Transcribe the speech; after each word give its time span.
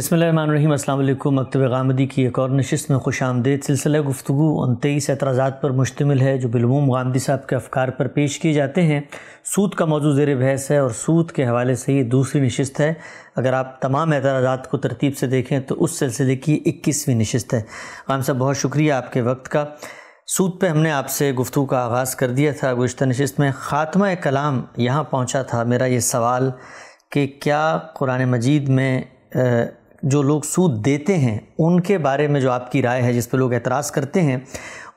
بسم 0.00 0.14
اللہ 0.14 0.24
الرحمن 0.24 0.50
الرحیم، 0.50 0.70
السلام 0.70 0.98
علیکم۔ 0.98 1.40
مکتب 1.40 1.60
غامدی 1.60 2.06
کی 2.06 2.22
ایک 2.22 2.38
اور 2.38 2.50
نشست 2.50 2.90
میں 2.90 2.98
خوش 2.98 3.22
آمدید۔ 3.22 3.64
سلسلہ 3.64 3.98
گفتگو 3.98 4.62
ان 4.62 4.76
تیئیس 4.76 5.10
اعتراضات 5.10 5.62
پر 5.62 5.70
مشتمل 5.70 6.20
ہے، 6.20 6.38
جو 6.38 6.48
بالعموم 6.48 6.90
غامدی 6.90 7.18
صاحب 7.18 7.46
کے 7.46 7.56
افکار 7.56 7.88
پر 7.88 8.08
پیش 8.08 8.38
کیے 8.38 8.52
جاتے 8.52 8.82
ہیں۔ 8.82 9.00
سود 9.44 9.74
کا 9.74 9.84
موضوع 9.84 10.12
زیر 10.12 10.36
بحث 10.36 10.70
ہے 10.70 10.78
اور 10.78 10.90
سود 10.90 11.30
کے 11.30 11.46
حوالے 11.46 11.74
سے 11.74 11.92
یہ 11.92 12.02
دوسری 12.02 12.40
نشست 12.40 12.80
ہے۔ 12.80 12.94
اگر 13.36 13.52
آپ 13.52 13.80
تمام 13.80 14.12
اعتراضات 14.12 14.70
کو 14.70 14.78
ترتیب 14.78 15.16
سے 15.16 15.26
دیکھیں 15.26 15.60
تو 15.60 15.84
اس 15.84 15.98
سلسلے 15.98 16.36
کی 16.36 16.60
اکیسویں 16.66 17.16
نشست 17.16 17.54
ہے۔ 17.54 17.62
غام 18.08 18.22
صاحب، 18.22 18.38
بہت 18.38 18.56
شکریہ 18.56 18.92
آپ 18.92 19.12
کے 19.12 19.20
وقت 19.20 19.48
کا۔ 19.48 19.64
سود 20.26 20.60
پہ 20.60 20.66
ہم 20.66 20.78
نے 20.78 20.90
آپ 20.90 21.08
سے 21.08 21.32
گفتگو 21.32 21.66
کا 21.66 21.84
آغاز 21.84 22.16
کر 22.16 22.30
دیا 22.30 22.52
تھا۔ 22.60 22.74
گزشتہ 22.74 23.04
نشست 23.04 23.40
میں 23.40 23.52
خاتمہ 23.54 24.06
کلام 24.22 24.62
یہاں 24.76 25.04
پہنچا 25.04 25.42
تھا۔ 25.42 25.62
میرا 25.62 25.84
یہ 25.84 26.00
سوال 26.00 26.50
کہ 27.10 27.26
کیا 27.26 27.78
قرآن 27.94 28.24
مجید 28.24 28.68
میں 28.68 29.02
جو 30.02 30.22
لوگ 30.22 30.40
سود 30.40 30.84
دیتے 30.84 31.18
ہیں، 31.18 31.38
ان 31.58 31.80
کے 31.80 31.98
بارے 31.98 32.26
میں 32.26 32.40
جو 32.40 32.50
آپ 32.50 32.72
کی 32.72 32.82
رائے 32.82 33.02
ہے، 33.02 33.12
جس 33.12 33.30
پہ 33.30 33.36
لوگ 33.36 33.52
اعتراض 33.52 33.90
کرتے 33.90 34.22
ہیں، 34.22 34.36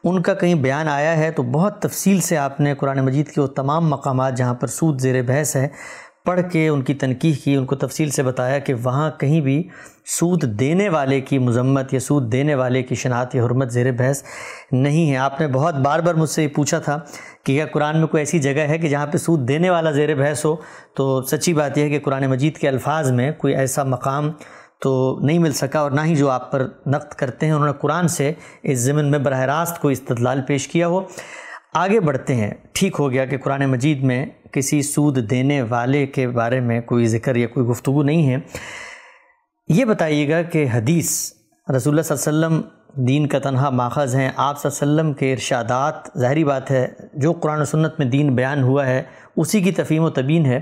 ان 0.04 0.22
کا 0.22 0.34
کہیں 0.34 0.56
بیان 0.56 0.88
آیا 0.88 1.18
ہے 1.18 1.32
تو 1.32 1.44
بہت 1.44 1.82
تفصیل 1.82 2.22
سے 2.22 2.38
آپ 2.38 2.60
نے 2.60 2.74
قرآن 2.76 3.00
مجید 3.00 3.28
کے 3.28 3.42
وہ 3.42 3.48
تمام 3.48 3.90
مقامات 3.90 4.38
جہاں 4.38 4.54
پر 4.54 4.68
سود 4.68 5.02
زیر 5.02 5.22
بحث 5.22 5.56
ہے، 5.56 5.68
پڑھ 6.26 6.42
کے 6.52 6.68
ان 6.68 6.82
کی 6.82 6.94
تنقیح 6.94 7.34
کی، 7.44 7.56
ان 7.56 7.66
کو 7.66 7.76
تفصیل 7.76 8.10
سے 8.10 8.24
بتایا 8.24 8.60
کہ 8.60 8.74
وہاں 8.74 9.12
کہیں 9.18 9.42
بھی 9.42 9.68
سود 10.06 10.44
دینے 10.44 10.90
والے 10.90 11.22
کی 11.22 11.40
مذمت 11.40 11.94
یا 11.94 12.00
سود 12.00 12.32
دینے 12.32 12.56
والے 12.56 12.84
کی 12.84 12.96
شناعت 12.96 13.36
یا 13.36 13.46
حرمت 13.46 13.72
زیر 13.72 13.92
بحث 13.92 14.24
نہیں 14.72 15.12
ہے۔ 15.12 15.18
آپ 15.18 15.42
نے 15.42 15.48
بہت 15.48 15.76
بار 15.76 16.00
بار 16.00 16.16
مجھ 16.16 16.30
سے 16.30 16.44
یہ 16.44 16.48
پوچھا 16.48 16.80
تھا 16.80 16.98
کہ 17.44 17.54
کیا 17.54 17.66
قرآن 17.66 17.98
میں 17.98 18.08
کوئی 18.08 18.22
ایسی 18.22 18.40
جگہ 18.40 18.62
ہے 18.62 18.78
کہ 18.78 18.90
جہاں 18.90 19.08
پہ 19.08 19.18
سود 19.18 19.48
دینے 19.48 19.70
والا 19.70 19.92
زیر 19.92 20.16
بحث 20.16 20.46
ہو؟ 20.46 20.56
تو 20.94 21.22
سچی 21.22 21.54
بات 21.54 21.78
یہ 21.78 21.84
ہے 21.84 21.90
کہ 21.90 22.00
قرآن 22.00 22.26
مجید 22.26 22.58
کے 22.58 22.68
الفاظ 22.68 23.12
میں 23.12 23.32
کوئی 23.32 23.56
ایسا 23.56 23.84
مقام 23.84 24.32
تو 24.84 25.20
نہیں 25.22 25.40
مل 25.40 25.52
سکا 25.52 25.80
اور 25.80 25.92
نہ 25.92 26.02
ہی 26.06 26.16
جو 26.16 26.30
آپ 26.30 26.52
پر 26.52 26.68
نقد 26.88 27.14
کرتے 27.14 27.46
ہیں 27.46 27.54
انہوں 27.54 27.68
نے 27.68 27.74
قرآن 27.82 28.08
سے 28.08 28.34
اس 28.64 28.80
ضمن 28.80 29.12
میں 29.12 29.20
براہ 29.20 29.40
راست 29.40 29.82
کوئی 29.82 29.94
استدلال 29.94 30.42
پیش 30.48 30.68
کیا 30.68 30.88
ہو۔ 30.88 31.02
آگے 31.74 32.00
بڑھتے 32.00 32.36
ہیں۔ 32.36 32.52
ٹھیک 32.74 32.96
ہو 33.00 33.12
گیا 33.12 33.26
کہ 33.26 33.38
قرآن 33.38 33.66
مجید 33.66 34.04
میں 34.04 34.26
کسی 34.52 34.82
سود 34.82 35.30
دینے 35.30 35.62
والے 35.62 36.06
کے 36.06 36.28
بارے 36.28 36.60
میں 36.60 36.82
کوئی 36.82 37.08
ذکر 37.08 37.36
یا 37.36 37.48
کوئی 37.48 37.66
گفتگو 37.66 38.04
نہیں 38.04 38.30
ہے۔ 38.30 38.38
یہ 39.68 39.86
بتائیے 39.86 40.30
گا 40.30 40.42
کہ 40.42 40.66
حدیث 40.74 41.34
رسول 41.76 42.00
اللہ 42.00 42.16
صلی 42.16 42.30
اللہ 42.30 42.46
علیہ 42.46 42.58
وسلم 42.58 42.62
دین 43.06 43.28
کا 43.28 43.40
تنہا 43.40 43.70
ماخذ 43.70 44.16
ہیں۔ 44.16 44.32
آپ 44.36 44.62
صلی 44.62 44.70
اللہ 44.72 44.84
علیہ 44.84 45.02
وسلم 45.02 45.14
کے 45.14 45.34
ارشادات، 45.34 45.94
ظاہری 46.18 46.44
بات 46.44 46.72
ہے، 46.72 46.88
جو 47.14 47.32
قرآن 47.32 47.62
و 47.62 47.66
سنت 47.66 47.94
میں 47.98 48.08
دین 48.08 48.36
بیان 48.36 48.64
ہوا 48.64 48.88
ہے، 48.88 49.04
اسی 49.38 49.62
کی 49.62 49.72
تفہیم 49.72 50.04
و 50.04 50.10
تبین 50.10 50.46
ہے۔ 50.46 50.60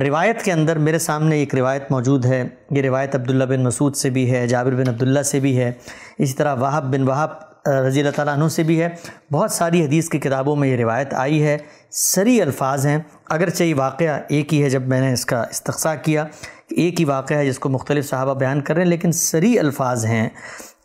روایت 0.00 0.42
کے 0.42 0.52
اندر 0.52 0.78
میرے 0.78 0.98
سامنے 0.98 1.36
ایک 1.36 1.54
روایت 1.54 1.90
موجود 1.90 2.26
ہے۔ 2.26 2.44
یہ 2.70 2.82
روایت 2.82 3.14
عبداللہ 3.14 3.44
بن 3.44 3.64
مسعود 3.64 3.96
سے 3.96 4.10
بھی 4.10 4.30
ہے، 4.30 4.46
جابر 4.46 4.72
بن 4.72 4.88
عبداللہ 4.88 5.22
سے 5.22 5.40
بھی 5.40 5.58
ہے۔ 5.58 5.72
اسی 6.18 6.32
طرح 6.32 6.54
وہب 6.54 6.94
بن 6.94 7.08
وہب 7.08 7.30
رضی 7.68 8.00
اللہ 8.00 8.10
تعالیٰ 8.10 8.34
عنہ 8.34 8.48
سے 8.48 8.62
بھی 8.62 8.82
ہے۔ 8.82 8.88
بہت 9.32 9.50
ساری 9.50 9.84
حدیث 9.84 10.08
کی 10.08 10.18
کتابوں 10.18 10.56
میں 10.56 10.68
یہ 10.68 10.76
روایت 10.76 11.14
آئی 11.14 11.42
ہے۔ 11.42 11.58
سری 11.90 12.42
الفاظ 12.42 12.86
ہیں۔ 12.86 12.98
اگرچہ 13.30 13.62
یہ 13.62 13.74
واقعہ 13.74 14.20
ایک 14.28 14.54
ہی 14.54 14.62
ہے 14.62 14.70
جب 14.70 14.82
میں 14.82 15.00
نے 15.00 15.12
اس 15.12 15.26
کا 15.26 15.42
استقصا 15.42 15.94
کیا 15.94 16.24
ایک 16.70 17.00
ہی 17.00 17.04
واقعہ 17.04 17.36
ہے 17.36 17.46
جس 17.46 17.58
کو 17.58 17.68
مختلف 17.68 18.10
صحابہ 18.10 18.34
بیان 18.34 18.60
کر 18.60 18.74
رہے 18.74 18.82
ہیں، 18.82 18.90
لیکن 18.90 19.12
سری 19.12 19.58
الفاظ 19.58 20.06
ہیں 20.06 20.28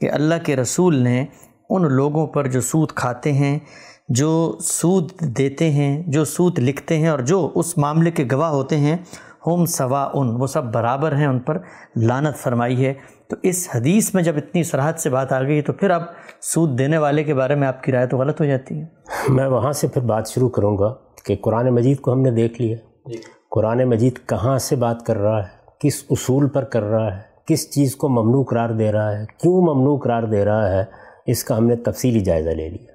کہ 0.02 0.11
اللہ 0.11 0.36
کے 0.44 0.55
رسول 0.55 0.95
نے 0.95 1.25
ان 1.70 1.94
لوگوں 1.94 2.27
پر 2.27 2.48
جو 2.48 2.61
سود 2.61 2.92
کھاتے 2.92 3.33
ہیں 3.33 3.59
جو 4.08 4.58
سود 4.59 5.12
دیتے 5.38 5.72
ہیں 5.72 6.04
جو 6.08 6.26
سود 6.26 6.59
لکھتے 6.59 6.98
ہیں 6.98 7.08
اور 7.08 7.20
جو 7.20 7.52
اس 7.56 7.78
معاملے 7.78 8.11
کے 8.11 8.26
گواہ 8.32 8.50
ہوتے 8.50 8.77
ہیں 8.77 8.98
ہم 9.48 9.66
سوا 9.66 10.10
ان 10.14 10.27
وہ 10.27 10.48
سب 10.48 10.73
برابر 10.73 11.16
ہیں 11.16 11.26
ان 11.26 11.39
پر 11.39 11.58
لانت 11.95 12.38
فرمائی 12.38 12.86
ہے۔ 12.86 12.94
تو 13.30 13.36
اس 13.44 13.70
حدیث 13.76 14.14
میں 14.14 14.23
جب 14.23 14.33
اتنی 14.38 14.64
سرحد 14.64 14.94
سے 14.94 15.10
بات 15.10 15.33
آ 15.33 15.42
گئی 15.44 15.61
تو 15.61 15.73
پھر 15.73 15.89
اب 15.89 16.02
سود 16.42 16.80
دینے 16.80 16.98
والے 16.98 17.23
کے 17.23 17.33
بارے 17.33 17.55
میں 17.55 17.67
آپ 17.67 17.83
کی 17.83 17.92
رائے 17.92 18.08
تو 18.08 18.17
غلط 18.17 18.42
ہو 18.42 18.45
جاتی 18.45 18.80
ہے۔ 18.80 18.86
میں 19.30 19.48
وہاں 19.48 19.72
سے 19.72 19.88
پھر 19.88 20.02
بات 20.02 20.27
شروع 20.27 20.50
کروں 20.50 20.77
گا 20.77 20.94
کہ 21.26 21.36
قرآن 21.42 21.70
مجید 21.70 22.00
کو 22.00 22.14
ہم 22.14 22.22
نے 22.22 22.32
دیکھ 22.32 22.61
لیا۔ 22.61 22.77
جی۔ 23.06 23.17
قرآن 23.52 23.83
مجید 23.83 24.20
کہاں 24.26 24.58
سے 24.58 24.76
بات 24.76 25.06
کر 25.06 25.17
رہا 25.17 25.44
ہے؟ 25.44 25.48
کس 25.80 26.04
اصول 26.10 26.50
پر 26.50 26.64
کر 26.64 26.83
رہا 26.83 27.16
ہے؟ 27.16 27.22
کس 27.45 27.72
چیز 27.72 27.95
کو 27.95 28.10
ممنوع 28.10 28.44
قرار 28.44 28.70
دے 28.70 28.92
رہا 28.92 29.20
ہے؟ 29.20 29.26
کیوں 29.42 29.61
ممنوع 29.61 29.98
قرار 29.98 30.23
دے 30.23 30.45
رہا 30.45 30.72
ہے؟ 30.72 30.83
اس 31.26 31.44
کا 31.44 31.58
ہم 31.58 31.66
نے 31.66 31.76
تفصیلی 31.76 32.20
جائزہ 32.20 32.50
لے 32.50 32.70
لیا۔ 32.70 32.92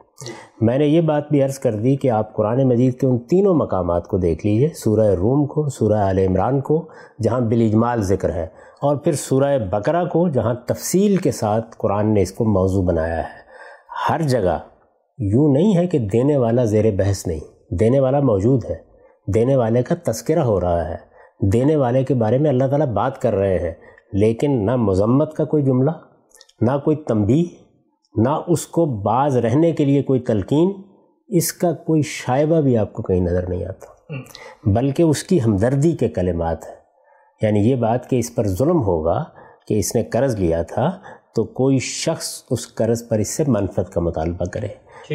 میں 0.60 0.76
نے 0.78 0.86
یہ 0.86 1.00
بات 1.00 1.30
بھی 1.30 1.42
عرض 1.42 1.58
کر 1.58 1.74
دی 1.74 1.94
کہ 1.96 2.10
آپ 2.10 2.34
قرآن 2.34 2.62
مجید 2.68 2.98
کے 3.00 3.06
ان 3.06 3.18
تینوں 3.18 3.54
مقامات 3.54 4.06
کو 4.08 4.18
دیکھ 4.18 4.46
لیجیے، 4.46 4.68
سورہ 4.74 5.06
روم 5.14 5.46
کو، 5.46 5.68
سورہ 5.68 5.98
عال 5.98 6.18
عمران 6.18 6.60
کو، 6.60 6.86
جہاں 7.22 7.40
بالاجمال 7.40 8.02
ذکر 8.02 8.32
ہے، 8.32 8.46
اور 8.80 8.96
پھر 8.96 9.12
سورہ 9.12 9.56
بقرہ 9.70 10.04
کو، 10.04 10.28
جہاں 10.28 10.54
تفصیل 10.66 11.16
کے 11.16 11.30
ساتھ 11.32 11.76
قرآن 11.78 12.12
نے 12.14 12.22
اس 12.22 12.32
کو 12.32 12.44
موضوع 12.44 12.82
بنایا 12.84 13.18
ہے۔ 13.18 13.46
ہر 14.08 14.22
جگہ 14.22 14.58
یوں 15.18 15.52
نہیں 15.52 15.76
ہے 15.76 15.86
کہ 15.86 15.98
دینے 16.12 16.36
والا 16.36 16.64
زیر 16.64 16.90
بحث 16.96 17.26
نہیں، 17.26 17.40
دینے 17.78 18.00
والا 18.00 18.20
موجود 18.20 18.64
ہے، 18.64 18.76
دینے 19.26 19.56
والے 19.56 19.82
کا 19.82 19.94
تذکرہ 20.04 20.40
ہو 20.40 20.60
رہا 20.60 20.88
ہے، 20.88 20.96
دینے 21.52 21.76
والے 21.76 22.04
کے 22.04 22.14
بارے 22.14 22.38
میں 22.38 22.50
اللہ 22.50 22.64
تعالیٰ 22.64 22.86
بات 22.86 23.20
کر 23.22 23.34
رہے 23.34 23.58
ہیں، 23.58 23.72
لیکن 24.12 24.64
نہ 24.66 24.76
مذمت 24.76 25.34
کا 25.34 25.44
کوئی 25.44 25.62
جملہ، 25.62 25.90
نہ 26.60 26.78
کوئی 26.84 26.96
تنبیہ 26.96 27.44
نہ 28.16 28.28
اس 28.46 28.66
کو 28.66 28.86
بعض 28.86 29.36
رہنے 29.36 29.72
کے 29.72 29.84
لیے 29.84 30.02
کوئی 30.02 30.20
تلقین 30.20 30.72
اس 31.28 31.52
کا 31.52 31.72
کوئی 31.72 32.02
شائبہ 32.02 32.60
بھی 32.60 32.78
آپ 32.78 32.92
کو 32.92 33.02
کہیں 33.02 33.20
نظر 33.20 33.48
نہیں 33.48 33.64
آتا۔ 33.64 34.12
بلکہ 34.64 35.02
اس 35.02 35.22
کی 35.22 35.38
ہمدردی 35.42 35.92
کے 35.92 36.08
کلمات 36.08 36.68
ہیں۔ 36.68 36.74
یعنی 37.42 37.60
یہ 37.60 37.76
بات 37.76 38.10
کہ 38.10 38.16
اس 38.16 38.34
پر 38.34 38.46
ظلم 38.46 38.82
ہوگا 38.82 39.24
کہ 39.66 39.78
اس 39.78 39.94
نے 39.94 40.02
قرض 40.02 40.36
لیا 40.36 40.62
تھا 40.62 40.90
تو 41.34 41.44
کوئی 41.44 41.78
شخص 41.78 42.42
اس 42.50 42.74
قرض 42.74 43.08
پر 43.08 43.18
اس 43.18 43.28
سے 43.28 43.44
منفت 43.46 43.92
کا 43.92 44.00
مطالبہ 44.00 44.44
کرے۔ 44.44 44.68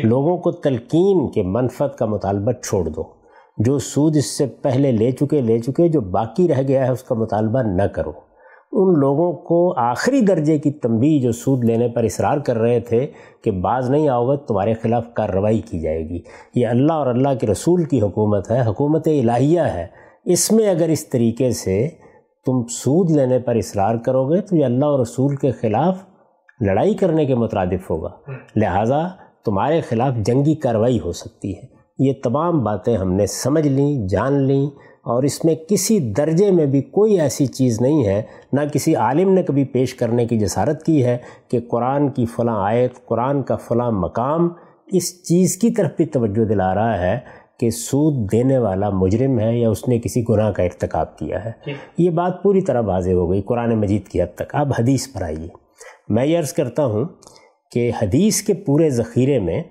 لوگوں 0.04 0.38
کو 0.38 0.52
تلقین 0.52 1.32
کے 1.32 1.44
منفت 1.44 1.98
کا 1.98 2.06
مطالبہ 2.06 2.52
چھوڑ 2.52 2.86
دو۔ 2.86 3.04
جو 3.58 3.80
سود 3.80 4.18
اس 4.18 4.26
سے 4.26 4.46
پہلے 4.46 4.92
لے 4.92 5.12
چکے 5.12 5.42
لے 5.42 5.60
چکے 5.60 5.88
جو 5.88 6.02
باقی 6.02 6.48
رہ 6.48 6.62
گیا 6.68 6.88
ہے 6.88 6.92
اس 6.92 7.04
کا 7.04 7.16
مطالبہ 7.16 7.62
نہ 7.62 7.84
کرو۔ 7.84 8.12
ان 8.76 9.00
لوگوں 9.00 9.34
کو 9.34 9.74
آخری 9.78 10.22
درجے 10.22 10.58
کی 10.58 10.72
تنبیہ 10.72 11.22
جو 11.22 11.32
سود 11.32 11.64
لینے 11.64 11.88
پر 11.88 12.04
اصرار 12.04 12.38
کر 12.38 12.58
رہے 12.58 12.80
تھے 12.80 13.08
کہ 13.44 13.52
بعض 13.52 13.90
نہیں 13.90 14.10
آؤ 14.10 14.28
گا 14.28 14.36
تمہارے 14.36 14.74
خلاف 14.74 15.14
کارروائی 15.14 15.60
کی 15.60 15.80
جائے 15.80 16.10
گی۔ 16.10 16.20
یہ 16.56 16.68
اللہ 16.68 16.94
اور 16.94 17.08
اللہ 17.08 17.30
کے 17.42 17.48
رسول 17.48 17.84
کی 17.84 18.02
حکومت 18.02 18.52
ہے، 18.52 18.62
حکومت 18.68 19.08
الہیہ 19.08 19.62
ہے۔ 19.62 19.88
اس 20.26 20.52
میں 20.52 20.70
اگر 20.70 20.90
اس 20.90 21.10
طریقے 21.10 21.52
سے 21.52 21.90
تم 22.46 22.64
سود 22.70 23.12
لینے 23.12 23.40
پر 23.40 23.56
اصرار 23.56 23.96
کرو 23.96 24.30
گے، 24.30 24.42
تو 24.42 24.56
یہ 24.56 24.66
اللہ 24.66 24.86
اور 24.86 25.00
رسول 25.00 25.36
کے 25.36 25.52
خلاف 25.52 25.98
لڑائی 26.62 26.94
کرنے 26.94 27.26
کے 27.26 27.36
مترادف 27.36 27.92
ہوگا۔ 27.92 28.10
لہٰذا 28.56 29.02
تمہارے 29.46 29.82
خلاف 29.82 30.14
جنگی 30.16 30.56
کارروائی 30.56 31.00
ہو 31.00 31.12
سکتی 31.12 31.58
ہے۔ 31.58 31.74
یہ 32.00 32.14
تمام 32.24 32.64
باتیں 32.64 32.98
ہم 32.98 33.14
نے 33.14 33.26
سمجھ 33.26 33.68
لیں، 33.68 34.08
جان 34.08 34.34
لیں۔ 34.34 34.66
اور 35.04 35.24
اس 35.24 35.46
میں 35.46 35.56
کسی 35.70 36.00
درجے 36.00 36.52
میں 36.52 36.66
بھی 36.66 36.82
کوئی 36.82 37.20
ایسی 37.20 37.46
چیز 37.46 37.82
نہیں 37.82 38.06
ہے 38.06 38.22
نہ 38.54 38.62
کسی 38.74 38.96
عالم 38.96 39.34
نے 39.34 39.44
کبھی 39.44 39.64
پیش 39.64 39.96
کرنے 39.96 40.26
کی 40.26 40.40
جسارت 40.40 40.84
کی 40.84 41.06
ہے 41.06 41.18
کہ 41.48 41.60
قرآن 41.70 42.10
کی 42.10 42.26
فلاں 42.26 42.66
آیت 42.66 43.06
قرآن 43.06 43.44
کا 43.44 43.56
فلاں 43.56 43.92
مقام 43.92 44.50
اس 44.88 45.24
چیز 45.24 45.58
کی 45.58 45.72
طرف 45.72 45.92
بھی 45.98 46.06
توجہ 46.06 46.46
دلا 46.46 46.76
رہا 46.76 47.02
ہے 47.02 47.20
کہ 47.60 47.70
سود 47.70 48.32
دینے 48.32 48.58
والا 48.58 48.90
مجرم 48.90 49.40
ہے 49.40 49.60
یا 49.60 49.70
اس 49.70 49.88
نے 49.88 50.00
کسی 50.00 50.24
گناہ 50.30 50.52
کا 50.52 50.64
ارتکاب 50.64 51.18
کیا 51.18 51.46
ہے۔ 51.46 51.52
یہ 51.98 52.10
بات 52.10 52.44
پوری 52.44 52.62
طرح 52.62 52.82
واضح 52.82 53.12
ہو 53.12 53.32
گئی 53.32 53.42
قرآن 53.42 53.80
مجید 53.80 54.08
کی 54.08 54.22
حد 54.22 54.36
تک۔ 54.36 54.56
اب 54.56 54.72
حدیث 54.80 55.08
پر 55.14 55.22
آئیے۔ 55.22 55.48
میں 56.10 56.26
یہ 56.26 56.38
عرض 56.38 56.54
کرتا 56.54 56.86
ہوں 56.86 57.06
کہ 57.72 57.92
حدیث 58.02 58.42
کے 58.42 58.54
پورے 58.54 58.90
ذخیرے 58.90 59.40
میں 59.40 59.64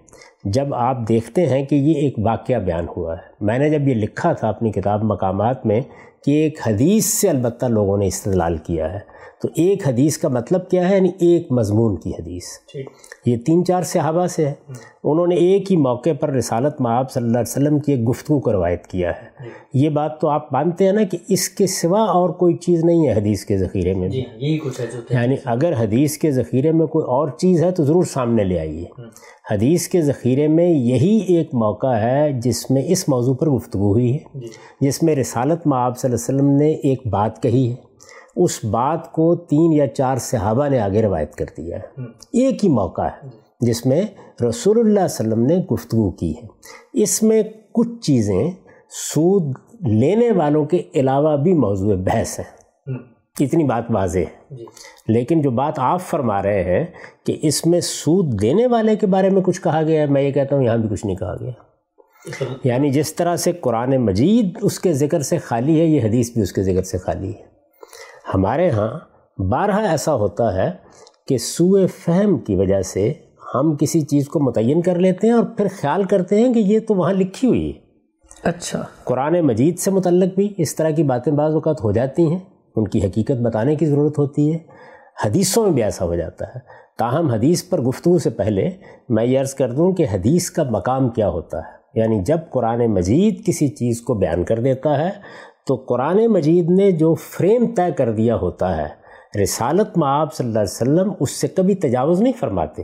جب 0.44 0.74
آپ 0.74 0.96
دیکھتے 1.08 1.46
ہیں 1.46 1.64
کہ 1.64 1.74
یہ 1.74 1.94
ایک 1.94 2.14
واقعہ 2.18 2.58
بیان 2.58 2.86
ہوا 2.96 3.14
ہے، 3.16 3.20
میں 3.40 3.58
نے 3.58 3.70
جب 3.70 3.88
یہ 3.88 3.94
لکھا 3.94 4.32
تھا 4.32 4.48
اپنی 4.48 4.72
کتاب 4.72 5.04
مقامات 5.04 5.66
میں 5.66 5.80
کہ 6.24 6.30
ایک 6.30 6.58
حدیث 6.66 7.04
سے 7.04 7.28
البتہ 7.28 7.66
لوگوں 7.66 7.98
نے 7.98 8.06
استدلال 8.06 8.56
کیا 8.56 8.92
ہے۔ 8.92 9.12
تو 9.42 9.48
ایک 9.56 9.88
حدیث 9.88 10.18
کا 10.18 10.28
مطلب 10.28 10.68
کیا 10.68 10.90
ہے؟ 10.90 10.94
یعنی 10.94 11.08
ایک 11.20 11.52
مضمون 11.52 11.96
کی 11.96 12.10
حدیث۔ 12.10 12.42
یہ 13.26 13.36
تین 13.36 13.64
چار 13.64 13.82
صحابہ 13.82 14.26
سے 14.26 14.48
ہے 14.48 14.54
انہوں 15.04 15.26
نے 15.26 15.34
ایک 15.34 15.72
ہی 15.72 15.76
موقع 15.76 16.10
پر 16.20 16.30
رسالت 16.30 16.80
معاب 16.80 17.10
صلی 17.10 17.22
اللہ 17.22 17.38
علیہ 17.38 17.62
وسلم 17.62 17.78
کی 17.78 17.92
ایک 17.92 18.08
گفتگو 18.08 18.40
کو 18.40 18.52
روایت 18.52 18.86
کیا 18.86 19.10
ہے۔ 19.10 19.44
یہ 19.74 19.88
بات 19.88 20.20
تو 20.20 20.28
آپ 20.28 20.52
مانتے 20.52 20.84
ہیں 20.84 20.92
نا 20.92 21.02
کہ 21.02 21.18
اس 21.28 21.48
کے 21.48 21.66
سوا 21.66 22.00
اور 22.00 22.30
کوئی 22.30 22.56
چیز 22.56 22.84
نہیں 22.84 23.08
ہے 23.08 23.12
حدیث 23.12 23.44
کے 23.44 23.58
ذخیرے 23.58 23.94
میں۔ 23.94 24.08
بھی 24.08 24.22
جی، 24.22 24.58
یعنی 25.10 25.36
اگر 25.44 25.72
حدیث 25.78 26.18
کے 26.18 26.30
ذخیرے 26.30 26.72
میں 26.72 26.86
کوئی 26.86 27.04
اور 27.04 27.28
چیز 27.28 27.64
ہے 27.64 27.70
تو 27.70 27.84
ضرور 27.84 28.04
سامنے 28.04 28.44
لے 28.44 28.58
آئیے۔ 28.58 28.84
حدیث 29.50 29.88
کے 29.88 30.02
ذخیرے 30.02 30.48
میں 30.48 30.70
یہی 30.70 31.18
ایک 31.28 31.54
موقع 31.54 31.94
ہے 31.94 32.32
جس 32.32 32.70
میں 32.70 32.82
اس 32.86 33.08
موضوع 33.08 33.34
پر 33.34 33.50
گفتگو 33.50 33.92
ہوئی 33.92 34.16
ہے۔ 34.16 34.18
جی۔ 34.34 34.46
جس 34.80 35.02
میں 35.02 35.16
رسالت 35.16 35.66
معاب 35.66 35.98
صلی 35.98 36.10
اللہ 36.10 36.24
علیہ 36.28 36.42
وسلم 36.42 36.56
نے 36.56 36.72
ایک 36.72 37.06
بات 37.06 37.42
کہی 37.42 37.70
ہے۔ 37.70 37.91
اس 38.37 38.64
بات 38.64 39.12
کو 39.12 39.34
تین 39.34 39.73
یا 39.73 39.87
چار 39.87 40.17
صحابہ 40.17 40.69
نے 40.69 40.81
آگے 40.81 41.02
روایت 41.02 41.34
کر 41.34 41.44
دیا 41.56 41.79
ہے۔ 41.79 42.02
ایک 42.32 42.64
ہی 42.64 42.69
موقع 42.69 43.02
ہے 43.02 43.29
جس 43.61 43.87
میں 43.87 44.02
رسول 44.49 44.79
اللہ 44.79 44.90
علیہ 44.90 45.05
وسلم 45.05 45.46
نے 45.46 45.56
گفتگو 45.56 46.11
کی 46.11 46.34
ہے۔ 46.37 46.46
اس 47.02 47.23
میں 47.23 47.43
کچھ 47.73 48.00
چیزیں 48.02 48.50
سود 48.90 49.55
لینے 49.81 50.31
والوں 50.31 50.64
کے 50.64 50.82
علاوہ 50.94 51.37
بھی 51.37 51.55
موضوع 51.55 51.94
بحث 51.94 52.38
ہیں۔ 52.38 52.62
اتنی 53.40 53.64
بات 53.64 53.84
واضح 53.90 54.19
ہے۔ 54.19 54.55
جی۔ 54.55 54.64
لیکن 55.08 55.40
جو 55.40 55.50
بات 55.50 55.73
آپ 55.76 56.00
فرما 56.00 56.43
رہے 56.43 56.64
ہیں 56.64 56.87
کہ 57.26 57.38
اس 57.43 57.67
میں 57.67 57.81
سود 57.81 58.43
دینے 58.43 58.67
والے 58.67 58.96
کے 58.96 59.06
بارے 59.06 59.31
میں 59.31 59.43
کچھ 59.43 59.62
کہا 59.62 59.82
گیا 59.82 60.00
ہے 60.00 60.06
میں 60.06 60.23
یہ 60.23 60.31
کہتا 60.31 60.56
ہوں 60.56 60.62
یہاں 60.62 60.76
بھی 60.76 60.88
کچھ 60.88 61.06
نہیں 61.06 61.17
کہا 61.17 61.35
گیا۔ 61.40 61.50
یعنی 62.64 62.90
جس 62.90 63.14
طرح 63.14 63.37
سے 63.37 63.52
قرآن 63.52 63.96
مجید 63.96 64.58
اس 64.62 64.81
کے 64.81 64.93
ذکر 64.93 65.20
سے 65.20 65.38
خالی 65.38 65.81
ہے 65.81 65.87
یہ 65.87 66.02
حدیث 66.05 66.32
بھی 66.32 66.43
اس 66.43 66.52
کے 66.52 66.62
ذکر 66.62 66.82
سے 66.82 66.99
خالی 66.99 67.28
ہے۔ 67.28 67.51
ہمارے 68.34 68.70
ہاں 68.70 68.98
بارہا 69.42 69.82
ایسا 69.90 70.14
ہوتا 70.14 70.54
ہے 70.54 70.70
کہ 71.28 71.38
سوئے 71.38 71.86
فہم 71.86 72.38
کی 72.38 72.56
وجہ 72.56 72.82
سے 72.82 73.12
ہم 73.54 73.76
کسی 73.76 74.00
چیز 74.00 74.28
کو 74.28 74.40
متعین 74.40 74.82
کر 74.82 74.94
لیتے 74.98 75.26
ہیں 75.26 75.34
اور 75.34 75.44
پھر 75.44 75.66
خیال 75.80 76.04
کرتے 76.04 76.40
ہیں 76.40 76.54
کہ 76.54 76.58
یہ 76.58 76.80
تو 76.80 76.94
وہاں 76.94 77.12
لکھی 77.12 77.48
ہوئی 77.48 77.66
ہے۔ 77.69 77.80
اچھا۔ 78.42 78.84
قرآن 79.04 79.40
مجید 79.40 79.78
سے 79.78 79.90
متعلق 79.90 80.34
بھی 80.34 80.54
اس 80.56 80.76
طرح 80.76 80.90
کی 80.90 81.02
باتیں 81.02 81.32
بعض 81.32 81.54
اوقات 81.54 81.84
ہو 81.84 81.92
جاتی 81.92 82.26
ہیں 82.26 82.38
ان 82.76 82.88
کی 82.88 82.98
حقیقت 82.98 83.42
بتانے 83.42 83.76
کی 83.76 83.86
ضرورت 83.86 84.19
ہوتی 84.19 84.52
ہے۔ 84.52 84.58
حدیثوں 85.25 85.64
میں 85.64 85.72
بھی 85.72 85.82
ایسا 85.82 86.04
ہو 86.04 86.14
جاتا 86.14 86.44
ہے۔ 86.48 86.58
تاہم 86.98 87.30
حدیث 87.30 87.68
پر 87.68 87.80
گفتگو 87.80 88.18
سے 88.18 88.30
پہلے 88.30 88.70
میں 89.08 89.25
یہ 89.25 89.40
عرض 89.40 89.54
کر 89.54 89.72
دوں 89.72 89.92
کہ 89.92 90.06
حدیث 90.12 90.50
کا 90.50 90.62
مقام 90.62 91.08
کیا 91.08 91.28
ہوتا 91.28 91.58
ہے؟ 91.58 91.82
یعنی 91.94 92.22
جب 92.22 92.38
قرآن 92.50 92.86
مجید 92.86 93.46
کسی 93.46 93.68
چیز 93.68 94.00
کو 94.00 94.14
بیان 94.14 94.44
کر 94.44 94.60
دیتا 94.60 95.04
ہے 95.04 95.10
تو 95.67 95.75
قرآن 95.75 96.26
مجید 96.26 96.70
نے 96.70 96.93
جو 96.93 97.14
فریم 97.14 97.75
طے 97.75 97.93
کر 97.93 98.12
دیا 98.12 98.37
ہوتا 98.37 98.76
ہے، 98.76 99.03
رسالت 99.43 99.99
میں 99.99 100.09
آپ 100.09 100.35
صلی 100.35 100.47
اللہ 100.47 100.59
علیہ 100.59 101.00
وسلم 101.03 101.12
اس 101.20 101.31
سے 101.31 101.49
کبھی 101.49 101.75
تجاوز 101.75 102.23
نہیں 102.23 102.32
فرماتے، 102.41 102.82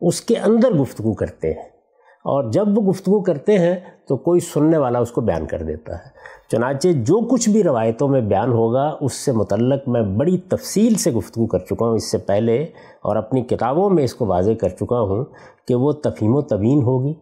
اس 0.00 0.20
کے 0.20 0.36
اندر 0.36 0.70
گفتگو 0.70 1.14
کرتے 1.14 1.52
ہیں۔ 1.52 1.78
اور 2.18 2.50
جب 2.50 2.78
وہ 2.78 2.82
گفتگو 2.82 3.20
کرتے 3.20 3.58
ہیں 3.58 3.76
تو 4.08 4.16
کوئی 4.16 4.40
سننے 4.40 4.78
والا 4.78 4.98
اس 4.98 5.10
کو 5.10 5.20
بیان 5.20 5.46
کر 5.46 5.62
دیتا 5.62 5.94
ہے۔ 5.94 6.08
چنانچہ 6.50 6.88
جو 6.88 7.28
کچھ 7.28 7.48
بھی 7.48 7.62
روایتوں 7.62 8.08
میں 8.08 8.20
بیان 8.20 8.52
ہوگا، 8.52 8.96
اس 9.00 9.12
سے 9.12 9.32
متعلق 9.32 9.88
میں 9.88 10.02
بڑی 10.02 10.38
تفصیل 10.38 10.94
سے 10.94 11.10
گفتگو 11.10 11.46
کر 11.46 11.58
چکا 11.58 11.86
ہوں۔ 11.86 11.94
اس 11.94 12.10
سے 12.10 12.18
پہلے 12.18 12.62
اور 13.02 13.16
اپنی 13.16 13.42
کتابوں 13.42 13.90
میں 13.90 14.04
اس 14.04 14.14
کو 14.14 14.26
واضح 14.26 14.52
کر 14.60 14.68
چکا 14.68 15.00
ہوں 15.00 15.24
کہ 15.68 15.74
وہ 15.74 15.92
تفہیم 15.92 16.34
و 16.34 16.40
طوین 16.40 16.82
ہوگی، 16.82 17.14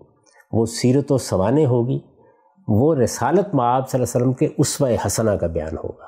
وہ 0.52 0.66
سیرت 0.66 1.12
و 1.12 1.18
سوانے 1.18 1.66
ہوگی 1.66 1.98
وہ 2.68 2.94
رسالت 2.94 3.54
معاب 3.54 3.90
صلی 3.90 4.02
اللہ 4.02 4.18
علیہ 4.18 4.26
وسلم 4.26 4.32
کے 4.32 4.54
اسوہ 4.58 4.88
حسنہ 5.06 5.30
کا 5.30 5.46
بیان 5.46 5.76
ہوگا۔ 5.84 6.04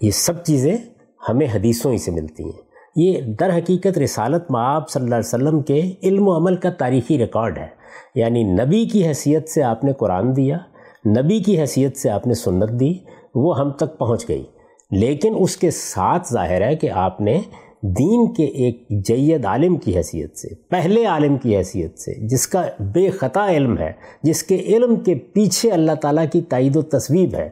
یہ 0.00 0.10
سب 0.10 0.44
چیزیں 0.44 0.76
ہمیں 1.28 1.46
حدیثوں 1.54 1.92
ہی 1.92 1.98
سے 1.98 2.10
ملتی 2.10 2.44
ہیں۔ 2.44 2.62
یہ 2.96 3.20
در 3.20 3.56
حقیقت 3.56 3.98
رسالت 3.98 4.50
معاب 4.50 4.90
صلی 4.90 5.02
اللہ 5.02 5.14
علیہ 5.14 5.34
وسلم 5.34 5.62
کے 5.62 5.92
علم 6.02 6.28
و 6.28 6.36
عمل 6.36 6.56
کا 6.56 6.70
تاریخی 6.70 7.18
ریکارڈ 7.18 7.58
ہے۔ 7.58 7.66
یعنی 8.14 8.42
نبی 8.42 8.84
کی 8.84 9.06
حیثیت 9.06 9.48
سے 9.48 9.62
آپ 9.62 9.84
نے 9.84 9.92
قرآن 9.92 10.36
دیا، 10.36 10.58
نبی 11.06 11.38
کی 11.38 11.60
حیثیت 11.60 11.96
سے 11.96 12.10
آپ 12.10 12.26
نے 12.26 12.34
سنت 12.34 12.80
دی، 12.80 12.94
وہ 13.34 13.58
ہم 13.58 13.70
تک 13.70 13.98
پہنچ 13.98 14.28
گئی۔ 14.28 14.44
لیکن 14.90 15.34
اس 15.38 15.56
کے 15.56 15.70
ساتھ 15.70 16.32
ظاہر 16.32 16.62
ہے 16.62 16.76
کہ 16.76 16.90
آپ 16.90 17.20
نے 17.20 17.40
دین 17.82 18.32
کے 18.32 18.44
ایک 18.44 18.84
جید 18.88 19.44
عالم 19.44 19.76
کی 19.76 19.96
حیثیت 19.96 20.36
سے، 20.36 20.48
پہلے 20.68 21.04
عالم 21.04 21.36
کی 21.36 21.56
حیثیت 21.56 21.98
سے، 21.98 22.14
جس 22.14 22.46
کا 22.46 22.64
بے 22.80 23.10
خطا 23.10 23.50
علم 23.50 23.78
ہے، 23.78 23.92
جس 24.22 24.42
کے 24.42 24.56
علم 24.56 24.96
کے 24.96 25.14
پیچھے 25.14 25.70
اللہ 25.70 25.92
تعالیٰ 25.92 26.24
کی 26.32 26.40
تائید 26.40 26.76
و 26.76 26.82
تصویب 26.82 27.34
ہے، 27.34 27.50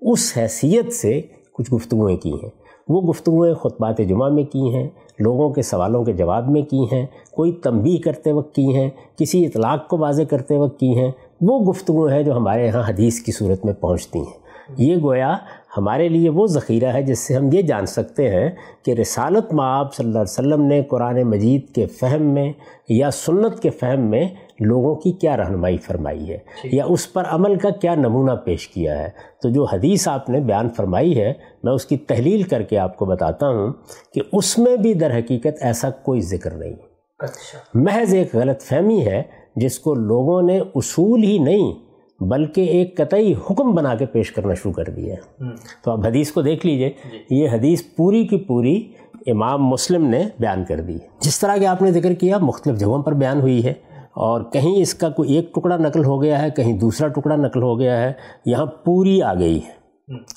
اس 0.00 0.32
حیثیت 0.36 0.92
سے 0.92 1.20
کچھ 1.52 1.74
گفتگویں 1.74 2.16
کی 2.16 2.32
ہیں۔ 2.32 2.50
وہ 2.88 3.02
گفتگویں 3.02 3.54
خطبات 3.54 3.98
جمعہ 3.98 4.28
میں 4.28 4.44
کی 4.44 4.74
ہیں، 4.74 4.88
لوگوں 5.18 5.50
کے 5.50 5.62
سوالوں 5.62 6.04
کے 6.04 6.12
جواب 6.12 6.50
میں 6.50 6.62
کی 6.62 6.84
ہیں، 6.92 7.06
کوئی 7.30 7.52
تنبیہ 7.52 7.98
کرتے 8.04 8.32
وقت 8.32 8.54
کی 8.54 8.76
ہیں، 8.76 8.90
کسی 9.16 9.46
اطلاق 9.46 9.88
کو 9.88 9.98
واضح 9.98 10.22
کرتے 10.22 10.56
وقت 10.56 10.80
کی 10.80 10.98
ہیں۔ 10.98 11.10
وہ 11.40 11.60
گفتگو 11.60 12.06
ہیں 12.06 12.22
جو 12.22 12.36
ہمارے 12.36 12.66
یہاں 12.66 12.82
حدیث 12.88 13.20
کی 13.20 13.32
صورت 13.32 13.64
میں 13.64 13.72
پہنچتی 13.72 14.18
ہیں۔ 14.18 14.48
یہ 14.76 14.96
گویا 15.02 15.36
ہمارے 15.78 16.08
لیے 16.08 16.30
وہ 16.30 16.46
ذخیرہ 16.46 16.92
ہے 16.92 17.02
جس 17.02 17.18
سے 17.18 17.34
ہم 17.34 17.52
یہ 17.52 17.62
جان 17.62 17.86
سکتے 17.86 18.28
ہیں 18.28 18.48
کہ 18.84 18.90
رسالت 18.90 19.52
معاب 19.54 19.94
صلی 19.94 20.06
اللہ 20.06 20.18
علیہ 20.18 20.38
وسلم 20.38 20.62
نے 20.62 20.82
قرآن 20.82 21.22
مجید 21.22 21.68
کے 21.74 21.86
فہم 21.86 22.22
میں 22.22 22.52
یا 22.88 23.10
سنت 23.10 23.60
کے 23.60 23.70
فہم 23.70 24.00
میں 24.00 24.26
لوگوں 24.60 24.94
کی 24.94 25.12
کیا 25.12 25.36
رہنمائی 25.36 25.76
فرمائی 25.76 26.30
ہے 26.30 26.38
یا 26.72 26.84
اس 26.84 27.12
پر 27.12 27.24
عمل 27.24 27.58
کا 27.58 27.70
کیا 27.70 27.94
نمونہ 27.94 28.32
پیش 28.44 28.68
کیا 28.68 28.98
ہے۔ 28.98 29.08
تو 29.42 29.48
جو 29.48 29.64
حدیث 29.64 30.08
آپ 30.08 30.30
نے 30.30 30.40
بیان 30.40 30.68
فرمائی 30.68 31.20
ہے 31.20 31.32
میں 31.64 31.72
اس 31.72 31.84
کی 31.84 31.96
تحلیل 31.96 32.42
کر 32.42 32.62
کے 32.62 32.78
آپ 32.78 32.96
کو 32.96 33.04
بتاتا 33.04 33.48
ہوں 33.48 33.72
کہ 34.14 34.20
اس 34.32 34.58
میں 34.58 34.76
بھی 34.76 34.94
در 34.94 35.18
حقیقت 35.18 35.62
ایسا 35.62 35.90
کوئی 35.90 36.20
ذکر 36.20 36.50
نہیں 36.50 36.74
اچھا۔ 37.20 37.58
محض 37.74 38.14
ایک 38.14 38.34
غلط 38.34 38.62
فہمی 38.62 39.06
ہے 39.06 39.22
جس 39.56 39.78
کو 39.78 39.94
لوگوں 39.94 40.42
نے 40.42 40.58
اصول 40.74 41.22
ہی 41.22 41.38
نہیں 41.38 41.72
بلکہ 42.20 42.60
ایک 42.60 42.96
قطعی 42.96 43.32
حکم 43.32 43.72
بنا 43.72 43.94
کے 43.94 44.06
پیش 44.06 44.32
کرنا 44.32 44.54
شروع 44.54 44.72
کر 44.72 44.84
دیا 44.84 45.14
ہے۔ 45.14 45.44
تو 45.84 45.90
آپ 45.90 46.06
حدیث 46.06 46.32
کو 46.32 46.42
دیکھ 46.42 46.66
لیجیے۔ 46.66 46.88
جی۔ 46.88 47.36
یہ 47.36 47.48
حدیث 47.52 47.82
پوری 47.96 48.26
کی 48.26 48.36
پوری 48.36 48.92
امام 49.26 49.66
مسلم 49.66 50.06
نے 50.06 50.24
بیان 50.38 50.64
کر 50.64 50.80
دی۔ 50.80 50.98
جس 51.20 51.40
طرح 51.40 51.56
کہ 51.56 51.66
آپ 51.66 51.82
نے 51.82 51.92
ذکر 51.92 52.12
کیا 52.12 52.38
مختلف 52.38 52.78
جگہوں 52.78 53.02
پر 53.02 53.12
بیان 53.12 53.40
ہوئی 53.40 53.64
ہے۔ 53.64 53.72
اور 53.98 54.40
کہیں 54.52 54.76
اس 54.76 54.94
کا 54.94 55.08
کوئی 55.08 55.32
ایک 55.32 55.54
ٹکڑا 55.54 55.76
نقل 55.76 56.04
ہو 56.04 56.22
گیا 56.22 56.42
ہے 56.42 56.50
کہیں 56.50 56.78
دوسرا 56.78 57.08
ٹکڑا 57.08 57.36
نقل 57.36 57.62
ہو 57.62 57.78
گیا 57.78 58.02
ہے 58.02 58.12
یہاں 58.46 58.66
پوری 58.66 59.22
آ 59.22 59.34
گئی 59.34 59.58
ہے۔ 59.58 59.70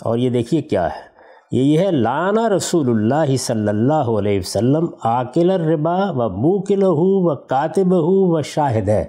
اور 0.03 0.17
یہ 0.17 0.29
دیکھیے 0.29 0.61
کیا 0.61 0.85
ہے۔ 0.85 1.11
یہ 1.51 1.61
یہ 1.61 1.79
ہے 1.79 1.91
لانا 1.91 2.49
رسول 2.49 2.89
اللہ 2.89 3.35
صلی 3.35 3.67
اللہ 3.67 3.93
علیہ 3.93 4.39
وسلم 4.39 4.87
آکل 5.03 5.51
الربا 5.51 6.11
و 6.11 6.29
موکل 6.29 6.83
ہو 6.83 7.31
و 7.31 7.35
کاتب 7.35 7.87
ہو 7.87 8.37
و 8.37 8.41
شاہد 8.41 8.89
ہے 8.89 9.05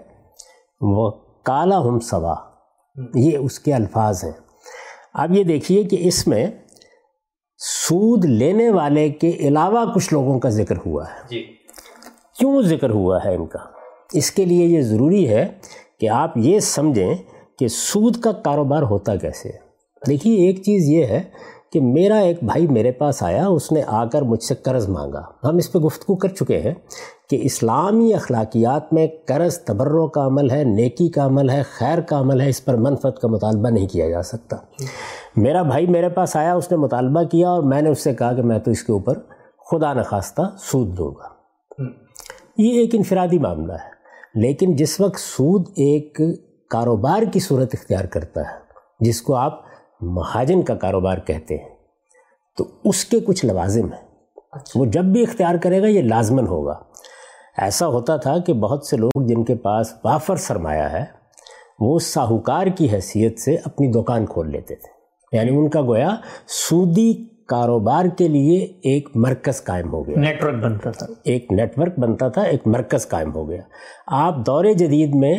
وہ 0.81 1.11
کالا 1.43 1.79
ہم 1.79 2.01
سوا۔ 2.01 2.52
یہ 3.15 3.39
اس 3.39 3.59
کے 3.59 3.75
الفاظ 3.75 4.25
ہیں۔ 4.25 4.33
اب 5.15 5.33
یہ 5.33 5.45
دیکھیے 5.45 5.85
کہ 5.85 5.97
اس 6.01 6.27
میں 6.27 6.47
سود 7.59 8.25
لینے 8.25 8.71
والے 8.71 9.09
کے 9.09 9.31
علاوہ 9.31 9.95
کچھ 9.95 10.13
لوگوں 10.13 10.41
کا 10.41 10.49
ذکر 10.49 10.75
ہوا 10.87 11.05
ہے۔ 11.05 11.21
جی۔ 11.31 11.43
کیوں 12.39 12.63
ذکر 12.63 12.91
ہوا 12.91 13.19
ہے 13.25 13.35
ان 13.35 13.47
کا؟ 13.47 13.59
اس 14.13 14.31
کے 14.31 14.45
لیے 14.45 14.67
یہ 14.67 14.83
ضروری 14.83 15.29
ہے 15.29 15.49
کہ 16.01 16.09
آپ 16.09 16.37
یہ 16.37 16.59
سمجھیں 16.59 17.15
کہ 17.59 17.69
سود 17.69 18.17
کا 18.21 18.33
کاروبار 18.33 18.83
ہوتا 18.83 19.17
کیسے 19.17 19.51
دیکھیے 20.09 20.47
ایک 20.47 20.57
چیز 20.57 20.89
یہ 20.89 21.07
ہے 21.07 21.23
کہ 21.73 21.81
میرا 21.81 22.19
ایک 22.19 22.43
بھائی 22.45 22.67
میرے 22.67 22.91
پاس 22.93 23.23
آیا، 23.23 23.47
اس 23.47 23.71
نے 23.73 23.83
آ 23.87 24.05
کر 24.05 24.23
مجھ 24.23 24.43
سے 24.43 24.55
قرض 24.55 24.89
مانگا۔ 24.89 25.23
ہم 25.45 25.57
اس 25.57 25.71
پہ 25.73 25.79
گفتگو 25.79 26.17
کر 26.17 26.29
چکے 26.29 26.61
ہیں 26.61 26.75
کہ 27.31 27.39
اسلامی 27.43 28.13
اخلاقیات 28.15 28.93
میں 28.93 29.07
قرض 29.29 29.59
تبروں 29.59 30.07
کا 30.09 30.27
عمل 30.27 30.51
ہے، 30.51 30.63
نیکی 30.65 31.09
کا 31.09 31.25
عمل 31.27 31.51
ہے، 31.51 31.63
خیر 31.73 32.01
کا 32.01 32.19
عمل 32.19 32.41
ہے، 32.41 32.49
اس 32.49 32.65
پر 32.65 32.77
منفت 32.77 33.21
کا 33.21 33.29
مطالبہ 33.29 33.69
نہیں 33.69 33.87
کیا 33.87 34.09
جا 34.09 34.23
سکتا۔ 34.23 34.57
میرا 35.37 35.63
بھائی 35.63 35.87
میرے 35.87 36.09
پاس 36.09 36.37
آیا، 36.37 36.55
اس 36.55 36.71
نے 36.71 36.77
مطالبہ 36.77 37.23
کیا 37.23 37.49
اور 37.49 37.63
میں 37.63 37.83
نے 37.83 37.91
اس 37.91 38.05
سے 38.05 38.15
کہا 38.15 38.33
کہ 38.33 38.43
میں 38.43 38.59
تو 38.59 38.71
اس 38.71 38.83
کے 38.83 38.93
اوپر 38.93 39.19
خدا 39.71 39.93
نخواستہ 39.93 40.43
سود 40.59 40.97
دوں 40.99 41.11
گا۔ 41.11 41.33
یہ 42.59 42.81
ایک 42.81 42.95
انفرادی 42.95 43.39
معاملہ 43.39 43.73
ہے، 43.73 44.41
لیکن 44.41 44.77
جس 44.77 45.01
وقت 45.01 45.21
سود 45.21 45.69
ایک 45.69 46.21
کاروبار 46.71 47.23
کی 47.33 47.41
صورت 47.41 47.75
اختیار 47.75 48.05
کرتا 48.05 48.41
ہے، 48.41 48.61
جس 49.01 49.23
کو 49.23 49.35
آپ 49.35 49.61
مہاجن 50.03 50.63
کا 50.63 50.75
کاروبار 50.75 51.19
کہتے 51.19 51.57
ہیں 51.57 51.69
تو 52.59 52.65
اس 52.85 53.05
کے 53.05 53.21
کچھ 53.21 53.47
لوازم 53.47 53.93
ہیں۔ 53.93 54.05
اچھا۔ 54.53 54.81
وہ 54.81 54.87
جب 54.87 55.05
بھی 55.05 55.23
اختیار 55.23 55.55
کرے 55.55 55.83
گا 55.83 55.87
یہ 55.87 56.03
لازمن 56.03 56.47
ہوگا۔ 56.47 56.75
ایسا 57.59 57.87
ہوتا 57.87 58.17
تھا 58.17 58.39
کہ 58.39 58.53
بہت 58.53 58.87
سے 58.87 58.97
لوگ 58.97 59.27
جن 59.27 59.45
کے 59.45 59.55
پاس 59.55 59.93
وافر 60.05 60.37
سرمایہ 60.37 60.83
ہے 60.83 61.05
وہ 61.81 61.99
ساہوکار 61.99 62.67
کی 62.67 62.91
حیثیت 62.93 63.39
سے 63.39 63.57
اپنی 63.65 64.03
دکان 64.03 64.27
کھول 64.27 64.51
لیتے 64.51 64.75
تھے۔ 64.75 64.93
یعنی 65.37 65.57
ان 65.57 65.69
کا 65.69 65.83
گویا 65.83 66.17
سودی 66.47 67.25
کاروبار 67.49 68.05
کے 68.19 68.29
لیے 68.29 68.59
ایک 68.65 69.09
مرکز 69.15 69.65
قائم 69.65 69.93
ہو 69.93 70.07
گیا۔ 70.07 70.21
نیٹ 70.21 70.45
ورک 70.45 70.55
بنتا 70.55 70.91
تھا۔ 70.91 71.07
ایک 71.25 71.53
نیٹ 71.53 71.79
ورک 71.79 71.99
بنتا 71.99 72.29
تھا 72.29 72.43
ایک 72.43 72.67
مرکز 72.67 73.09
قائم 73.09 73.35
ہو 73.35 73.51
گیا۔ 73.51 73.63
آپ 74.07 74.35
دور 74.47 74.65
جدید 74.65 75.15
میں 75.15 75.35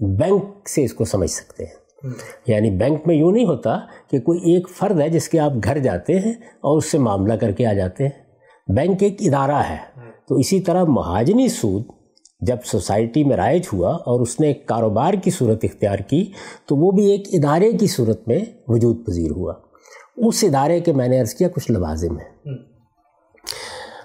بینک 0.00 0.68
سے 0.68 0.84
اس 0.84 0.92
کو 0.92 1.04
سمجھ 1.04 1.30
سکتے 1.30 1.64
ہیں۔ 1.64 1.85
یعنی 2.46 2.70
بینک 2.70 3.00
میں 3.06 3.14
یوں 3.14 3.32
نہیں 3.32 3.46
ہوتا 3.46 3.78
کہ 4.10 4.20
کوئی 4.20 4.54
ایک 4.54 4.68
فرد 4.68 5.00
ہے 5.00 5.08
جس 5.08 5.28
کے 5.28 5.38
آپ 5.38 5.52
گھر 5.64 5.78
جاتے 5.78 6.18
ہیں 6.18 6.32
اور 6.32 6.78
اس 6.78 6.90
سے 6.90 6.98
معاملہ 6.98 7.34
کر 7.34 7.50
کے 7.50 7.66
آ 7.66 7.72
جاتے 7.72 8.04
ہیں۔ 8.04 8.22
بینک 8.76 9.02
ایک 9.02 9.16
ادارہ 9.20 9.62
ہے۔ 9.70 9.76
تو 10.28 10.34
اسی 10.34 10.60
طرح 10.60 10.84
مہاجنی 10.84 11.48
سود 11.48 11.84
جب 12.40 12.56
سوسائٹی 12.64 13.24
میں 13.24 13.36
رائج 13.36 13.62
ہوا 13.72 13.90
اور 13.94 14.20
اس 14.20 14.40
نے 14.40 14.46
ایک 14.46 14.66
کاروبار 14.66 15.14
کی 15.14 15.30
صورت 15.30 15.64
اختیار 15.64 15.98
کی، 15.98 16.32
تو 16.66 16.76
وہ 16.76 16.90
بھی 16.90 17.10
ایک 17.10 17.28
ادارے 17.32 17.72
کی 17.72 17.86
صورت 17.86 18.28
میں 18.28 18.38
وجود 18.68 19.06
پذیر 19.06 19.30
ہوا۔ 19.30 19.54
اس 20.16 20.44
ادارے 20.44 20.80
کے 20.80 20.92
میں 20.92 21.08
نے 21.08 21.20
عرض 21.20 21.34
کیا 21.34 21.48
کچھ 21.48 21.70
لوازم 21.70 22.18
ہیں۔ 22.18 22.54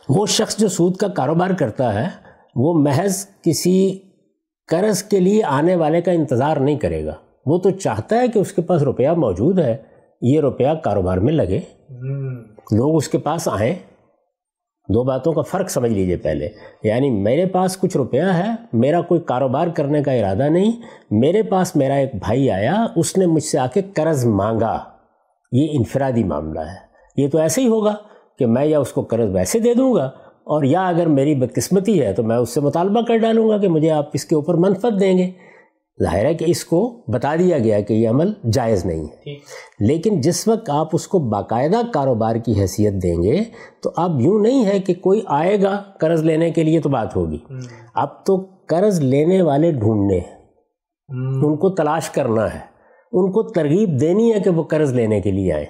وہ 0.09 0.25
شخص 0.25 0.57
جو 0.57 0.67
سود 0.67 0.95
کا 0.95 1.07
کاروبار 1.07 1.49
کرتا 1.49 2.03
ہے، 2.03 2.07
وہ 2.55 2.73
محض 2.73 3.25
کسی 3.41 3.99
قرض 4.67 5.03
کے 5.03 5.19
لیے 5.19 5.43
آنے 5.43 5.75
والے 5.75 6.01
کا 6.01 6.11
انتظار 6.11 6.57
نہیں 6.57 6.79
کرے 6.79 7.05
گا۔ 7.05 7.13
وہ 7.45 7.57
تو 7.57 7.69
چاہتا 7.69 8.21
ہے 8.21 8.27
کہ 8.27 8.39
اس 8.39 8.51
کے 8.53 8.61
پاس 8.61 8.81
روپیہ 8.81 9.09
موجود 9.09 9.59
ہے 9.59 9.77
یہ 10.21 10.39
روپیہ 10.39 10.67
کاروبار 10.83 11.17
میں 11.17 11.33
لگے۔ 11.33 11.59
لوگ 12.71 12.95
اس 12.95 13.07
کے 13.07 13.17
پاس 13.17 13.47
آئیں۔ 13.51 13.75
دو 14.89 15.03
باتوں 15.03 15.33
کا 15.33 15.41
فرق 15.41 15.69
سمجھ 15.69 15.91
لیجیے 15.91 16.17
پہلے۔ 16.17 16.49
یعنی 16.83 17.09
میرے 17.09 17.45
پاس 17.45 17.77
کچھ 17.77 17.97
روپیہ 17.97 18.21
ہے 18.21 18.47
میرا 18.73 19.01
کوئی 19.01 19.21
کاروبار 19.21 19.67
کرنے 19.67 20.03
کا 20.03 20.11
ارادہ 20.11 20.49
نہیں 20.49 20.71
میرے 21.11 21.43
پاس 21.43 21.75
میرا 21.75 21.93
ایک 21.93 22.15
بھائی 22.15 22.51
آیا 22.51 22.85
اس 22.95 23.17
نے 23.17 23.25
مجھ 23.25 23.43
سے 23.43 23.59
آ 23.59 23.67
کے 23.73 23.81
قرض 23.93 24.25
مانگا۔ 24.25 24.79
یہ 25.51 25.67
انفرادی 25.71 26.23
معاملہ 26.23 26.59
ہے۔ 26.59 26.91
یہ 27.17 27.27
تو 27.27 27.37
ایسے 27.37 27.61
ہی 27.61 27.67
ہوگا 27.67 27.95
کہ 28.39 28.45
میں 28.45 28.65
یا 28.65 28.79
اس 28.79 28.91
کو 28.91 29.01
قرض 29.01 29.35
ویسے 29.35 29.59
دے 29.59 29.73
دوں 29.73 29.93
گا 29.93 30.05
اور 30.27 30.63
یا 30.63 30.87
اگر 30.87 31.05
میری 31.07 31.35
بدقسمتی 31.35 32.01
ہے 32.01 32.13
تو 32.13 32.23
میں 32.23 32.37
اس 32.37 32.49
سے 32.49 32.61
مطالبہ 32.61 33.01
کر 33.01 33.17
ڈالوں 33.17 33.49
گا 33.49 33.57
کہ 33.57 33.67
مجھے 33.67 33.91
آپ 33.91 34.09
اس 34.13 34.25
کے 34.25 34.35
اوپر 34.35 34.53
منفت 34.53 34.99
دیں 34.99 35.17
گے۔ 35.17 35.50
ظاہر 36.03 36.25
ہے 36.25 36.33
کہ 36.33 36.45
اس 36.47 36.65
کو 36.65 37.01
بتا 37.07 37.35
دیا 37.35 37.59
گیا 37.59 37.79
کہ 37.79 37.93
یہ 37.93 38.09
عمل 38.09 38.33
جائز 38.51 38.85
نہیں 38.85 39.03
ہے۔ 39.03 39.29
لیکن 39.79 40.21
جس 40.21 40.47
وقت 40.47 40.69
آپ 40.69 40.87
اس 40.93 41.07
کو 41.07 41.19
باقاعدہ 41.19 41.81
کاروبار 41.93 42.35
کی 42.35 42.61
حیثیت 42.61 42.93
دیں 42.93 43.23
گے 43.23 43.39
تو 43.83 43.91
اب 43.95 44.21
یوں 44.21 44.39
نہیں 44.39 44.65
ہے 44.65 44.79
کہ 44.79 44.93
کوئی 44.93 45.21
آئے 45.27 45.61
گا 45.61 45.83
قرض 45.99 46.23
لینے 46.23 46.51
کے 46.51 46.63
لیے 46.63 46.79
تو 46.79 46.89
بات 46.89 47.15
ہوگی۔ 47.15 47.37
اب 47.93 48.25
تو 48.25 48.45
قرض 48.67 48.99
لینے 48.99 49.41
والے 49.41 49.71
ڈھونڈنے 49.71 50.19
ہیں۔ 50.19 50.37
ان 51.45 51.57
کو 51.57 51.69
تلاش 51.69 52.09
کرنا 52.09 52.53
ہے۔ 52.53 52.59
ان 53.11 53.31
کو 53.31 53.43
ترغیب 53.43 53.99
دینی 54.01 54.33
ہے 54.33 54.39
کہ 54.39 54.49
وہ 54.49 54.63
قرض 54.63 54.93
لینے 54.93 55.21
کے 55.21 55.31
لیے 55.31 55.53
آئیں 55.53 55.65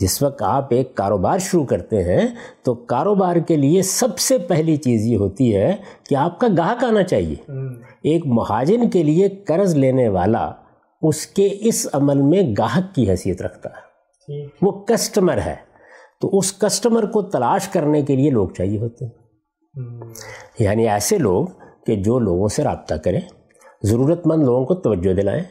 جس 0.00 0.22
وقت 0.22 0.42
آپ 0.42 0.66
ایک 0.70 0.94
کاروبار 0.94 1.38
شروع 1.38 1.64
کرتے 1.64 2.02
ہیں 2.02 2.26
تو 2.62 2.74
کاروبار 2.74 3.36
کے 3.36 3.56
لیے 3.56 3.82
سب 3.82 4.18
سے 4.18 4.38
پہلی 4.38 4.76
چیز 4.76 5.06
یہ 5.06 5.16
ہوتی 5.16 5.56
ہے 5.56 5.76
کہ 6.08 6.14
آپ 6.14 6.40
کا 6.40 6.46
گاہک 6.58 6.84
آنا 6.84 7.02
چاہیے۔ 7.02 7.34
ایک 8.04 8.26
مہاجن 8.26 8.90
کے 8.90 9.02
لیے 9.02 9.28
قرض 9.28 9.74
لینے 9.74 10.08
والا 10.08 10.52
اس 11.02 11.26
کے 11.26 11.48
اس 11.60 11.86
عمل 11.92 12.22
میں 12.22 12.42
گاہک 12.58 12.94
کی 12.94 13.10
حیثیت 13.10 13.42
رکھتا 13.42 13.68
ہے۔ 13.68 13.94
وہ 14.62 14.84
کسٹمر 14.84 15.38
ہے۔ 15.46 15.54
تو 16.20 16.38
اس 16.38 16.52
کسٹمر 16.52 17.10
کو 17.10 17.22
تلاش 17.22 17.68
کرنے 17.68 18.02
کے 18.02 18.16
لیے 18.16 18.30
لوگ 18.30 18.48
چاہیے 18.48 18.78
ہوتے 18.78 19.04
ہیں۔ 19.04 19.12
یعنی 20.58 20.88
ایسے 20.88 21.18
لوگ 21.18 21.46
کہ 21.86 21.96
جو 21.96 22.18
لوگوں 22.18 22.48
سے 22.48 22.62
رابطہ 22.62 22.94
کریں 22.94 23.20
ضرورت 23.82 24.26
مند 24.26 24.42
لوگوں 24.42 24.64
کو 24.64 24.74
توجہ 24.74 25.14
دلائیں۔ 25.14 25.42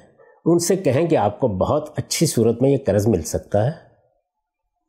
ان 0.46 0.60
سے 0.60 0.76
کہیں 0.76 1.08
کہ 1.08 1.18
آپ 1.18 1.40
کو 1.40 1.48
بہت 1.48 1.90
اچھی 1.96 2.26
صورت 2.26 2.62
میں 2.62 2.70
یہ 2.70 2.78
قرض 2.86 3.08
مل 3.08 3.22
سکتا 3.22 3.66
ہے۔ 3.66 3.72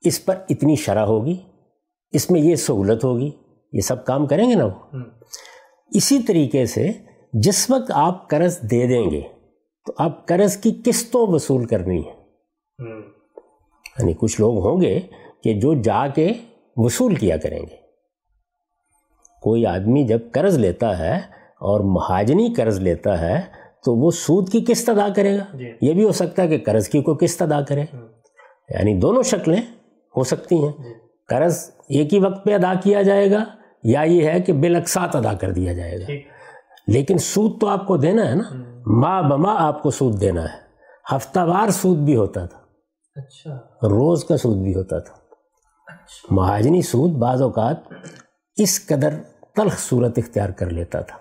اس 0.01 0.25
پر 0.25 0.35
اتنی 0.49 0.77
شرح 0.77 1.05
ہوگی۔ 1.05 1.37
اس 2.13 2.31
میں 2.31 2.41
یہ 2.41 2.55
سہولت 2.55 3.05
ہوگی۔ 3.05 3.31
یہ 3.73 3.81
سب 3.81 4.05
کام 4.05 4.27
کریں 4.27 4.51
گے 4.51 4.55
نا 4.55 4.65
وہ۔ 4.65 4.97
اسی 5.91 6.19
طریقے 6.19 6.67
سے 6.67 6.91
جس 7.43 7.71
وقت 7.71 7.91
آپ 7.95 8.29
قرض 8.31 8.61
دے 8.63 8.87
دیں 8.87 9.11
گے 9.11 9.21
تو 9.87 9.93
آپ 9.99 10.27
قرض 10.27 10.57
کی 10.57 10.81
قسطوں 10.85 11.27
وصول 11.27 11.65
کرنی 11.65 11.99
ہے۔ 11.99 12.13
یعنی 13.99 14.13
کچھ 14.19 14.41
لوگ 14.41 14.67
ہوں 14.67 14.81
گے 14.81 15.01
کہ 15.45 15.61
جو 15.61 15.75
جا 15.75 16.07
کے 16.07 16.33
وصول 16.77 17.15
کیا 17.15 17.37
کریں 17.37 17.61
گے۔ 17.61 17.77
کوئی 19.43 19.67
آدمی 19.67 20.05
جب 20.05 20.19
قرض 20.33 20.59
لیتا 20.59 20.99
ہے 20.99 21.17
اور 21.61 21.81
مہاجنی 21.81 22.55
قرض 22.57 22.79
لیتا 22.79 23.21
ہے 23.21 23.41
تو 23.85 23.97
وہ 23.97 24.11
سود 24.11 24.49
کی 24.53 24.65
قسط 24.69 24.89
ادا 24.89 25.09
کرے 25.17 25.39
گا۔ 25.39 25.57
جی۔ 25.57 25.73
یہ 25.81 25.93
بھی 25.93 26.05
ہو 26.05 26.13
سکتا 26.13 26.43
ہے 26.43 26.49
کہ 26.49 26.59
قرض 26.59 26.89
کی 26.89 27.03
کوئی 27.03 27.27
قسط 27.27 27.43
ادا 27.43 27.61
کرے۔ 27.61 27.85
یعنی 28.69 28.95
دونوں 28.95 29.23
شکلیں 29.23 29.63
ہو 30.17 30.25
سکتی 30.25 30.55
ہیں۔ 30.55 30.73
جی۔ 30.79 30.93
قرض 31.29 31.71
ایک 31.89 32.15
ہی 32.15 32.19
وقت 32.19 32.45
پہ 32.45 32.55
ادا 32.55 32.75
کیا 32.85 33.03
جائے 33.03 33.31
گا 33.31 33.45
یا 33.85 34.03
یہ 34.03 34.29
ہے 34.29 34.41
کہ 34.41 34.53
بالاقساط 34.53 35.17
ادا 35.17 35.35
کر 35.35 35.53
دیا 35.53 35.73
جائے 35.73 35.99
گا۔ 36.01 36.34
لیکن 36.87 37.19
سود 37.19 37.61
تو 37.61 37.69
آپ 37.69 37.87
کو 37.87 37.97
دینا 37.97 38.31
ہے 38.31 38.35
نا؟ 38.35 38.43
ماں 38.87 39.23
بما 39.23 39.55
آپ 39.59 39.83
کو 39.83 39.91
سود 39.91 40.21
دینا 40.21 40.43
ہے۔ 40.43 40.65
ہفتہ 41.17 41.41
وار 41.41 41.69
سود 41.69 41.99
بھی 41.99 42.17
ہوتا 42.17 42.47
تھا۔ 42.47 42.59
اچھا۔ 43.17 43.55
روز 43.83 44.25
کا 44.25 44.37
سود 44.37 44.57
بھی 44.57 44.75
ہوتا 44.75 44.99
تھا۔ 44.99 45.15
اچھا۔ 45.87 46.35
مہاجنی 46.35 46.83
سود 46.83 47.11
بعض 47.11 47.43
اوقات 47.43 47.77
اس 48.57 48.87
قدر 48.87 49.09
تلخ 49.57 49.79
صورت 49.79 50.19
اختیار 50.19 50.49
کر 50.49 50.71
لیتا 50.71 51.01
تھا۔ 51.01 51.17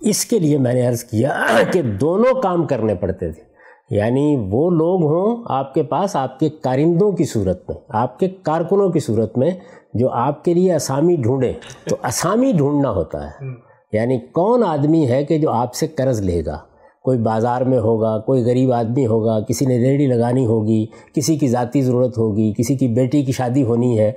اس 0.00 0.24
کے 0.24 0.38
لیے 0.38 0.58
میں 0.58 0.72
نے 0.72 0.86
عرض 0.86 1.04
کیا 1.04 1.46
کہ 1.72 1.82
دونوں 1.82 2.42
کام 2.42 2.66
کرنے 2.66 2.94
پڑتے 2.94 3.32
تھے۔ 3.32 3.42
یعنی 3.90 4.36
وہ 4.50 4.70
لوگ 4.70 5.02
ہوں 5.02 5.44
آپ 5.48 5.74
کے 5.74 5.82
پاس 5.82 6.16
آپ 6.16 6.38
کے 6.38 6.48
کارندوں 6.48 7.12
کی 7.12 7.24
صورت 7.24 7.70
میں 7.70 7.76
آپ 7.88 8.18
کے 8.18 8.28
کارکنوں 8.28 8.90
کی 8.90 9.00
صورت 9.00 9.38
میں 9.38 9.50
جو 9.94 10.10
آپ 10.10 10.44
کے 10.44 10.54
لیے 10.54 10.74
اسامی 10.74 11.16
ڈھونڈیں۔ 11.16 11.52
تو 11.88 11.96
اسامی 12.04 12.52
ڈھونڈنا 12.52 12.90
ہوتا 12.90 13.30
ہے۔ 13.30 13.65
یعنی 13.92 14.18
کون 14.18 14.64
آدمی 14.64 15.08
ہے 15.08 15.24
کہ 15.24 15.38
جو 15.38 15.50
آپ 15.50 15.74
سے 15.74 15.86
قرض 15.86 16.20
لے 16.20 16.44
گا؟ 16.46 16.58
کوئی 17.02 17.18
بازار 17.18 17.62
میں 17.62 17.78
ہوگا 17.78 18.18
کوئی 18.18 18.42
غریب 18.42 18.72
آدمی 18.72 19.06
ہوگا 19.06 19.40
کسی 19.40 19.66
نے 19.66 19.78
ریڑھی 19.78 20.06
لگانی 20.06 20.46
ہوگی 20.46 20.86
کسی 21.14 21.36
کی 21.36 21.48
ذاتی 21.48 21.82
ضرورت 21.82 22.18
ہوگی 22.18 22.52
کسی 22.58 22.76
کی 22.76 22.88
بیٹی 22.88 23.24
کی 23.24 23.32
شادی 23.32 23.62
ہونی 23.62 23.98
ہے 23.98 24.12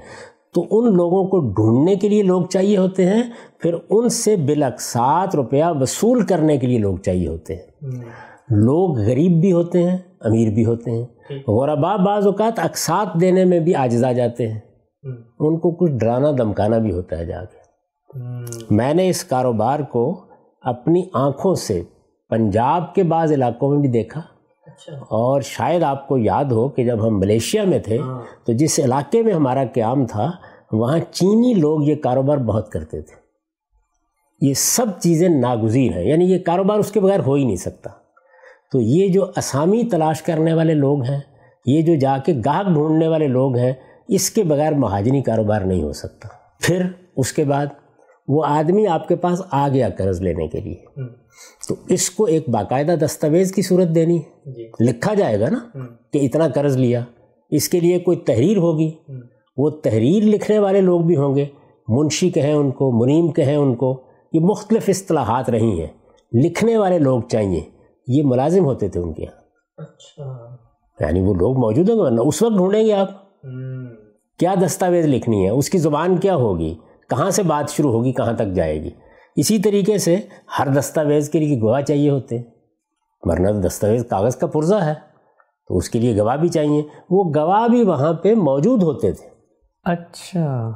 تو 0.53 0.61
ان 0.71 0.95
لوگوں 0.95 1.23
کو 1.23 1.39
ڈھونڈنے 1.39 1.95
کے 1.95 2.09
لیے 2.09 2.23
لوگ 2.23 2.41
چاہیے 2.45 2.77
ہوتے 2.77 3.05
ہیں 3.05 3.23
پھر 3.59 3.75
ان 3.89 4.09
سے 4.09 4.35
بالاقساط 4.35 5.35
روپیہ 5.35 5.63
وصول 5.81 6.21
کرنے 6.21 6.57
کے 6.57 6.67
لیے 6.67 6.77
لوگ 6.77 6.97
چاہیے 6.97 7.27
ہوتے 7.27 7.55
ہیں۔ 7.55 7.61
لوگ 8.49 8.99
غریب 8.99 9.41
بھی 9.41 9.51
ہوتے 9.51 9.89
ہیں 9.89 9.97
امیر 10.19 10.49
بھی 10.53 10.65
ہوتے 10.65 10.91
ہیں۔ 10.91 11.05
غربا 11.47 11.95
بعض 11.95 12.25
اوقات 12.25 12.59
اقساط 12.59 13.21
دینے 13.21 13.45
میں 13.45 13.59
بھی 13.59 13.75
آجزا 13.75 14.11
جاتے 14.11 14.47
ہیں۔ 14.47 14.59
ان 15.39 15.59
کو 15.59 15.71
کچھ 15.71 15.91
ڈرانا 15.91 16.31
دمکانا 16.37 16.77
بھی 16.77 16.91
ہوتا 16.91 17.17
ہے 17.17 17.25
جا 17.25 17.45
کے۔ 17.45 17.58
میں 18.71 18.93
نے 18.93 19.07
اس 19.09 19.23
کاروبار 19.23 19.79
کو 19.91 20.03
اپنی 20.63 21.03
آنکھوں 21.15 21.53
سے 21.57 21.81
پنجاب 22.31 22.93
کے 22.95 23.03
بعض 23.03 23.31
علاقوں 23.31 23.69
میں 23.71 23.79
بھی 23.79 23.89
دیکھا 23.89 24.21
اچھا۔ 24.67 24.93
اور 25.11 25.41
شاید 25.41 25.83
آپ 25.83 26.07
کو 26.07 26.17
یاد 26.17 26.51
ہو 26.51 26.67
کہ 26.69 26.83
جب 26.85 27.07
ہم 27.07 27.19
ملیشیا 27.19 27.63
میں 27.63 27.79
تھے 27.79 27.97
ہاں۔ 27.99 28.21
تو 28.45 28.53
جس 28.53 28.79
علاقے 28.79 29.21
میں 29.23 29.33
ہمارا 29.33 29.63
قیام 29.73 30.05
تھا 30.05 30.29
وہاں 30.71 30.99
چینی 31.11 31.53
لوگ 31.53 31.83
یہ 31.83 31.95
کاروبار 31.95 32.37
بہت 32.45 32.71
کرتے 32.71 33.01
تھے 33.01 33.15
یہ 34.41 34.53
سب 34.53 34.99
چیزیں 34.99 35.27
ناگزیر 35.29 35.93
ہیں 35.93 36.03
یعنی 36.03 36.25
یہ 36.25 36.39
کاروبار 36.45 36.79
اس 36.79 36.91
کے 36.91 36.99
بغیر 36.99 37.19
ہو 37.19 37.35
ہی 37.35 37.43
نہیں 37.43 37.55
سکتا 37.55 37.89
تو 38.71 38.81
یہ 38.81 39.07
جو 39.07 39.25
اسامی 39.37 39.83
تلاش 39.91 40.21
کرنے 40.21 40.53
والے 40.53 40.73
لوگ 40.73 41.03
ہیں 41.03 41.19
یہ 41.65 41.81
جو 41.81 41.95
جا 41.95 42.17
کے 42.17 42.33
گاہک 42.45 42.67
ڈھونڈنے 42.67 43.07
والے 43.07 43.27
لوگ 43.27 43.57
ہیں 43.57 43.73
اس 44.09 44.29
کے 44.29 44.43
بغیر 44.43 44.73
مہاجنی 44.75 45.21
کاروبار 45.21 45.61
نہیں 45.61 45.83
ہو 45.83 45.91
سکتا 45.93 46.27
پھر 46.61 46.85
اس 47.15 47.33
کے 47.33 47.43
بعد 47.43 47.65
وہ 48.29 48.45
آدمی 48.45 48.87
آپ 48.87 49.07
کے 49.07 49.15
پاس 49.15 49.41
آ 49.51 49.67
گیا 49.67 49.89
قرض 49.89 50.21
لینے 50.21 50.47
کے 50.47 50.61
لیے۔ 50.61 51.01
تو 51.69 51.75
اس 51.89 52.09
کو 52.09 52.25
ایک 52.25 52.49
باقاعدہ 52.49 52.95
دستاویز 53.05 53.51
کی 53.51 53.61
صورت 53.61 53.87
دینی۔ 53.95 54.17
ہے 54.17 54.51
جی۔ 54.51 54.89
لکھا 54.89 55.13
جائے 55.13 55.39
گا 55.39 55.49
نا 55.49 55.59
کہ 56.13 56.25
اتنا 56.25 56.47
قرض 56.47 56.77
لیا۔ 56.77 57.03
اس 57.49 57.69
کے 57.69 57.79
لیے 57.79 57.99
کوئی 57.99 58.17
تحریر 58.17 58.57
ہوگی۔ 58.57 58.91
وہ 59.57 59.69
تحریر 59.69 60.23
لکھنے 60.23 60.59
والے 60.59 60.81
لوگ 60.81 61.01
بھی 61.01 61.17
ہوں 61.17 61.35
گے۔ 61.35 61.45
منشی 61.87 62.29
کہیں 62.29 62.53
ان 62.53 62.71
کو 62.71 62.91
منیم 62.91 63.31
کہیں 63.31 63.55
ان 63.55 63.75
کو۔ 63.75 64.03
یہ 64.33 64.39
مختلف 64.39 64.85
اصطلاحات 64.87 65.49
رہی 65.49 65.79
ہیں۔ 65.79 65.87
لکھنے 66.33 66.77
والے 66.77 66.99
لوگ 66.99 67.21
چاہیے۔ 67.21 67.61
یہ 68.07 68.23
ملازم 68.23 68.65
ہوتے 68.65 68.87
تھے 68.87 68.99
ان 68.99 69.13
کے 69.13 69.23
یہاں۔ 69.23 69.41
اچھا۔ 69.77 70.55
یعنی 70.99 71.21
وہ 71.21 71.33
لوگ 71.33 71.57
موجود 71.57 71.89
ہوں 71.89 71.97
گے۔ 71.97 72.01
ورنہ 72.01 72.21
اس 72.21 72.41
وقت 72.41 72.53
ڈھونڈیں 72.53 72.85
گے 72.85 72.93
آپ۔ 72.93 73.09
کیا 74.39 74.55
دستاویز 74.65 75.05
لکھنی 75.05 75.45
ہے؟ 75.45 75.49
اس 75.49 75.69
کی 75.69 75.77
زبان 75.77 76.17
کیا 76.17 76.35
ہوگی؟ 76.35 76.75
کہاں 77.09 77.29
سے 77.29 77.43
بات 77.43 77.69
شروع 77.69 77.91
ہوگی 77.91 78.13
کہاں 78.13 78.33
تک 78.33 78.53
جائے 78.55 78.83
گی؟ 78.83 78.89
اسی 79.35 79.59
طریقے 79.59 79.97
سے 79.97 80.17
ہر 80.59 80.67
دستاویز 80.67 81.29
کے 81.29 81.39
لیے 81.39 81.61
گواہ 81.61 81.81
چاہیے 81.81 82.09
ہوتے 82.09 82.37
ہیں۔ 82.37 82.43
ورنہ 83.21 83.47
دستاویز 83.47 84.05
کاغذ 84.09 84.35
کا 84.35 84.47
پرزہ 84.47 84.75
ہے 84.75 84.93
تو 85.67 85.77
اس 85.77 85.89
کے 85.89 85.99
لیے 85.99 86.17
گواہ 86.17 86.37
بھی 86.37 86.49
چاہیے۔ 86.49 86.83
وہ 87.09 87.31
گواہ 87.35 87.67
بھی 87.67 87.83
وہاں 87.83 88.13
پہ 88.13 88.35
موجود 88.35 88.83
ہوتے 88.83 89.11
تھے۔ 89.11 89.27
اچھا۔ 89.83 90.71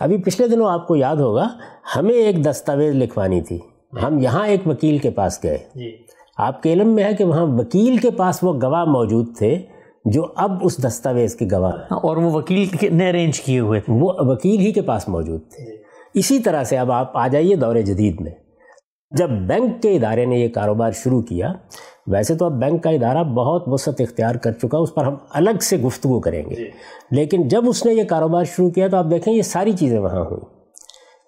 ابھی 0.00 0.16
پچھلے 0.16 0.48
دنوں 0.48 0.70
آپ 0.70 0.88
کو 0.88 0.96
یاد 0.96 1.16
ہوگا 1.16 1.48
ہمیں 1.96 2.14
ایک 2.14 2.44
دستاویز 2.44 2.94
لکھوانی 2.94 3.40
تھی۔ 3.40 3.58
ہم 4.02 4.18
یہاں 4.18 4.46
ایک 4.46 4.66
وکیل 4.66 4.98
کے 4.98 5.10
پاس 5.10 5.40
گئے۔ 5.44 5.58
جی۔ 5.74 5.96
آپ 6.38 6.62
کے 6.62 6.72
علم 6.72 6.88
میں 6.88 7.04
ہے 7.04 7.14
کہ 7.14 7.24
وہاں 7.24 7.46
وکیل 7.46 7.96
کے 7.96 8.10
پاس 8.10 8.38
وہ 8.42 8.52
گواہ 8.62 8.84
موجود 8.84 9.36
تھے۔ 9.38 9.58
جو 10.04 10.26
اب 10.36 10.52
اس 10.62 10.86
دستاویز 10.86 11.34
کے 11.34 11.46
گواہ 11.52 11.72
ہاں، 11.72 11.98
اور 11.98 12.16
وہ 12.16 12.30
وکیل 12.30 12.68
نے 12.92 13.08
ارینج 13.08 13.40
کیے 13.40 13.60
ہوئے 13.60 13.80
تھے۔ 13.80 13.92
وہ 13.92 14.12
وکیل 14.18 14.60
ہی 14.60 14.72
کے 14.72 14.82
پاس 14.82 15.08
موجود 15.08 15.40
تھے۔ 15.40 15.64
اسی 16.14 16.38
طرح 16.38 16.64
سے 16.64 16.78
اب 16.78 16.92
آپ 16.92 17.16
آ 17.16 17.28
جائیے 17.28 17.56
دور 17.56 17.76
جدید 17.76 18.20
میں۔ 18.20 18.32
جب 19.10 19.30
بینک 19.30 19.82
کے 19.82 19.96
ادارے 19.96 20.24
نے 20.24 20.38
یہ 20.38 20.48
کاروبار 20.48 20.92
شروع 20.92 21.22
کیا 21.22 21.52
ویسے 22.06 22.34
تو 22.34 22.44
اب 22.44 22.52
بینک 22.52 22.82
کا 22.82 22.90
ادارہ 22.90 23.24
بہت 23.24 23.62
وسعت 23.66 24.00
اختیار 24.00 24.34
کر 24.34 24.52
چکا 24.52 24.78
اس 24.78 24.94
پر 24.94 25.04
ہم 25.04 25.14
الگ 25.30 25.58
سے 25.62 25.76
گفتگو 25.76 26.20
کریں 26.20 26.42
گے۔ 26.50 26.54
جی۔ 26.54 26.70
لیکن 27.10 27.48
جب 27.48 27.62
اس 27.68 27.86
نے 27.86 27.92
یہ 27.94 28.04
کاروبار 28.04 28.44
شروع 28.44 28.70
کیا 28.70 28.88
تو 28.88 28.96
آپ 28.96 29.06
دیکھیں 29.10 29.34
یہ 29.34 29.42
ساری 29.42 29.72
چیزیں 29.72 29.98
وہاں 29.98 30.24
ہوئیں۔ 30.24 30.44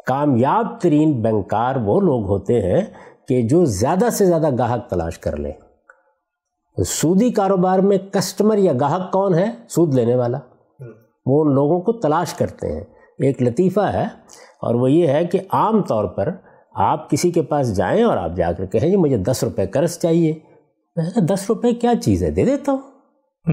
کامیاب 0.06 0.80
ترین 0.80 1.22
بینکار 1.22 1.76
وہ 1.76 2.00
لوگ 2.00 2.26
ہوتے 2.26 2.60
ہیں 2.60 2.80
کہ 3.28 3.42
جو 3.42 3.64
زیادہ 3.64 4.08
سے 4.12 4.26
زیادہ 4.26 4.48
گاہک 4.58 4.90
تلاش 4.90 5.18
کر 5.18 5.36
لیں۔ 5.36 5.52
سودی 6.84 7.30
کاروبار 7.30 7.78
میں 7.78 7.98
کسٹمر 8.12 8.58
یا 8.58 8.72
گاہک 8.80 9.12
کون 9.12 9.34
ہے؟ 9.34 9.50
سود 9.68 9.94
لینے 9.94 10.14
والا۔ 10.14 10.38
وہ 11.26 11.44
ان 11.44 11.54
لوگوں 11.54 11.80
کو 11.80 11.92
تلاش 11.92 12.34
کرتے 12.34 12.72
ہیں۔ 12.72 12.84
ایک 13.18 13.42
لطیفہ 13.42 13.80
ہے 13.80 14.04
اور 14.60 14.74
وہ 14.74 14.90
یہ 14.90 15.06
ہے 15.06 15.26
کہ 15.26 15.40
عام 15.50 15.82
طور 15.82 16.04
پر 16.04 16.28
آپ 16.74 17.10
کسی 17.10 17.30
کے 17.30 17.42
پاس 17.42 17.76
جائیں 17.76 18.02
اور 18.02 18.16
آپ 18.16 18.30
جا 18.36 18.52
کر 18.52 18.66
کہیں 18.66 18.90
جی 18.90 18.96
مجھے 18.96 19.16
دس 19.16 19.44
روپے 19.44 19.66
قرض 19.66 19.98
چاہیے۔ 19.98 20.34
دس 21.16 21.44
روپے 21.48 21.72
کیا 21.72 21.92
چیز 22.02 22.22
ہے؟ 22.22 22.30
دے 22.30 22.44
دیتا 22.44 22.72
ہوں۔ 22.72 22.78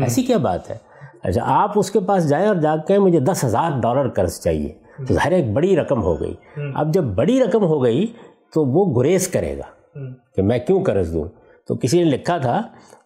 ایسی 0.01 0.23
کیا 0.23 0.37
بات 0.37 0.69
ہے؟ 0.69 0.77
اچھا 1.23 1.41
آپ 1.45 1.71
اس 1.75 1.91
کے 1.91 1.99
پاس 1.99 2.29
جائیں 2.29 2.47
اور 2.47 2.55
جا 2.55 2.75
کے 2.75 2.99
مجھے 2.99 3.19
دس 3.19 3.43
ہزار 3.45 3.71
ڈالر 3.81 4.09
قرض 4.09 4.39
چاہیے۔ 4.39 4.73
تو 5.07 5.13
ظاہر 5.13 5.31
ایک 5.31 5.53
بڑی 5.53 5.75
رقم 5.75 6.03
ہو 6.03 6.21
گئی۔ 6.21 6.33
اب 6.75 6.93
جب 6.93 7.03
بڑی 7.03 7.39
رقم 7.39 7.63
ہو 7.63 7.83
گئی 7.83 8.07
تو 8.53 8.65
وہ 8.65 9.01
گریز 9.01 9.27
کرے 9.27 9.57
گا 9.57 9.99
کہ 10.35 10.41
میں 10.41 10.59
کیوں 10.59 10.83
قرض 10.83 11.13
دوں؟ 11.13 11.23
تو 11.67 11.75
کسی 11.75 12.03
نے 12.03 12.09
لکھا 12.09 12.37
تھا 12.37 12.61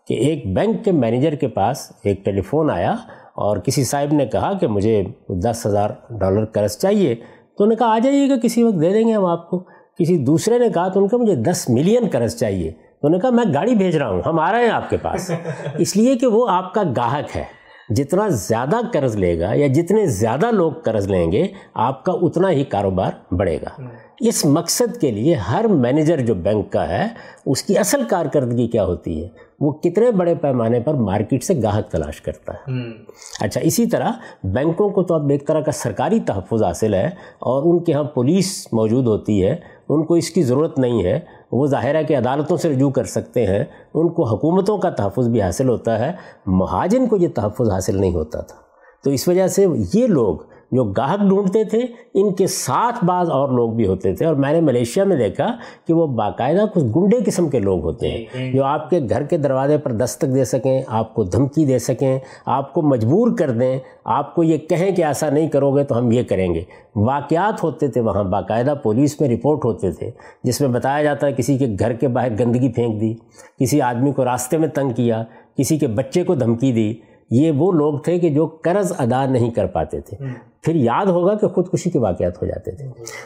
کہ 0.08 0.14
ایک 0.14 0.56
بینک 0.56 0.86
کے 0.86 0.92
مینیجر 0.92 1.36
کے 1.36 1.48
پاس 1.48 1.92
ایک 2.04 2.26
ٹیلی 2.26 2.42
فون 2.42 2.70
آیا 2.70 2.92
اور 3.36 3.58
کسی 3.58 3.84
صاحب 3.84 4.14
نے 4.14 4.26
کہا 4.26 4.54
کہ 4.54 4.68
مجھے 4.68 5.04
دس 5.30 5.66
ہزار 5.66 5.90
ڈالر 6.10 6.46
قرض 6.46 6.78
چاہیے۔ 6.78 7.16
تو 7.16 7.64
انہوں 7.64 7.68
نے 7.68 7.76
کہا 7.76 7.88
آ 7.88 8.00
جائیے 8.00 8.30
گا 8.30 8.36
کسی 8.44 8.64
وقت 8.64 8.82
دے 8.82 8.90
دیں 8.90 9.08
گے 9.08 9.14
ہم 9.14 9.26
آپ 9.26 9.50
کو۔ 9.50 9.60
کسی 10.00 10.18
دوسرے 10.18 10.60
نے 10.60 10.70
کہا 10.70 10.88
تو 10.88 11.00
ان 11.00 11.08
کا 11.08 11.18
مجھے 11.18 11.36
دس 11.36 11.70
ملین 11.70 12.08
قرض 12.12 12.36
چاہیے۔ 12.36 12.72
تو 12.72 13.08
انہوں 13.08 13.18
نے 13.18 13.20
کہا 13.20 13.30
میں 13.30 13.54
گاڑی 13.54 13.76
بھیج 13.76 13.98
رہا 13.98 14.10
ہوں 14.10 14.22
ہم 14.26 14.40
آ 14.40 14.52
رہے 14.52 14.64
ہیں 14.64 14.70
آپ 14.70 14.90
کے 14.90 14.98
پاس۔ 14.98 15.32
اس 15.78 15.98
لیے 15.98 16.16
کہ 16.16 16.28
وہ 16.28 16.50
آپ 16.50 16.74
کا 16.74 16.84
گاہک 16.84 17.38
ہے۔ 17.38 17.44
جتنا 17.90 18.28
زیادہ 18.28 18.76
قرض 18.94 19.16
لے 19.16 19.40
گا 19.40 19.54
یا 19.54 19.68
جتنے 19.68 20.06
زیادہ 20.06 20.52
لوگ 20.52 20.72
قرض 20.72 21.08
لیں 21.08 21.32
گے 21.32 21.48
آپ 21.74 22.04
کا 22.06 22.14
اتنا 22.22 22.52
ہی 22.52 22.64
کاروبار 22.64 23.34
بڑھے 23.34 23.58
گا۔ 23.58 23.82
اس 24.20 24.46
مقصد 24.46 24.98
کے 24.98 25.12
لیے 25.12 25.36
ہر 25.36 25.66
مینیجر 25.68 26.20
جو 26.20 26.34
بینک 26.34 26.72
کا 26.72 26.90
ہے 26.90 27.08
اس 27.46 27.64
کی 27.64 27.78
اصل 27.78 28.04
کارکردگی 28.04 28.68
کیا 28.68 28.86
ہوتی 28.86 29.24
ہے؟ 29.24 29.47
وہ 29.60 29.72
کتنے 29.72 30.12
بڑے 30.12 30.36
پیمانے 30.36 30.80
پر 30.80 30.94
مارکیٹ 30.94 31.44
سے 31.44 31.54
گاہک 31.64 31.90
تلاش 31.92 32.22
کرتا 32.22 32.54
ہے۔ 32.54 32.80
اچھا 33.40 33.62
اسی 33.62 33.86
طرح 33.86 34.12
بینکوں 34.44 34.90
کو 34.90 35.04
تو 35.04 35.14
اب 35.14 35.30
ایک 35.30 35.48
طرح 35.48 35.60
کا 35.60 35.72
سرکاری 35.72 36.20
تحفظ 36.20 36.64
حاصل 36.64 36.94
ہے 36.94 37.06
اور 37.40 37.64
ان 37.66 37.84
کے 37.84 37.94
ہاں 37.94 38.04
پولیس 38.04 38.68
موجود 38.72 39.08
ہوتی 39.08 39.46
ہے 39.46 39.56
ان 39.90 40.06
کو 40.06 40.14
اس 40.14 40.30
کی 40.30 40.44
ضرورت 40.44 40.80
نہیں 40.80 41.04
ہے 41.04 41.20
وہ 41.52 41.68
ظاہر 41.68 41.96
ہے 41.96 42.04
کہ 42.04 42.18
عدالتوں 42.18 42.58
سے 42.58 42.70
رجوع 42.70 42.90
کر 42.90 43.04
سکتے 43.04 43.46
ہیں 43.46 43.66
ان 43.94 44.10
کو 44.10 44.24
حکومتوں 44.24 44.78
کا 44.78 44.90
تحفظ 44.90 45.28
بھی 45.28 45.42
حاصل 45.42 45.70
ہوتا 45.70 46.00
ہے 46.00 46.12
مہاجن 46.46 47.08
کو 47.08 47.18
یہ 47.18 47.28
تحفظ 47.36 47.70
حاصل 47.70 48.02
نہیں 48.02 48.14
ہوتا 48.14 48.42
تھا۔ 48.42 48.56
تو 49.04 49.10
اس 49.10 49.28
وجہ 49.28 49.48
سے 49.48 49.66
یہ 49.94 50.08
لوگ 50.08 50.38
جو 50.71 50.83
گاہک 50.83 51.19
ڈھونڈتے 51.19 51.63
تھے 51.63 51.79
ان 52.13 52.33
کے 52.33 52.47
ساتھ 52.47 53.05
بعض 53.05 53.29
اور 53.29 53.50
لوگ 53.50 53.71
بھی 53.71 53.88
ہوتے 53.88 54.13
تھے۔ 54.15 54.25
اور 54.25 54.36
میں 54.36 54.53
نے 54.53 54.62
ملیشیا 54.62 55.03
میں 55.03 55.17
دیکھا 55.17 55.47
کہ 55.88 55.93
وہ 55.93 56.07
باقاعدہ 56.07 56.65
کچھ 56.74 56.83
گنڈے 56.83 57.17
قسم 57.25 57.50
کے 57.50 57.59
لوگ 57.59 57.81
ہوتے 57.81 58.12
ہیں 58.12 58.51
جو 58.51 58.63
آپ 58.63 58.89
کے 58.89 59.00
گھر 59.09 59.24
کے 59.24 59.38
دروازے 59.38 59.77
پر 59.77 59.91
دستک 59.91 60.36
دے 60.36 60.45
سکیں 60.45 60.81
آپ 60.88 61.13
کو 61.13 61.24
دھمکی 61.24 61.65
دے 61.65 61.79
سکیں 61.79 62.19
آپ 62.45 62.74
کو 62.74 62.81
مجبور 62.81 63.38
کر 63.38 63.51
دیں 63.51 63.79
آپ 64.03 64.36
کو 64.36 64.43
یہ 64.43 64.57
کہیں 64.57 64.95
کہ 64.95 65.03
ایسا 65.05 65.29
نہیں 65.29 65.47
کرو 65.47 65.75
گے 65.75 65.83
تو 65.83 66.00
ہم 66.00 66.12
یہ 66.12 66.24
کریں 66.24 66.53
گے۔ 66.53 66.63
واقعات 66.95 67.63
ہوتے 67.63 67.88
تھے 67.88 68.01
وہاں 68.01 68.24
باقاعدہ 68.24 68.74
پولیس 68.83 69.21
میں 69.21 69.29
رپورٹ 69.29 69.65
ہوتے 69.65 69.91
تھے 69.91 70.12
جس 70.43 70.62
میں 70.62 70.69
بتایا 70.69 71.03
جاتا 71.03 71.27
ہے 71.27 71.33
کسی 71.33 71.57
کے 71.57 71.67
گھر 71.79 71.93
کے 71.93 72.07
باہر 72.07 72.31
گندگی 72.39 72.71
پھینک 72.71 73.01
دی 73.01 73.13
کسی 73.59 73.81
آدمی 73.81 74.12
کو 74.12 74.25
راستے 74.25 74.57
میں 74.57 74.67
تنگ 74.67 74.91
کیا 74.91 75.24
کسی 75.57 75.77
کے 75.77 75.88
بچے 75.88 76.24
کو 76.24 76.36
دھمکی 76.36 76.71
دی۔ 76.71 76.93
یہ 77.29 77.51
وہ 77.51 77.72
لوگ 77.72 78.00
تھے 78.00 78.19
کہ 78.19 78.29
جو 78.29 78.46
قرض 78.46 78.93
ادا 78.98 79.25
نہیں 79.25 79.51
کر 79.51 79.65
پاتے 79.65 80.01
تھے۔ 80.01 80.17
پھر 80.62 80.75
یاد 80.75 81.05
ہوگا 81.05 81.36
کہ 81.36 81.48
خودکشی 81.48 81.89
کے 81.89 82.00
واقعات 82.00 82.41
ہو 82.41 82.48
جاتے 82.48 82.72
تھے۔ 82.72 82.86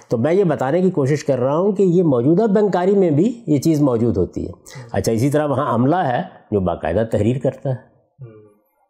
تو 0.10 0.18
میں 0.18 0.34
یہ 0.34 0.44
بتانے 0.44 0.82
کی 0.82 0.92
کوشش 0.92 1.24
کر 1.24 1.40
رہا 1.40 1.58
ہوں 1.58 1.72
کہ 1.72 1.84
یہ 1.84 2.04
موجودہ 2.04 2.48
بینکاری 2.48 2.96
میں 2.96 3.12
بھی 3.12 3.42
یہ 3.48 3.58
چیز 3.58 3.82
موجود 3.82 4.18
ہوتی 4.18 4.48
ہے۔ 4.48 4.52
اچھا 4.92 5.12
اسی 5.12 5.30
طرح 5.30 5.46
وہاں 5.48 5.74
عملہ 5.74 5.96
ہے 5.96 6.22
جو 6.52 6.60
باقاعدہ 6.60 7.04
تحریر 7.12 7.38
کرتا 7.40 7.70
ہے۔ 7.70 7.92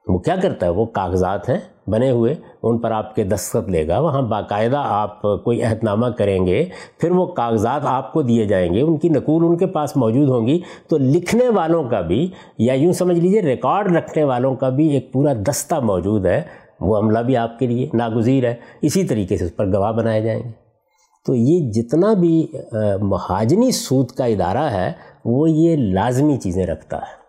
وہ 0.08 0.18
کیا 0.18 0.36
کرتا 0.36 0.66
ہے؟ 0.66 0.72
وہ 0.72 0.86
کاغذات 0.86 1.50
ہیں 1.50 1.58
بنے 1.88 2.10
ہوئے، 2.12 2.36
ان 2.64 2.80
پر 2.80 2.92
آپ 2.92 3.16
کے 3.16 3.24
دستخط 3.24 3.70
لے 3.70 3.88
گا، 3.88 4.00
وہاں 4.00 4.22
باقاعدہ 4.22 4.78
آپ 4.78 5.22
کوئی 5.22 5.64
عہد 5.64 5.84
نامہ 5.84 6.08
کریں 6.08 6.46
گے، 6.46 6.66
پھر 7.00 7.12
وہ 7.12 7.26
کاغذات 7.26 7.82
آپ 7.86 8.14
کو 8.14 8.22
دیے 8.22 8.46
جائیں 8.46 8.74
گے، 8.74 8.82
ان 8.82 8.98
کی 8.98 9.10
نقول 9.10 9.46
ان 9.46 9.58
کے 9.58 9.66
پاس 9.66 9.98
موجود 9.98 10.30
ہوں 10.30 10.48
گی۔ 10.48 10.62
تو 10.88 10.98
لکھنے 10.98 11.50
والوں 11.50 11.84
کا 11.84 12.02
بھی، 12.02 12.32
یا 12.58 12.74
یوں 12.74 12.94
سمجھ 12.94 13.20
لیجیے، 13.20 13.42
ریکارڈ 13.42 13.96
رکھنے 13.96 14.24
والوں 14.24 14.56
کا 14.56 14.70
بھی 14.70 14.88
ایک 14.88 15.14
پورا 15.14 15.34
دستہ 15.34 15.76
موجود 15.76 16.26
ہے۔ 16.26 16.42
وہ 16.80 16.98
عملہ 16.98 17.20
بھی 17.20 17.38
آپ 17.38 17.60
کے 17.60 17.68
لیے 17.68 17.90
ناگزیر 17.94 18.44
ہے۔ 18.44 18.56
اسی 18.82 19.04
طریقے 19.04 19.38
سے 19.38 19.46
اس 19.46 19.56
پر 19.56 19.74
گواہ 19.74 19.92
بنائے 19.92 20.22
جائیں 20.22 20.44
گے۔ 20.44 20.50
تو 21.26 21.36
یہ 21.36 21.72
جتنا 21.72 22.14
بھی 22.14 22.48
مہاجنی 23.02 23.72
سود 23.72 24.12
کا 24.12 24.26
ادارہ 24.26 24.70
ہے، 24.72 24.92
وہ 25.26 25.50
یہ 25.50 25.76
لازمی 25.76 26.38
چیزیں 26.38 26.66
رکھتا 26.66 26.98
ہے۔ 26.98 27.22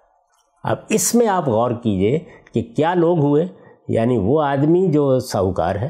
اب 0.65 0.77
اس 0.89 1.15
میں 1.15 1.29
آپ 1.29 1.49
غور 1.49 1.71
کیجیے 1.71 2.19
کہ 2.55 2.63
کیا 2.77 2.95
لوگ 2.95 3.19
ہوئے؟ 3.19 3.47
یعنی 3.89 4.17
وہ 4.17 4.43
آدمی 4.43 4.87
جو 4.87 5.19
ساہوکار 5.19 5.77
ہے 5.77 5.89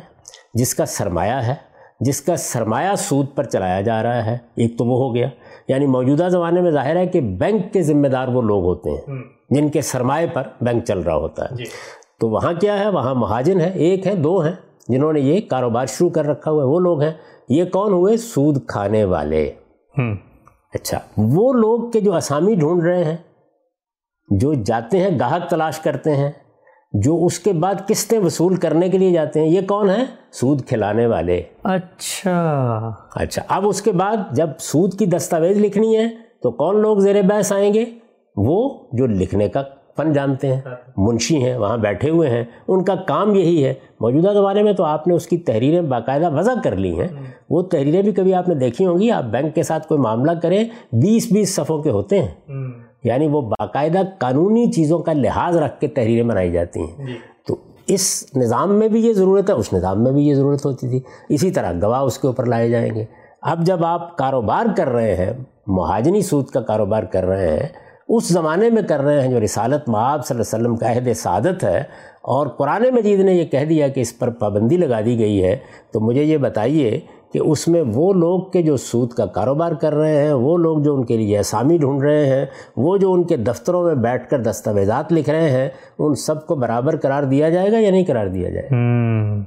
جس 0.55 0.75
کا 0.75 0.87
سرمایہ 0.87 1.33
ہے 1.33 1.55
جس 2.01 2.20
کا 2.20 2.37
سرمایہ 2.37 2.94
سود 2.96 3.27
پر 3.35 3.44
چلایا 3.44 3.81
جا 3.81 4.03
رہا 4.03 4.25
ہے 4.25 4.38
ایک 4.55 4.79
تو 4.79 4.85
وہ 4.85 4.98
ہو 4.98 5.14
گیا۔ 5.14 5.29
یعنی 5.68 5.87
موجودہ 5.87 6.29
زمانے 6.29 6.61
میں 6.61 6.70
ظاہر 6.70 6.96
ہے 6.96 7.07
کہ 7.07 7.20
بینک 7.20 7.72
کے 7.72 7.83
ذمہ 7.83 8.09
دار 8.09 8.29
وہ 8.29 8.42
لوگ 8.42 8.64
ہوتے 8.64 8.90
ہیں 8.90 9.22
جن 9.51 9.68
کے 9.68 9.81
سرمایہ 9.81 10.27
پر 10.33 10.42
بینک 10.61 10.85
چل 10.85 10.98
رہا 10.98 11.14
ہوتا 11.14 11.44
ہے۔ 11.44 11.57
جی۔ 11.57 11.64
تو 12.20 12.29
وہاں 12.29 12.53
کیا 12.53 12.79
ہے؟ 12.79 12.88
وہاں 12.88 13.14
مہاجن 13.14 13.61
ہے 13.61 13.70
ایک 13.70 14.07
ہے 14.07 14.14
دو 14.14 14.38
ہیں۔ 14.40 14.53
جنہوں 14.88 15.12
نے 15.12 15.20
یہ 15.20 15.40
کاروبار 15.40 15.87
شروع 15.87 16.11
کر 16.11 16.27
رکھا 16.27 16.51
ہوا 16.51 16.62
ہے 16.62 16.68
وہ 16.68 16.81
لوگ 16.81 17.03
ہیں۔ 17.03 17.12
یہ 17.48 17.64
کون 17.64 17.92
ہوئے؟ 17.92 18.16
سود 18.16 18.66
کھانے 18.66 19.05
والے۔ 19.05 19.53
اچھا 20.75 20.98
وہ 21.16 21.53
لوگ 21.53 21.90
کے 21.90 22.01
جو 22.01 22.14
اسامی 22.14 22.55
ڈھونڈ 22.55 22.83
رہے 22.83 23.05
ہیں 23.05 23.16
جو 24.29 24.55
جاتے 24.55 25.01
ہیں 25.01 25.18
گاہک 25.18 25.51
تلاش 25.51 25.79
کرتے 25.79 26.16
ہیں 26.16 26.31
جو 26.93 27.25
اس 27.25 27.39
کے 27.39 27.53
بعد 27.53 27.75
قسطیں 27.89 28.19
وصول 28.19 28.57
کرنے 28.57 28.89
کے 28.89 28.99
لیے 28.99 29.11
جاتے 29.11 29.41
ہیں 29.41 29.49
یہ 29.49 29.61
کون 29.69 29.91
ہیں؟ 29.91 30.05
سود 30.33 30.65
کھلانے 30.67 31.07
والے۔ 31.07 31.43
اچھا۔ 31.63 32.91
اچھا 33.15 33.43
اب 33.49 33.69
اس 33.69 33.83
کے 33.83 33.93
بعد 33.93 34.17
جب 34.33 34.49
سود 34.59 34.95
کی 34.99 35.07
دستاویز 35.07 35.59
لکھنی 35.59 35.97
ہے 35.97 36.09
تو 36.43 36.51
کون 36.51 36.81
لوگ 36.81 36.99
زیر 36.99 37.23
بحث 37.23 37.53
آئیں 37.53 37.75
گے؟ 37.75 37.85
وہ 38.37 38.71
جو 38.93 39.07
لکھنے 39.07 39.49
کا 39.49 39.63
فن 39.97 40.13
جانتے 40.13 40.55
ہیں 40.55 40.61
منشی 40.97 41.45
ہیں 41.45 41.57
وہاں 41.57 41.77
بیٹھے 41.77 42.11
ہوئے 42.11 42.31
ہیں۔ 42.31 42.45
ان 42.69 42.85
کا 42.85 42.95
کام 42.95 43.35
یہی 43.35 43.65
ہے۔ 43.65 43.75
موجودہ 44.01 44.31
زمانے 44.35 44.63
میں 44.63 44.73
تو 44.73 44.85
آپ 44.85 45.09
نے 45.09 45.15
اس 45.15 45.27
کی 45.27 45.39
تحریریں 45.39 45.81
باقاعدہ 45.81 46.39
وضع 46.39 46.53
کر 46.65 46.77
لی 46.77 47.01
ہیں۔ 47.01 47.09
وہ 47.51 47.63
تحریریں 47.63 48.03
بھی 48.03 48.13
کبھی 48.13 48.35
آپ 48.35 48.49
نے 48.49 48.55
دیکھی 48.55 48.87
ہوں 48.87 48.99
گی۔ 48.99 49.11
آپ 49.11 49.25
بینک 49.25 49.55
کے 49.55 49.63
ساتھ 49.63 49.89
کوئی 49.89 50.01
معاملہ 50.01 50.31
کریں 50.43 50.65
بیس 50.93 51.33
بیس 51.33 51.57
صفوں 51.57 51.83
کے 51.83 51.91
ہوتے 51.91 52.23
ہیں۔ 52.23 52.52
یعنی 53.05 53.27
وہ 53.27 53.41
باقاعدہ 53.41 53.99
قانونی 54.19 54.73
چیزوں 54.73 54.99
کا 54.99 55.12
لحاظ 55.12 55.57
رکھ 55.57 55.81
کے 55.81 55.88
تحریریں 55.88 56.23
بنائی 56.23 56.53
جاتی 56.53 56.81
ہیں۔ 56.81 57.07
جی۔ 57.07 57.12
تو 57.47 57.57
اس 57.87 58.25
نظام 58.37 58.75
میں 58.75 58.88
بھی 58.88 59.07
یہ 59.07 59.12
ضرورت 59.12 59.51
ہے 59.51 59.55
اس 59.55 59.73
نظام 59.73 60.03
میں 60.03 60.12
بھی 60.12 60.29
یہ 60.29 60.35
ضرورت 60.35 60.67
ہوتی 60.67 60.88
تھی۔ 60.88 61.01
اسی 61.29 61.51
طرح 61.51 61.73
گواہ 61.83 62.01
اس 62.01 62.19
کے 62.19 62.27
اوپر 62.27 62.45
لائے 62.45 62.71
جائیں 62.71 62.95
گے۔ 62.95 63.05
اب 63.43 63.67
جب 63.67 63.85
آپ 63.85 64.17
کاروبار 64.17 64.67
کر 64.77 64.88
رہے 64.88 65.15
ہیں 65.15 65.33
مہاجنی 65.67 66.23
سود 66.23 66.47
کا 66.47 66.61
کاروبار 66.61 67.03
کر 67.03 67.25
رہے 67.25 67.53
ہیں 67.53 67.67
اس 68.09 68.29
زمانے 68.29 68.71
میں 68.71 68.83
کر 68.83 69.01
رہے 69.01 69.23
ہیں 69.23 69.31
جو 69.31 69.41
رسالت 69.41 69.88
معاب 69.88 70.27
صلی 70.27 70.38
اللہ 70.38 70.57
علیہ 70.57 70.69
وسلم 70.69 70.77
کا 70.77 70.93
عہد 70.93 71.17
سعادت 71.17 71.65
ہے 71.65 71.79
اور 72.23 72.47
قرآن 72.47 72.83
مجید 72.93 73.21
نے 73.21 73.35
یہ 73.35 73.45
کہہ 73.45 73.65
دیا 73.65 73.88
کہ 73.88 74.01
اس 74.01 74.19
پر 74.19 74.31
پابندی 74.31 74.77
لگا 74.77 75.01
دی 75.01 75.19
گئی 75.19 75.45
ہے 75.45 75.57
تو 75.93 76.01
مجھے 76.01 76.25
یہ 76.25 76.37
بتائیے 76.37 77.01
کہ 77.33 77.38
اس 77.38 77.68
میں 77.68 77.83
وہ 77.87 78.12
لوگ 78.12 78.40
کے 78.40 78.62
جو 78.62 78.77
سود 78.77 79.11
کا 79.11 79.27
کاروبار 79.27 79.73
کر 79.73 79.95
رہے 79.95 80.27
ہیں 80.27 80.33
وہ 80.33 80.57
لوگ 80.57 80.79
جو 80.79 80.95
ان 80.95 81.05
کے 81.05 81.16
لیے 81.16 81.38
اسامی 81.38 81.79
ڈھونڈ 81.79 82.03
رہے 82.03 82.27
ہیں 82.27 82.47
وہ 82.77 82.97
جو 82.97 83.12
ان 83.12 83.25
کے 83.25 83.37
دفتروں 83.37 83.85
میں 83.85 83.95
بیٹھ 83.95 84.31
کر 84.31 84.42
دستاویزات 84.42 85.12
لکھ 85.12 85.31
رہے 85.31 85.51
ہیں 85.51 85.68
ان 85.99 86.14
سب 86.14 86.47
کو 86.47 86.55
برابر 86.55 86.97
قرار 86.97 87.23
دیا 87.23 87.51
جائے 87.51 87.73
گا 87.73 87.79
یا 87.79 87.90
نہیں 87.90 88.05
قرار 88.05 88.27
دیا 88.27 88.51
جائے 88.51 88.66
گا؟ 88.66 88.77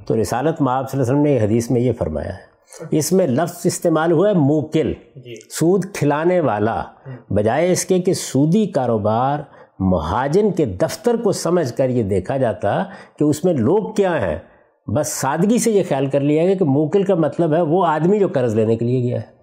تو 0.06 0.20
رسالت 0.20 0.62
معاب 0.62 0.90
صلی 0.90 1.00
اللہ 1.00 1.12
علیہ 1.12 1.22
وسلم 1.22 1.34
نے 1.34 1.44
حدیث 1.44 1.70
میں 1.70 1.80
یہ 1.80 1.92
فرمایا 1.98 2.34
ہے۔ 2.34 2.56
اس 2.90 3.12
میں 3.12 3.26
لفظ 3.26 3.60
استعمال 3.64 4.12
ہوا 4.12 4.28
ہے 4.28 4.34
موکل 4.34 4.92
جی۔ 5.16 5.34
سود 5.50 5.84
کھلانے 5.94 6.40
والا۔ 6.40 6.82
بجائے 7.30 7.72
اس 7.72 7.84
کے 7.84 7.98
کہ 7.98 8.12
سودی 8.12 8.66
کاروبار 8.66 9.38
مہاجن 9.78 10.50
کے 10.50 10.64
دفتر 10.64 11.16
کو 11.16 11.32
سمجھ 11.32 11.72
کر 11.72 11.88
یہ 11.88 12.02
دیکھا 12.02 12.36
جاتا 12.36 12.84
کہ 13.18 13.24
اس 13.24 13.44
میں 13.44 13.52
لوگ 13.52 13.92
کیا 13.92 14.20
ہیں۔ 14.20 14.38
بس 14.94 15.08
سادگی 15.08 15.58
سے 15.58 15.70
یہ 15.70 15.82
خیال 15.88 16.06
کر 16.06 16.20
لیا 16.20 16.44
گیا 16.44 16.54
کہ 16.54 16.64
موکل 16.64 17.02
کا 17.02 17.14
مطلب 17.14 17.54
ہے 17.54 17.60
وہ 17.60 17.86
آدمی 17.86 18.18
جو 18.18 18.28
قرض 18.28 18.54
لینے 18.54 18.76
کے 18.76 18.84
لیے 18.84 19.10
گیا 19.10 19.20
ہے۔ 19.20 19.36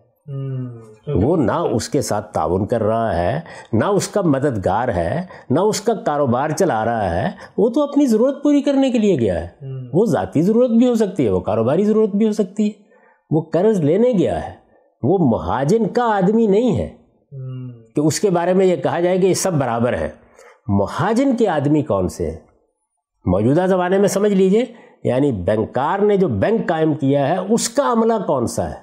وہ 1.16 1.38
نہ 1.38 1.52
اس 1.52 1.90
کے 1.90 2.02
ساتھ 2.02 2.34
تعاون 2.34 2.66
کر 2.66 2.84
رہا 2.84 3.18
ہے 3.18 3.40
نہ 3.74 3.86
اس 3.86 4.08
کا 4.08 4.22
مددگار 4.22 4.88
ہے 4.88 5.22
نہ 5.50 5.60
اس 5.60 5.82
کا 5.82 5.94
کاروبار 5.94 6.50
چلا 6.50 6.86
رہا 6.86 7.10
ہے۔ 7.12 7.32
وہ 7.58 7.70
تو 7.70 7.84
اپنی 7.84 8.06
ضرورت 8.06 8.44
پوری 8.44 8.62
کرنے 8.62 8.92
کے 8.92 8.98
لیے 8.98 9.20
گیا 9.20 9.44
ہے۔ 9.44 9.48
وہ 9.94 10.06
ذاتی 10.06 10.42
ضرورت 10.42 10.70
بھی 10.70 10.88
ہو 10.88 10.96
سکتی 10.96 11.26
ہے 11.26 11.32
وہ 11.32 11.40
کاروباری 11.40 11.84
ضرورت 11.84 12.16
بھی 12.16 12.28
ہو 12.28 12.32
سکتی 12.32 12.68
ہے۔ 12.68 12.72
وہ 13.32 13.42
قرض 13.42 13.80
لینے 13.80 14.12
گیا 14.12 14.48
ہے۔ 14.48 14.54
وہ 15.04 15.18
مہاجن 15.18 15.88
کا 15.88 16.04
آدمی 16.04 16.48
نہیں 16.48 16.78
ہے۔ 16.78 16.90
کہ 17.96 18.00
اس 18.00 18.20
کے 18.20 18.30
بارے 18.30 18.54
میں 18.54 18.66
یہ 18.66 18.76
کہا 18.76 19.00
جائے 19.00 19.20
کہ 19.20 19.26
یہ 19.26 19.34
سب 19.34 19.54
برابر 19.54 19.94
ہیں۔ 19.94 20.10
مہاجن 20.68 21.36
کے 21.36 21.48
آدمی 21.48 21.82
کون 21.82 22.08
سے 22.08 22.32
ہیں؟ 22.32 22.38
موجودہ 23.26 23.66
زمانے 23.68 23.98
میں 23.98 24.08
سمجھ 24.08 24.34
لیجیے 24.34 24.66
یعنی 25.04 25.32
بینکار 25.46 26.00
نے 26.00 26.18
جو 26.18 26.28
بینک 26.28 26.68
قائم 26.70 26.94
کیا 26.94 27.28
ہے، 27.30 27.38
اس 27.50 27.70
کا 27.70 27.92
عملہ 27.92 28.14
کون 28.28 28.48
سا 28.48 28.70
ہے؟ 28.70 28.82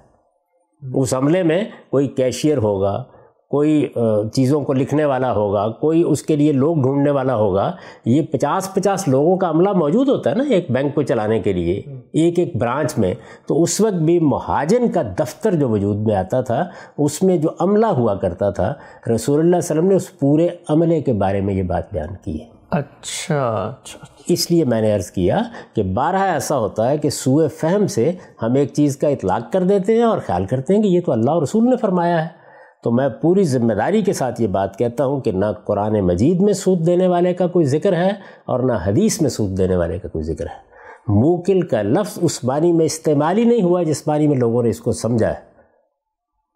اس 0.83 1.15
عملے 1.15 1.43
میں 1.43 1.65
کوئی 1.91 2.09
کیشیئر 2.09 2.59
ہوگا، 2.59 3.03
کوئی 3.51 3.87
چیزوں 4.33 4.61
کو 4.61 4.73
لکھنے 4.73 5.05
والا 5.05 5.33
ہوگا، 5.35 5.67
کوئی 5.81 6.03
اس 6.03 6.23
کے 6.23 6.37
لیے 6.37 6.53
لوگ 6.53 6.77
ڈھونڈنے 6.83 7.11
والا 7.11 7.37
ہوگا، 7.37 7.71
یہ 8.05 8.23
پچاس 8.33 8.73
پچاس 8.75 9.07
لوگوں 9.09 9.37
کا 9.37 9.49
عملہ 9.51 9.73
موجود 9.73 10.09
ہوتا 10.09 10.31
ہے 10.31 10.35
نا 10.35 10.45
ایک 10.51 10.71
بینک 10.71 10.95
کو 10.95 11.03
چلانے 11.03 11.39
کے 11.41 11.53
لیے، 11.53 11.75
ایک 12.13 12.39
ایک 12.39 12.57
برانچ 12.57 12.97
میں، 12.99 13.13
تو 13.47 13.63
اس 13.63 13.81
وقت 13.81 14.03
بھی 14.03 14.19
مہاجن 14.23 14.91
کا 14.93 15.03
دفتر 15.19 15.55
جو 15.55 15.69
وجود 15.69 16.07
میں 16.07 16.15
آتا 16.17 16.41
تھا، 16.41 16.63
اس 16.99 17.23
میں 17.23 17.37
جو 17.37 17.51
عملہ 17.61 17.87
ہوا 17.99 18.15
کرتا 18.15 18.51
تھا، 18.51 18.73
رسول 19.15 19.39
اللہ 19.39 19.57
علیہ 19.57 19.71
وسلم 19.71 19.87
نے 19.87 19.95
اس 19.95 20.19
پورے 20.19 20.49
عملے 20.69 21.01
کے 21.01 21.13
بارے 21.15 21.41
میں 21.41 21.55
یہ 21.55 21.63
بات 21.63 21.93
بیان 21.93 22.15
کی 22.25 22.41
ہے۔ 22.41 22.49
اچھا 22.71 23.43
اچھا 23.69 23.99
اس 24.33 24.51
لیے 24.51 24.65
میں 24.65 24.81
نے 24.81 24.93
عرض 24.93 25.11
کیا 25.11 25.43
کہ 25.75 25.83
بارہ 25.83 26.17
ایسا 26.17 26.59
ہوتا 26.59 26.91
ہے 26.91 26.99
کہ 26.99 27.11
سوئے 27.11 27.49
فہم 27.49 27.87
سے 27.87 28.13
ہم 28.43 28.55
ایک 28.55 28.73
چیز 28.73 28.97
کا 28.97 29.09
اطلاق 29.09 29.53
کر 29.53 29.63
دیتے 29.63 29.97
ہیں 29.97 30.03
اور 30.03 30.19
خیال 30.19 30.45
کرتے 30.45 30.75
ہیں 30.75 30.83
کہ 30.83 30.89
یہ 30.89 31.01
تو 31.07 31.13
اللہ 31.13 31.31
اور 31.31 31.43
رسول 31.43 31.71
نے 31.71 31.77
فرمایا 31.77 32.23
ہے۔ 32.23 32.41
تو 32.85 32.91
میں 32.91 33.09
پوری 33.09 33.45
ذمہ 33.45 33.73
داری 33.73 34.03
کے 34.03 34.13
ساتھ 34.13 34.43
یہ 34.43 34.47
بات 34.47 34.79
کہتا 34.79 35.05
ہوں 35.05 35.21
کہ 35.21 35.33
نہ 35.33 35.45
قرآن 35.65 36.01
مجید 36.01 36.41
میں 36.41 36.53
سود 36.53 36.87
دینے 36.87 37.07
والے 37.07 37.35
کا 37.35 37.47
کوئی 37.47 37.65
ذکر 37.65 37.93
ہے 37.93 38.11
اور 38.45 38.61
نہ 38.61 38.73
حدیث 38.87 39.21
میں 39.21 39.31
سود 39.31 39.59
دینے 39.59 39.77
والے 39.77 39.99
کا 39.99 40.09
کوئی 40.09 40.25
ذکر 40.25 40.45
ہے۔ 40.45 40.71
موکل 41.09 41.61
کا 41.61 41.83
لفظ 41.83 42.19
اس 42.23 42.45
بانی 42.45 42.73
میں 42.73 42.85
استعمال 42.85 43.39
ہی 43.39 43.45
نہیں 43.45 43.63
ہوا 43.63 43.83
جس 43.83 44.03
بانی 44.07 44.29
میں 44.29 44.37
لوگوں 44.37 44.63
نے 44.63 44.69
اس 44.69 44.81
کو 44.81 44.93
سمجھا 44.93 45.29
ہے۔ 45.29 45.50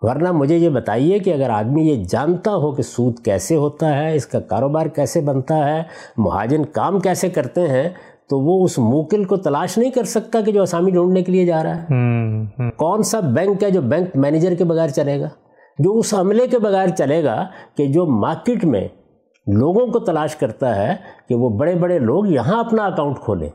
ورنہ 0.05 0.33
مجھے 0.33 0.57
یہ 0.57 0.69
بتائیے 0.69 1.19
کہ 1.19 1.35
اگر 1.35 1.51
آدمی 1.51 1.89
یہ 1.89 2.05
جانتا 2.05 2.55
ہو 2.55 2.73
کہ 2.73 2.83
سود 2.83 3.19
کیسے 3.19 3.57
ہوتا 3.57 3.97
ہے 3.97 4.15
اس 4.15 4.27
کا 4.27 4.41
کاروبار 4.41 4.87
کیسے 4.87 5.21
بنتا 5.21 5.57
ہے 5.57 5.83
مہاجن 6.17 6.65
کام 6.65 7.01
کیسے 7.01 7.29
کرتے 7.29 7.61
ہیں 7.61 7.89
تو 8.31 8.41
وہ 8.41 8.65
اس 8.65 8.79
موکل 8.79 9.25
کو 9.25 9.37
تلاش 9.37 9.79
نہیں 9.79 9.91
کر 9.91 10.05
سکتا 10.05 10.41
کہ 10.41 10.53
جو 10.53 10.63
اسامی 10.63 10.91
ڈھونڈنے 10.91 11.23
کے 11.23 11.33
لیے 11.33 11.47
جا 11.47 11.63
رہا 11.63 11.83
ہے۔ 11.83 11.87
کون 12.71 13.03
سا 13.03 13.21
بینک 13.21 13.63
ہے 13.63 13.71
جو 13.71 13.83
بینک 13.83 14.09
مینیجر 14.15 14.55
کے 14.55 14.65
بغیر 14.65 14.89
چلے 14.89 15.21
گا؟ 15.21 15.29
جو 15.79 15.99
اس 15.99 16.15
عملے 16.15 16.47
کے 16.47 16.59
بغیر 16.59 16.89
چلے 16.89 17.25
گا 17.25 17.47
کہ 17.77 17.87
جو 17.87 18.07
مارکیٹ 18.07 18.65
میں 18.65 18.89
لوگوں 19.47 19.87
کو 19.87 19.99
تلاش 19.99 20.37
کرتا 20.37 20.77
ہے 20.77 20.97
کہ 21.29 21.35
وہ 21.35 21.49
بڑے 21.49 21.75
بڑے 21.75 21.99
لوگ 21.99 22.27
یہاں 22.27 22.61
اپنا 22.61 22.85
اکاؤنٹ 22.87 23.17
کھولیں۔ 23.19 23.51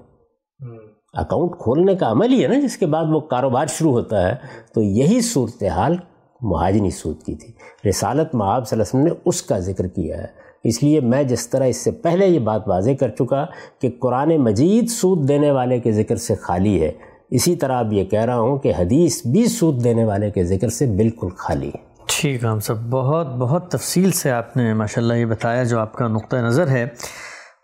اکاؤنٹ 1.14 1.52
کھولنے 1.52 1.96
کا 1.96 2.12
عمل 2.12 2.34
ہی 2.34 2.44
ہے 2.44 2.48
نا 2.48 2.60
جس 2.60 2.78
کے 2.78 2.86
بعد 2.86 3.06
وہ 3.10 3.20
کاروبار 3.20 3.66
شروع 3.66 3.92
ہوتا 3.92 4.30
ہے۔ 4.30 4.36
تو 4.76 4.82
یہی 4.82 5.22
صورتحال 5.22 5.96
مہاجنی 6.42 6.90
سود 6.90 7.24
کی 7.24 7.36
تھی۔ 7.36 7.54
رسالت 7.90 8.36
معاب 8.36 8.68
صلی 8.68 8.80
اللہ 8.80 8.90
علیہ 8.90 9.02
وسلم 9.02 9.16
نے 9.16 9.30
اس 9.30 9.42
کا 9.42 9.60
ذکر 9.60 9.88
کیا 9.88 10.18
ہے۔ 10.18 10.40
اس 10.64 10.84
لیے 10.84 11.00
میں 11.00 11.24
جس 11.24 11.50
طرح 11.50 11.66
اس 11.66 11.78
سے 11.78 11.92
پہلے 11.92 12.28
یہ 12.28 12.40
بات 12.40 12.68
واضح 12.68 12.90
کر 13.00 13.10
چکا 13.10 13.46
کہ 13.82 13.90
قرآن 14.00 14.38
مجید 14.38 14.90
سود 14.90 15.28
دینے 15.28 15.52
والے 15.52 15.80
کے 15.80 15.92
ذکر 15.92 16.16
سے 16.16 16.36
خالی 16.36 16.84
ہے، 16.84 16.92
اسی 17.30 17.56
طرح 17.56 17.80
اب 17.80 17.94
یہ 17.94 18.04
کہہ 18.04 18.26
رہا 18.26 18.40
ہوں 18.40 18.58
کہ 18.58 18.74
حدیث 18.80 19.26
بھی 19.26 19.46
سود 19.46 19.84
دینے 19.84 20.06
والے 20.06 20.32
کے 20.32 20.44
ذکر 20.44 20.70
سے 20.70 20.86
بالکل 20.86 21.28
خالی 21.38 21.68
ہے۔ 21.68 21.90
ٹھیک 22.06 22.44
ہے 22.44 22.50
ہم 22.50 22.60
سب، 22.60 22.76
بہت 22.90 23.28
بہت 23.28 23.72
تفصیل 23.72 24.12
سے 24.12 24.32
آپ 24.32 24.58
نے 24.58 24.74
ماشاءاللہ 24.74 25.14
یہ 25.14 25.26
بتایا 25.26 25.64
جو 25.64 25.80
آپ 25.80 25.94
کا 25.94 26.08
نقطہ 26.08 26.36
نظر 26.36 26.68
ہے۔ 26.68 26.86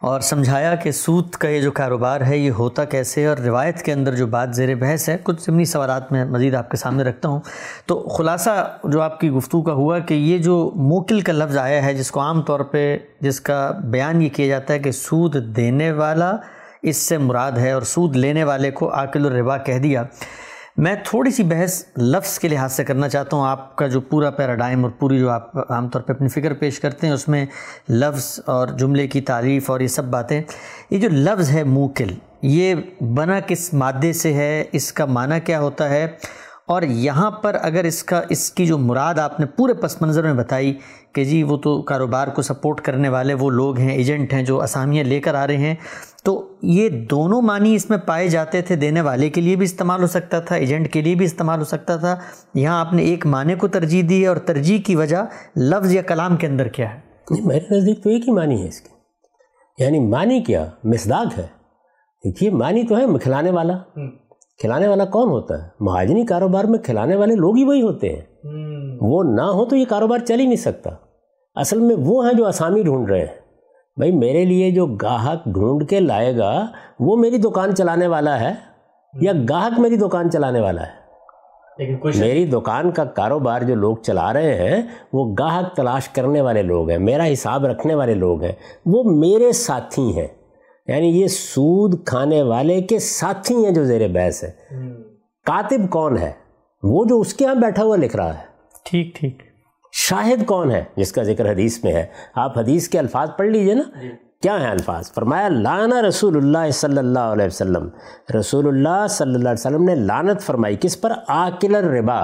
اور 0.05 0.21
سمجھایا 0.21 0.75
کہ 0.75 0.91
سود 0.91 1.29
کا 1.29 1.49
یہ 1.49 1.61
جو 1.61 1.71
کاروبار 1.71 2.21
ہے، 2.21 2.37
یہ 2.37 2.51
ہوتا 2.51 2.85
کیسے؟ 2.85 3.25
اور 3.25 3.37
روایت 3.37 3.81
کے 3.81 3.93
اندر 3.93 4.15
جو 4.15 4.27
بات 4.27 4.55
زیر 4.55 4.75
بحث 4.75 5.09
ہے، 5.09 5.17
کچھ 5.23 5.43
ضمنی 5.45 5.65
سوالات 5.65 6.11
میں 6.11 6.25
مزید 6.25 6.55
آپ 6.55 6.71
کے 6.71 6.77
سامنے 6.77 7.03
رکھتا 7.03 7.29
ہوں۔ 7.29 7.39
تو 7.85 8.07
خلاصہ 8.07 8.77
جو 8.83 9.01
آپ 9.01 9.19
کی 9.19 9.29
گفتگو 9.29 9.61
کا 9.61 9.73
ہوا 9.73 9.99
کہ 9.99 10.13
یہ 10.13 10.37
جو 10.37 10.71
موکل 10.75 11.21
کا 11.21 11.33
لفظ 11.33 11.57
آیا 11.57 11.85
ہے، 11.85 11.93
جس 11.93 12.11
کو 12.11 12.19
عام 12.19 12.41
طور 12.41 12.59
پہ 12.59 12.97
جس 13.19 13.41
کا 13.41 13.71
بیان 13.83 14.21
یہ 14.21 14.29
کیا 14.29 14.47
جاتا 14.47 14.73
ہے 14.73 14.79
کہ 14.79 14.91
سود 14.91 15.55
دینے 15.55 15.91
والا 15.91 16.35
اس 16.81 16.97
سے 16.97 17.17
مراد 17.17 17.51
ہے 17.51 17.71
اور 17.71 17.81
سود 17.81 18.15
لینے 18.15 18.43
والے 18.43 18.71
کو 18.71 18.93
عاقل 18.93 19.25
الربا 19.25 19.57
کہہ 19.57 19.79
دیا۔ 19.79 20.03
میں 20.77 20.95
تھوڑی 21.03 21.31
سی 21.31 21.43
بحث 21.43 21.83
لفظ 21.97 22.39
کے 22.39 22.47
لحاظ 22.47 22.73
سے 22.73 22.83
کرنا 22.83 23.09
چاہتا 23.09 23.37
ہوں۔ 23.37 23.47
آپ 23.47 23.75
کا 23.75 23.87
جو 23.87 24.01
پورا 24.01 24.29
پیراڈائم 24.29 24.83
اور 24.83 24.91
پوری 24.91 25.19
جو 25.19 25.29
آپ 25.29 25.71
عام 25.71 25.89
طور 25.89 26.01
پہ 26.01 26.13
اپنی 26.13 26.27
فکر 26.27 26.53
پیش 26.53 26.79
کرتے 26.79 27.07
ہیں، 27.07 27.13
اس 27.13 27.27
میں 27.27 27.45
لفظ 27.89 28.39
اور 28.45 28.67
جملے 28.67 29.07
کی 29.07 29.21
تعریف 29.21 29.69
اور 29.69 29.79
یہ 29.79 29.87
سب 29.87 30.03
باتیں۔ 30.03 30.41
یہ 30.89 30.97
جو 30.97 31.09
لفظ 31.11 31.49
ہے 31.49 31.63
موکل، 31.63 32.13
یہ 32.41 32.75
بنا 33.01 33.39
کس 33.39 33.73
مادے 33.73 34.13
سے 34.13 34.33
ہے، 34.33 34.63
اس 34.71 34.93
کا 34.93 35.05
معنی 35.05 35.39
کیا 35.39 35.59
ہوتا 35.59 35.89
ہے؟ 35.89 36.07
اور 36.65 36.81
یہاں 36.81 37.31
پر 37.31 37.57
اگر 37.61 37.83
اس 37.83 38.03
کا، 38.03 38.21
اس 38.29 38.51
کی 38.51 38.65
جو 38.65 38.77
مراد 38.77 39.19
آپ 39.19 39.39
نے 39.39 39.45
پورے 39.45 39.73
پس 39.73 40.01
منظر 40.01 40.23
میں 40.23 40.33
بتائی 40.33 40.73
کہ 41.15 41.23
جی 41.23 41.43
وہ 41.43 41.57
تو 41.57 41.81
کاروبار 41.81 42.27
کو 42.27 42.41
سپورٹ 42.41 42.81
کرنے 42.81 43.09
والے 43.09 43.33
وہ 43.33 43.49
لوگ 43.49 43.79
ہیں 43.79 43.91
ایجنٹ 43.91 44.33
ہیں 44.33 44.43
جو 44.43 44.61
اسامیاں 44.61 45.03
لے 45.03 45.19
کر 45.19 45.35
آ 45.35 45.47
رہے 45.47 45.57
ہیں۔ 45.57 45.75
تو 46.23 46.53
یہ 46.61 46.89
دونوں 46.89 47.41
معنی 47.41 47.75
اس 47.75 47.89
میں 47.89 47.97
پائے 47.97 48.27
جاتے 48.27 48.61
تھے 48.61 48.75
دینے 48.75 49.01
والے 49.01 49.29
کے 49.29 49.41
لیے 49.41 49.55
بھی 49.55 49.63
استعمال 49.63 50.01
ہو 50.01 50.07
سکتا 50.07 50.39
تھا 50.39 50.55
ایجنٹ 50.55 50.93
کے 50.93 51.01
لیے 51.01 51.15
بھی 51.15 51.25
استعمال 51.25 51.59
ہو 51.59 51.63
سکتا 51.63 51.95
تھا۔ 51.95 52.15
یہاں 52.53 52.79
آپ 52.79 52.93
نے 52.93 53.03
ایک 53.03 53.25
معنی 53.25 53.55
کو 53.55 53.67
ترجیح 53.67 54.03
دی 54.09 54.21
ہے 54.21 54.27
اور 54.27 54.37
ترجیح 54.37 54.79
کی 54.85 54.95
وجہ 54.95 55.17
لفظ 55.57 55.93
یا 55.93 56.01
کلام 56.01 56.35
کے 56.35 56.47
اندر 56.47 56.67
کیا 56.67 56.93
ہے؟ 56.93 56.99
نہیں 57.29 57.47
میرے 57.47 57.77
نزدیک 57.77 58.03
تو 58.03 58.09
ایک 58.09 58.27
ہی 58.27 58.33
معنی 58.33 58.63
ہے 58.63 58.67
اس 58.67 58.81
کی۔ 58.81 58.89
یعنی 59.83 59.99
معنی 59.99 60.43
کیا؟ 60.43 60.65
مزداق 60.83 61.39
ہے۔ 61.39 61.47
دیکھیے 62.25 62.49
معنی 62.49 62.83
تو 62.83 62.97
ہے 62.97 63.19
کھلانے 63.23 63.51
والا۔ 63.51 63.77
کھلانے 64.61 64.87
والا 64.87 65.05
کون 65.05 65.29
ہوتا 65.29 65.63
ہے؟ 65.63 65.69
مہاجنی 65.79 66.25
کاروبار 66.25 66.63
میں 66.63 66.79
کھلانے 66.79 67.15
والے 67.15 67.35
لوگ 67.35 67.57
ہی 67.57 67.63
وہی 67.63 67.81
ہوتے 67.81 68.09
ہیں۔ 68.09 68.21
وہ 69.01 69.23
نہ 69.23 69.41
ہو 69.41 69.65
تو 69.65 69.75
یہ 69.75 69.85
کاروبار 69.89 70.19
چل 70.19 70.39
ہی 70.39 70.45
نہیں 70.45 70.55
سکتا۔ 70.55 70.89
اصل 71.55 71.79
میں 71.79 71.95
وہ 71.99 72.27
ہیں 72.27 72.33
جو 72.33 72.45
آسامی 72.45 72.83
ڈھونڈ 72.83 73.09
رہے 73.09 73.19
ہیں۔ 73.19 73.45
بھائی 73.97 74.11
میرے 74.11 74.45
لیے 74.45 74.71
جو 74.71 74.85
گاہک 74.85 75.45
ڈھونڈ 75.45 75.89
کے 75.89 75.99
لائے 75.99 76.37
گا 76.37 76.65
وہ 76.99 77.15
میری 77.15 77.37
دکان 77.37 77.75
چلانے 77.75 78.07
والا 78.07 78.39
ہے 78.39 78.53
یا 79.21 79.31
گاہک 79.49 79.79
میری 79.79 79.95
دکان 79.95 80.31
چلانے 80.31 80.59
والا 80.59 80.81
ہے؟ 80.81 81.05
میری 82.19 82.45
دکان 82.45 82.91
کا 82.91 83.03
کاروبار 83.03 83.61
جو 83.61 83.75
لوگ 83.75 83.95
چلا 83.97 84.33
رہے 84.33 84.55
ہیں 84.55 84.81
وہ 85.13 85.35
گاہک 85.39 85.75
تلاش 85.75 86.09
کرنے 86.09 86.41
والے 86.41 86.61
لوگ 86.61 86.89
ہیں 86.89 86.97
میرا 86.97 87.33
حساب 87.33 87.65
رکھنے 87.65 87.95
والے 87.95 88.13
لوگ 88.13 88.43
ہیں۔ 88.43 88.51
وہ 88.85 89.03
میرے 89.03 89.51
ساتھی 89.51 90.19
ہیں۔ 90.19 90.27
یعنی 90.87 91.21
یہ 91.21 91.27
سود 91.27 92.05
کھانے 92.05 92.41
والے 92.41 92.81
کے 92.81 92.99
ساتھی 92.99 93.65
ہیں 93.65 93.71
جو 93.71 93.85
زیر 93.85 94.07
بحث 94.07 94.43
ہے 94.43 94.51
کاتب 95.45 95.89
کون 95.89 96.17
ہے؟ 96.17 96.31
وہ 96.83 97.05
جو 97.05 97.19
اس 97.19 97.33
کے 97.33 97.45
ہاں 97.45 97.55
بیٹھا 97.55 97.83
ہوا 97.83 97.95
لکھ 97.95 98.15
رہا 98.15 98.33
ہے۔ 98.33 98.43
ٹھیک 98.85 99.15
ٹھیک۔ 99.15 99.43
شاہد 99.91 100.45
کون 100.45 100.71
ہے؟ 100.71 100.83
جس 100.95 101.11
کا 101.11 101.23
ذکر 101.23 101.51
حدیث 101.51 101.83
میں 101.83 101.93
ہے۔ 101.93 102.05
آپ 102.35 102.57
حدیث 102.57 102.89
کے 102.89 102.99
الفاظ 102.99 103.29
پڑھ 103.37 103.47
لیجیے 103.47 103.73
نا۔ 103.73 103.83
جی۔ 104.01 104.11
کیا 104.41 104.61
ہیں 104.61 104.71
الفاظ؟ 104.71 105.11
فرمایا 105.11 105.47
لانا 105.47 106.01
رسول 106.01 106.37
اللہ 106.37 106.71
صلی 106.71 106.97
اللہ 106.97 107.19
علیہ 107.19 107.45
وسلم۔ 107.45 107.89
رسول 108.39 108.67
اللہ 108.67 109.07
صلی 109.09 109.27
اللہ 109.27 109.49
علیہ 109.49 109.67
وسلم 109.67 109.83
نے 109.83 109.95
لانت 109.95 110.41
فرمائی۔ 110.41 110.75
کس 110.81 111.01
پر؟ 111.01 111.11
آکل 111.27 111.75
ربا 111.75 112.23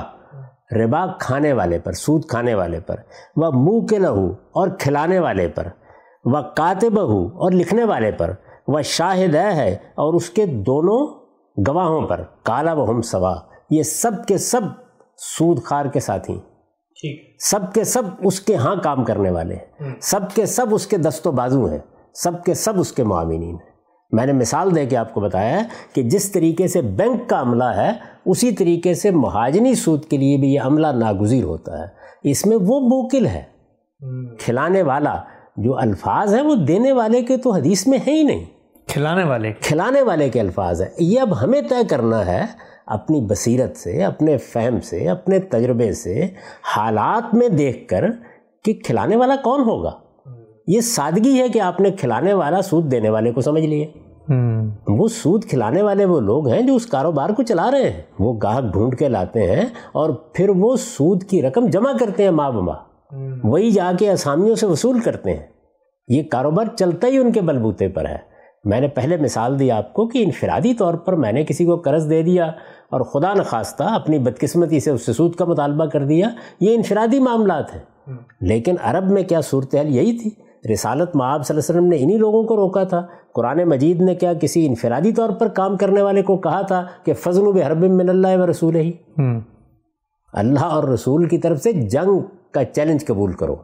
ربا 0.71 1.05
کھانے 1.19 1.53
والے 1.53 1.79
پر 1.79 1.91
سود 1.91 2.25
کھانے 2.25 2.53
والے 2.53 2.79
پر۔ 2.79 2.95
وہ 3.35 3.51
منہ 3.51 3.85
کے 3.85 3.99
لہو 3.99 4.31
اور 4.31 4.67
کھلانے 4.79 5.19
والے 5.19 5.47
پر۔ 5.47 5.67
وہ 6.25 6.37
کاتب 6.55 6.99
ہو 7.01 7.27
اور 7.27 7.51
لکھنے 7.51 7.83
والے 7.83 8.11
پر۔ 8.11 8.31
وہ 8.67 8.81
شاہد 8.81 9.35
ہے 9.35 9.73
اور 9.73 10.13
اس 10.13 10.29
کے 10.29 10.45
دونوں 10.45 11.19
گواہوں 11.67 12.01
پر 12.01 12.21
کالا 12.43 12.73
و 12.73 12.89
ہم 12.89 13.01
سوا 13.01 13.35
یہ 13.69 13.83
سب 13.83 14.11
کے 14.27 14.37
سب 14.37 14.61
سود 15.17 15.63
خار 15.63 15.85
کے 15.85 15.99
ساتھی 15.99 16.39
سب 17.39 17.73
کے 17.73 17.83
سب 17.83 18.01
اس 18.23 18.39
کے 18.39 18.55
ہاں 18.55 18.75
کام 18.83 19.03
کرنے 19.03 19.29
والے 19.29 19.55
ہیں۔ 19.55 19.95
سب 20.01 20.19
کے 20.35 20.45
سب 20.45 20.65
اس 20.71 20.87
کے 20.87 20.97
دست 20.97 21.27
و 21.27 21.31
بازو 21.31 21.65
ہیں۔ 21.65 21.77
سب 22.13 22.43
کے 22.43 22.53
سب 22.53 22.79
اس 22.79 22.91
کے 22.91 23.03
معاملین 23.03 23.43
ہیں۔ 23.43 23.57
میں 24.11 24.25
نے 24.25 24.33
مثال 24.33 24.75
دے 24.75 24.85
کے 24.85 24.97
آپ 24.97 25.13
کو 25.13 25.21
بتایا 25.21 25.59
ہے 25.59 25.67
کہ 25.93 26.03
جس 26.03 26.31
طریقے 26.31 26.67
سے 26.67 26.81
بینک 26.81 27.29
کا 27.29 27.41
عملہ 27.41 27.63
ہے 27.63 27.91
اسی 28.25 28.51
طریقے 28.51 28.93
سے 28.93 29.11
مہاجنی 29.11 29.75
سود 29.75 30.05
کے 30.05 30.17
لیے 30.17 30.37
بھی 30.37 30.53
یہ 30.53 30.59
عملہ 30.61 30.87
ناگزیر 30.87 31.43
ہوتا 31.43 31.79
ہے۔ 31.79 31.87
اس 32.23 32.45
میں 32.45 32.57
وہ 32.57 32.79
موکل 32.79 33.25
ہے۔ 33.25 33.43
کھلانے 34.39 34.81
والا 34.81 35.21
جو 35.57 35.77
الفاظ 35.77 36.35
ہیں 36.35 36.41
وہ 36.41 36.55
دینے 36.55 36.91
والے 36.91 37.21
کے 37.21 37.37
تو 37.37 37.51
حدیث 37.51 37.87
میں 37.87 37.97
ہے 38.07 38.11
ہی 38.11 38.23
نہیں۔ 38.23 38.45
کھلانے 38.87 39.23
والے 39.23 39.53
کھلانے 39.61 40.01
والے 40.01 40.29
کے 40.29 40.39
الفاظ 40.39 40.81
ہیں۔ 40.81 40.89
یہ 40.99 41.19
اب 41.19 41.43
ہمیں 41.43 41.61
طے 41.61 41.87
کرنا 41.89 42.25
ہے 42.25 42.45
اپنی 42.85 43.21
بصیرت 43.21 43.77
سے 43.77 44.03
اپنے 44.03 44.37
فہم 44.37 44.79
سے 44.79 45.09
اپنے 45.09 45.39
تجربے 45.39 45.93
سے 45.93 46.27
حالات 46.77 47.35
میں 47.35 47.49
دیکھ 47.49 47.87
کر 47.87 48.05
کہ 48.63 48.73
کھلانے 48.73 49.15
والا 49.15 49.35
کون 49.35 49.61
ہوگا۔ 49.61 49.91
یہ 50.67 50.81
سادگی 50.81 51.39
ہے 51.41 51.49
کہ 51.49 51.61
آپ 51.61 51.81
نے 51.81 51.91
کھلانے 51.91 52.33
والا 52.33 52.61
سود 52.61 52.91
دینے 52.91 53.09
والے 53.09 53.31
کو 53.31 53.41
سمجھ 53.41 53.65
لیے۔ 53.65 53.91
وہ 54.87 55.07
سود 55.07 55.45
کھلانے 55.45 55.81
والے 55.81 56.05
وہ 56.05 56.19
لوگ 56.19 56.47
ہیں 56.47 56.61
جو 56.61 56.75
اس 56.75 56.85
کاروبار 56.85 57.29
کو 57.29 57.43
چلا 57.43 57.71
رہے 57.71 57.89
ہیں۔ 57.89 58.01
وہ 58.19 58.33
گاہک 58.43 58.63
ڈھونڈ 58.73 58.99
کے 58.99 59.07
لاتے 59.07 59.55
ہیں 59.55 59.65
اور 59.91 60.09
پھر 60.09 60.49
وہ 60.49 60.75
سود 60.75 61.23
کی 61.23 61.41
رقم 61.41 61.65
جمع 61.67 61.91
کرتے 61.99 62.23
ہیں 62.23 62.31
ماں 62.31 62.51
بما 62.51 62.90
وہی 63.43 63.71
جا 63.71 63.91
کے 63.99 64.11
اسامیوں 64.11 64.55
سے 64.55 64.65
وصول 64.65 64.99
کرتے 64.99 65.31
ہیں۔ 65.33 65.47
یہ 66.07 66.23
کاروبار 66.23 66.65
چلتا 66.75 67.07
ہی 67.07 67.17
ان 67.17 67.31
کے 67.31 67.41
بلبوتے 67.41 67.87
پر 67.87 68.05
ہے۔ 68.05 68.17
میں 68.63 68.81
نے 68.81 68.87
پہلے 68.87 69.17
مثال 69.17 69.59
دی 69.59 69.71
آپ 69.71 69.93
کو 69.93 70.07
کہ 70.07 70.23
انفرادی 70.23 70.73
طور 70.73 70.93
پر 70.93 71.13
میں 71.13 71.31
نے 71.31 71.43
کسی 71.43 71.65
کو 71.65 71.75
قرض 71.75 72.09
دے 72.09 72.21
دیا 72.21 72.45
اور 72.89 73.01
خدا 73.01 73.33
نخواستہ 73.33 73.83
اپنی 73.83 74.19
بدقسمتی 74.19 74.79
سے 74.79 74.91
اس 74.91 75.05
سے 75.05 75.13
سود 75.13 75.35
کا 75.35 75.45
مطالبہ 75.45 75.85
کر 75.85 76.05
دیا 76.05 76.29
یہ 76.59 76.75
انفرادی 76.75 77.19
معاملات 77.19 77.75
ہیں۔ 77.75 77.81
لیکن 78.41 78.75
عرب 78.83 79.11
میں 79.11 79.23
کیا 79.23 79.41
صورتحال 79.41 79.95
یہی 79.95 80.17
تھی؟ 80.17 80.29
رسالت 80.73 81.15
معاب 81.15 81.45
صلی 81.45 81.57
اللہ 81.57 81.69
علیہ 81.69 81.79
وسلم 81.79 81.99
نے 81.99 82.03
انہی 82.03 82.17
لوگوں 82.17 82.43
کو 82.43 82.55
روکا 82.55 82.83
تھا۔ 82.83 83.05
قرآن 83.33 83.63
مجید 83.63 84.01
نے 84.01 84.15
کیا 84.15 84.33
کسی 84.33 84.67
انفرادی 84.67 85.11
طور 85.11 85.29
پر 85.29 85.47
کام 85.47 85.77
کرنے 85.77 86.01
والے 86.01 86.21
کو 86.21 86.37
کہا 86.37 86.61
تھا 86.61 86.85
کہ 87.03 87.13
فضل 87.13 87.47
و 87.47 87.51
حرب 87.51 87.83
من 87.83 88.09
اللہ 88.09 88.37
و 88.37 88.49
رسول 88.49 88.75
ہی 88.75 88.91
اللہ 90.33 90.59
اور 90.59 90.83
رسول 90.83 91.27
کی 91.27 91.37
طرف 91.37 91.61
سے 91.61 91.71
جنگ 91.71 92.19
کا 92.51 92.63
چیلنج 92.63 93.05
قبول 93.05 93.33
کرو۔ 93.33 93.55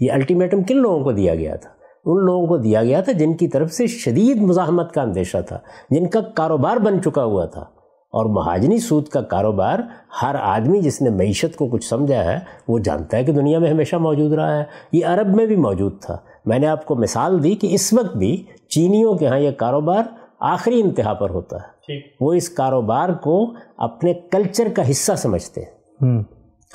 یہ 0.00 0.12
الٹیمیٹم 0.12 0.62
کن 0.62 0.76
لوگوں 0.76 1.04
کو 1.04 1.12
دیا 1.12 1.34
گیا 1.34 1.56
تھا؟ 1.56 1.70
ان 2.04 2.24
لوگوں 2.24 2.46
کو 2.46 2.56
دیا 2.56 2.84
گیا 2.84 3.00
تھا 3.00 3.12
جن 3.12 3.34
کی 3.34 3.48
طرف 3.48 3.72
سے 3.72 3.86
شدید 3.86 4.36
مزاحمت 4.36 4.92
کا 4.92 5.02
اندیشہ 5.02 5.38
تھا 5.46 5.58
جن 5.90 6.06
کا 6.06 6.20
کاروبار 6.20 6.76
بن 6.76 7.02
چکا 7.02 7.24
ہوا 7.24 7.46
تھا۔ 7.46 7.64
اور 8.12 8.26
مہاجنی 8.26 8.78
سود 8.78 9.08
کا 9.08 9.20
کاروبار 9.20 9.78
ہر 10.22 10.34
آدمی 10.40 10.80
جس 10.80 11.02
نے 11.02 11.10
معیشت 11.10 11.56
کو 11.56 11.66
کچھ 11.68 11.84
سمجھا 11.84 12.24
ہے 12.24 12.38
وہ 12.68 12.78
جانتا 12.78 13.16
ہے 13.16 13.24
کہ 13.24 13.32
دنیا 13.32 13.58
میں 13.58 13.70
ہمیشہ 13.70 13.96
موجود 13.96 14.32
رہا 14.32 14.58
ہے۔ 14.58 14.64
یہ 14.92 15.06
عرب 15.06 15.36
میں 15.36 15.46
بھی 15.46 15.56
موجود 15.56 16.00
تھا۔ 16.00 16.16
میں 16.46 16.58
نے 16.58 16.66
آپ 16.66 16.84
کو 16.84 16.94
مثال 16.94 17.44
دی 17.44 17.54
کہ 17.54 17.68
اس 17.70 17.92
وقت 17.92 18.16
بھی 18.16 18.44
چینیوں 18.68 19.14
کے 19.14 19.26
ہاں 19.26 19.38
یہ 19.38 19.50
کاروبار 19.50 20.02
آخری 20.40 20.80
انتہا 20.80 21.14
پر 21.14 21.30
ہوتا 21.30 21.56
ہے۔ 21.56 21.94
وہ 22.20 22.32
اس 22.32 22.48
کاروبار 22.48 23.08
کو 23.08 23.54
اپنے 23.76 24.14
کلچر 24.14 24.68
کا 24.76 24.90
حصہ 24.90 25.12
سمجھتے 25.16 25.60
ہیں۔ 25.60 25.70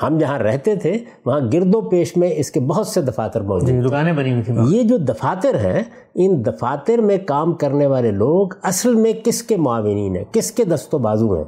ہم 0.02 0.18
جہاں 0.18 0.40
رہتے 0.40 0.76
تھے 0.76 0.98
وہاں 1.26 1.40
گرد 1.54 1.76
و 1.76 1.82
پیش 1.82 2.18
میں 2.18 2.30
اس 2.36 2.52
کے 2.52 2.60
بہت 2.60 2.88
سے 2.88 3.02
دفاتر 3.02 3.42
موجود 3.42 3.70
جی 3.70 3.82
دکانیں 3.82 4.14
بنی 4.14 4.32
ہوئی 4.32 4.44
تھیں 4.44 4.56
یہ 4.70 4.84
جو 4.84 4.98
دفاتر 4.98 5.56
ہیں 5.56 5.84
ان 6.16 6.46
دفاتر 6.46 6.98
میں 6.98 7.18
کام 7.18 7.54
کرنے 7.54 7.88
والے 7.88 8.12
لوگ 8.12 8.48
اصل 8.64 8.96
میں 8.96 9.14
کس 9.24 9.44
کے 9.44 9.58
معاونین 9.58 10.16
ہیں؟ 10.16 10.24
کس 10.32 10.52
کے 10.52 10.64
دست 10.64 10.96
و 10.96 10.98
بازو 10.98 11.36
ہیں؟ 11.36 11.44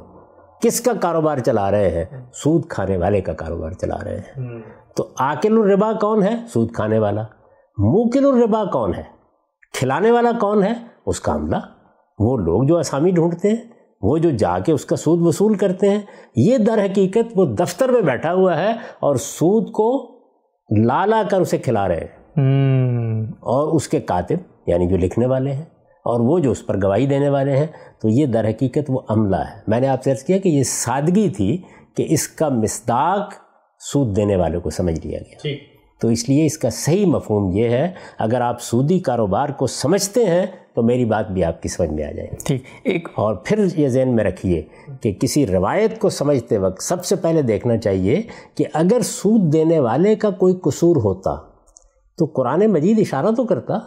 کس 0.62 0.80
کا 0.80 0.92
کاروبار 1.00 1.38
چلا 1.38 1.70
رہے 1.70 1.90
ہیں؟ 1.90 2.04
سود 2.32 2.66
کھانے 2.68 2.96
والے 2.96 3.20
کا 3.20 3.32
کاروبار 3.32 3.70
چلا 3.70 3.96
رہے 4.04 4.18
ہیں۔ 4.18 4.62
تو 4.96 5.08
آکل 5.18 5.58
الربا 5.58 5.92
کون 5.92 6.22
ہے؟ 6.22 6.36
سود 6.52 6.72
کھانے 6.72 6.98
والا۔ 6.98 7.22
موکل 7.78 8.26
الربا 8.26 8.64
کون 8.64 8.94
ہے؟ 8.94 9.02
کھلانے 9.72 10.10
والا 10.10 10.30
کون 10.40 10.62
ہے؟ 10.62 10.72
اس 11.06 11.20
کا 11.20 11.34
عملہ۔ 11.34 11.56
وہ 12.18 12.36
لوگ 12.36 12.62
جو 12.62 12.78
اسامی 12.78 13.10
ڈھونڈتے 13.10 13.48
ہیں۔ 13.48 13.79
وہ 14.02 14.18
جو 14.18 14.30
جا 14.30 14.58
کے 14.58 14.72
اس 14.72 14.84
کا 14.84 14.96
سود 14.96 15.26
وصول 15.26 15.54
کرتے 15.54 15.90
ہیں 15.90 16.00
یہ 16.36 16.58
در 16.58 16.84
حقیقت 16.84 17.32
وہ 17.36 17.44
دفتر 17.44 17.88
میں 17.88 18.00
بیٹھا 18.00 18.34
ہوا 18.34 18.58
ہے 18.58 18.70
اور 19.00 19.16
سود 19.16 19.72
کو 19.72 20.20
لا 20.84 21.06
لا 21.06 21.22
کر 21.30 21.40
اسے 21.40 21.58
کھلا 21.58 21.88
رہے 21.88 21.96
ہیں۔ 21.96 22.20
اور 23.30 23.68
اس 23.68 23.88
کے 23.88 24.00
کاتب 24.00 24.36
یعنی 24.66 24.86
جو 24.86 24.96
لکھنے 24.96 25.26
والے 25.26 25.52
ہیں 25.52 25.64
اور 26.04 26.20
وہ 26.20 26.38
جو 26.38 26.50
اس 26.50 26.66
پر 26.66 26.82
گواہی 26.82 27.06
دینے 27.06 27.28
والے 27.28 27.56
ہیں 27.56 27.66
تو 28.02 28.08
یہ 28.08 28.26
در 28.26 28.48
حقیقت 28.48 28.84
وہ 28.88 29.00
عملہ 29.08 29.36
ہے۔ 29.36 29.60
میں 29.66 29.80
نے 29.80 29.88
آپ 29.88 30.02
سے 30.02 30.10
عرض 30.10 30.22
کیا 30.22 30.38
کہ 30.38 30.48
یہ 30.48 30.62
سادگی 30.62 31.28
تھی 31.28 31.62
کہ 31.96 32.06
اس 32.08 32.28
کا 32.28 32.48
مصداق 32.48 33.34
سود 33.80 34.16
دینے 34.16 34.36
والے 34.36 34.58
کو 34.58 34.70
سمجھ 34.70 35.06
لیا 35.06 35.18
گیا۔ 35.18 35.36
تو 36.00 36.08
اس 36.08 36.28
لیے 36.28 36.46
اس 36.46 36.58
کا 36.58 36.70
صحیح 36.70 37.06
مفہوم 37.06 37.56
یہ 37.56 37.68
ہے 37.68 37.90
اگر 38.18 38.40
آپ 38.40 38.60
سودی 38.60 38.98
کاروبار 38.98 39.48
کو 39.48 39.66
سمجھتے 39.66 40.24
ہیں 40.24 40.46
تو 40.74 40.82
میری 40.82 41.04
بات 41.04 41.30
بھی 41.30 41.44
آپ 41.44 41.62
کی 41.62 41.68
سمجھ 41.68 41.90
میں 41.90 42.04
آ 42.04 42.10
جائے۔ 42.10 42.28
ٹھیک۔ 42.44 42.62
ایک 42.82 43.08
اور 43.14 43.34
پھر 43.34 43.64
یہ 43.76 43.88
ذہن 43.88 44.16
میں 44.16 44.24
رکھیے 44.24 44.62
کہ 45.00 45.12
کسی 45.12 45.46
روایت 45.46 45.98
کو 45.98 46.08
سمجھتے 46.08 46.58
وقت 46.58 46.82
سب 46.82 47.04
سے 47.04 47.16
پہلے 47.16 47.42
دیکھنا 47.42 47.76
چاہیے 47.76 48.22
کہ 48.54 48.64
اگر 48.74 49.00
سود 49.02 49.52
دینے 49.52 49.78
والے 49.78 50.14
کا 50.14 50.30
کوئی 50.30 50.54
قصور 50.54 50.96
ہوتا 50.96 51.36
تو 52.18 52.24
قرآن 52.24 52.66
مجید 52.66 52.98
اشارہ 52.98 53.30
تو 53.36 53.44
کرتا 53.44 53.78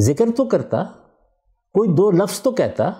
ذکر 0.00 0.24
تو 0.36 0.44
کرتا 0.44 0.84
کوئی 1.74 1.88
دو 1.88 2.10
لفظ 2.10 2.40
تو 2.40 2.50
کہتا 2.50 2.90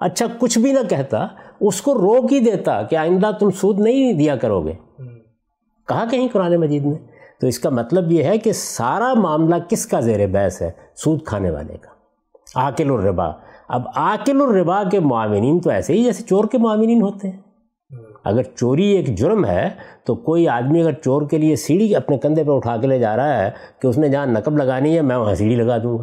اچھا 0.00 0.26
کچھ 0.38 0.58
بھی 0.58 0.72
نہ 0.72 0.88
کہتا 0.88 1.26
اس 1.60 1.82
کو 1.82 1.94
روک 1.94 2.32
ہی 2.32 2.40
دیتا 2.40 2.82
کہ 2.82 2.96
آئندہ 2.96 3.30
تم 3.40 3.50
سود 3.50 3.80
نہیں 3.80 4.12
دیا 4.12 4.36
کرو 4.36 4.64
گے۔ 4.66 4.72
کہا 5.88 6.04
کہیں 6.10 6.28
قرآن 6.32 6.56
مجید 6.56 6.84
میں 6.84 6.98
تو 7.40 7.46
اس 7.46 7.58
کا 7.58 7.70
مطلب 7.70 8.12
یہ 8.12 8.22
ہے 8.22 8.38
کہ 8.38 8.52
سارا 8.52 9.14
معاملہ 9.14 9.54
کس 9.68 9.86
کا 9.86 10.00
زیر 10.00 10.26
بحث 10.26 10.62
ہے؟ 10.62 10.70
سود 10.96 11.24
کھانے 11.24 11.50
والے 11.50 11.76
کا۔ 11.76 11.95
عاقل 12.56 12.90
الربا۔ 12.90 13.30
اب 13.68 13.82
عاقل 13.96 14.42
الربا 14.42 14.82
کے 14.90 15.00
معاونین 15.00 15.60
تو 15.60 15.70
ایسے 15.70 15.92
ہی 15.92 16.04
جیسے 16.04 16.22
چور 16.22 16.44
کے 16.44 16.58
معاونین 16.58 17.02
ہوتے 17.02 17.28
ہیں۔ 17.30 17.36
اگر 18.24 18.42
چوری 18.42 18.84
ایک 18.84 19.18
جرم 19.18 19.44
ہے 19.44 19.68
تو 20.06 20.14
کوئی 20.14 20.48
آدمی 20.48 20.80
اگر 20.80 20.92
چور 20.92 21.22
کے 21.22 21.38
لیے 21.38 21.56
سیڑھی 21.56 21.96
اپنے 21.96 22.18
کندھے 22.18 22.44
پہ 22.44 22.50
اٹھا 22.50 22.76
کے 22.76 22.86
لے 22.86 22.98
جا 22.98 23.16
رہا 23.16 23.44
ہے 23.44 23.50
کہ 23.82 23.86
اس 23.86 23.98
نے 23.98 24.08
جہاں 24.08 24.26
نقب 24.26 24.56
لگانی 24.56 24.96
ہے 24.96 25.02
میں 25.02 25.16
وہاں 25.16 25.34
سیڑھی 25.34 25.56
لگا 25.56 25.78
دوں 25.78 25.98
گا۔ 25.98 26.02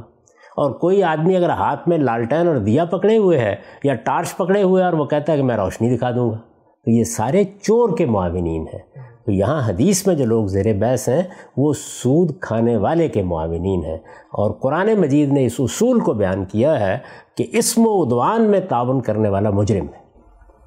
اور 0.58 0.72
کوئی 0.72 1.04
آدمی 1.04 1.36
اگر 1.36 1.50
ہاتھ 1.50 1.90
میں 1.90 1.98
لالٹین 1.98 2.48
اور 2.48 2.56
دیا 2.56 2.86
پکڑے 2.86 3.18
ہوئے 3.18 3.38
ہے 3.38 3.56
یا 3.84 3.96
ٹارچ 3.96 4.38
پکڑے 4.38 4.64
ہوئے 4.64 4.84
اور 4.84 4.94
وہ 4.94 5.06
کہتا 5.06 5.32
ہے 5.32 5.38
کہ 5.38 5.44
میں 5.44 5.58
روشنی 5.58 5.98
دکھا 5.98 6.12
دوں 6.12 6.32
گا۔ 6.32 6.38
تو 6.86 6.92
یہ 6.92 7.04
سارے 7.04 7.44
چور 7.44 7.98
کے 7.98 8.06
معاونین 8.06 8.66
ہیں۔ 8.74 8.93
تو 9.26 9.32
یہاں 9.32 9.70
حدیث 9.70 10.08
میں 10.08 10.16
جو 10.16 10.26
لوگ 10.26 10.46
زیر 10.46 10.74
بحث 10.74 11.10
ہیں 11.10 11.24
وہ 11.58 11.74
سود 11.78 12.32
کھانے 12.42 12.78
والے 12.78 13.08
کے 13.08 13.24
معاونین 13.24 13.84
ہیں۔ 13.86 13.98
اور 14.32 14.52
قرآن 14.52 14.94
مجید 14.94 15.34
نے 15.34 15.46
اس 15.46 15.54
اصول 15.60 16.00
کو 16.00 16.14
بیان 16.14 16.46
کیا 16.46 16.80
ہے 16.80 16.98
کہ 17.38 17.46
اسم 17.52 17.88
و 17.88 18.02
ادوان 18.02 18.42
میں 18.42 18.60
تعاون 18.60 19.02
کرنے 19.02 19.30
والا 19.30 19.50
مجرم 19.50 19.86
ہے۔ 19.86 20.04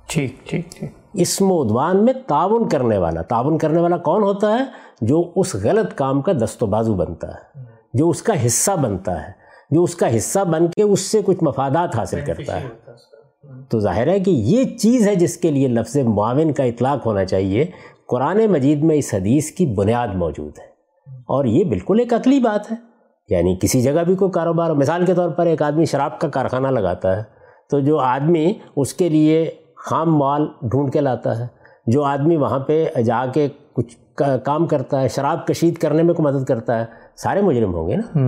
ٹھیک 0.09 0.47
ٹھیک 0.49 0.71
ٹھیک 0.71 0.91
اسم 1.15 1.53
و 1.53 1.61
ادوان 1.61 2.05
میں 2.05 2.13
تعاون 2.27 2.69
کرنے 2.69 2.99
والا 2.99 3.23
تعاون 3.23 3.59
کرنے 3.59 3.81
والا 3.81 3.97
کون 3.97 4.23
ہوتا 4.23 4.59
ہے؟ 4.59 4.65
جو 5.01 5.33
اس 5.37 5.55
غلط 5.55 5.95
کام 5.95 6.23
کا 6.23 6.33
دست 6.33 6.63
و 6.63 6.67
بازو 6.67 6.95
بنتا 6.95 7.29
ہے 7.29 7.61
جو 7.95 8.09
اس 8.11 8.23
کا 8.23 8.47
حصہ 8.47 8.71
بنتا 8.83 9.27
ہے 9.27 9.33
جو 9.71 9.83
اس 9.83 9.95
کا 9.95 10.17
حصہ 10.17 10.45
بن 10.45 10.67
کے 10.67 10.83
اس 10.83 11.01
سے 11.01 11.21
کچھ 11.25 11.45
مفادات 11.45 11.97
حاصل 11.97 12.21
کرتا 12.27 12.61
ہے۔ 12.61 12.69
تو 13.69 13.81
ظاہر 13.81 14.07
ہے 14.07 14.21
کہ 14.21 14.31
یہ 14.31 14.65
چیز 14.65 15.09
ہے 15.09 15.15
جس 15.15 15.37
کے 15.37 15.51
لیے 15.51 15.69
لفظ 15.69 15.97
معاون 15.97 16.53
کا 16.53 16.65
اطلاق 16.65 17.07
ہونا 17.07 17.25
چاہیے۔ 17.25 17.67
قرآن 18.09 18.47
مجید 18.47 18.85
میں 18.85 18.97
اس 18.97 19.15
حدیث 19.15 19.51
کی 19.51 19.67
بنیاد 19.67 20.09
موجود 20.15 20.59
ہے۔ 20.59 20.65
اور 21.13 21.45
یہ 21.45 21.65
بالکل 21.65 21.97
ایک 21.99 22.15
عقلی 22.15 22.41
بات 22.41 22.73
ہے۔ 22.73 22.77
یعنی 23.29 23.57
کسی 23.61 23.83
جگہ 23.83 24.05
بھی 24.07 24.15
کوئی 24.15 24.31
کاروبار 24.31 24.71
مثال 24.71 25.07
کے 25.07 25.15
طور 25.15 25.31
پر 25.31 25.47
ایک 25.47 25.63
آدمی 25.63 25.85
شراب 25.85 26.19
کا 26.19 26.29
کارخانہ 26.29 26.69
لگاتا 26.69 27.17
ہے 27.17 27.23
تو 27.71 27.81
جو 27.81 27.99
آدمی 27.99 28.53
اس 28.77 28.95
کے 28.95 29.09
لیے 29.09 29.51
خام 29.77 30.17
مال 30.17 30.47
ڈھونڈ 30.63 30.93
کے 30.93 31.01
لاتا 31.01 31.39
ہے 31.39 31.47
جو 31.87 32.03
آدمی 32.03 32.37
وہاں 32.37 32.59
پہ 32.59 32.87
جا 33.05 33.27
کے 33.35 33.49
کچھ 33.73 33.97
کام 34.45 34.67
کرتا 34.67 35.01
ہے 35.01 35.09
شراب 35.09 35.47
کشید 35.47 35.75
کرنے 35.75 36.03
میں 36.03 36.15
کوئی 36.15 36.35
مدد 36.35 36.45
کرتا 36.45 36.79
ہے 36.79 36.85
سارے 37.17 37.41
مجرم 37.41 37.75
ہوں 37.75 37.89
گے 37.89 37.97
نا۔ 37.97 38.19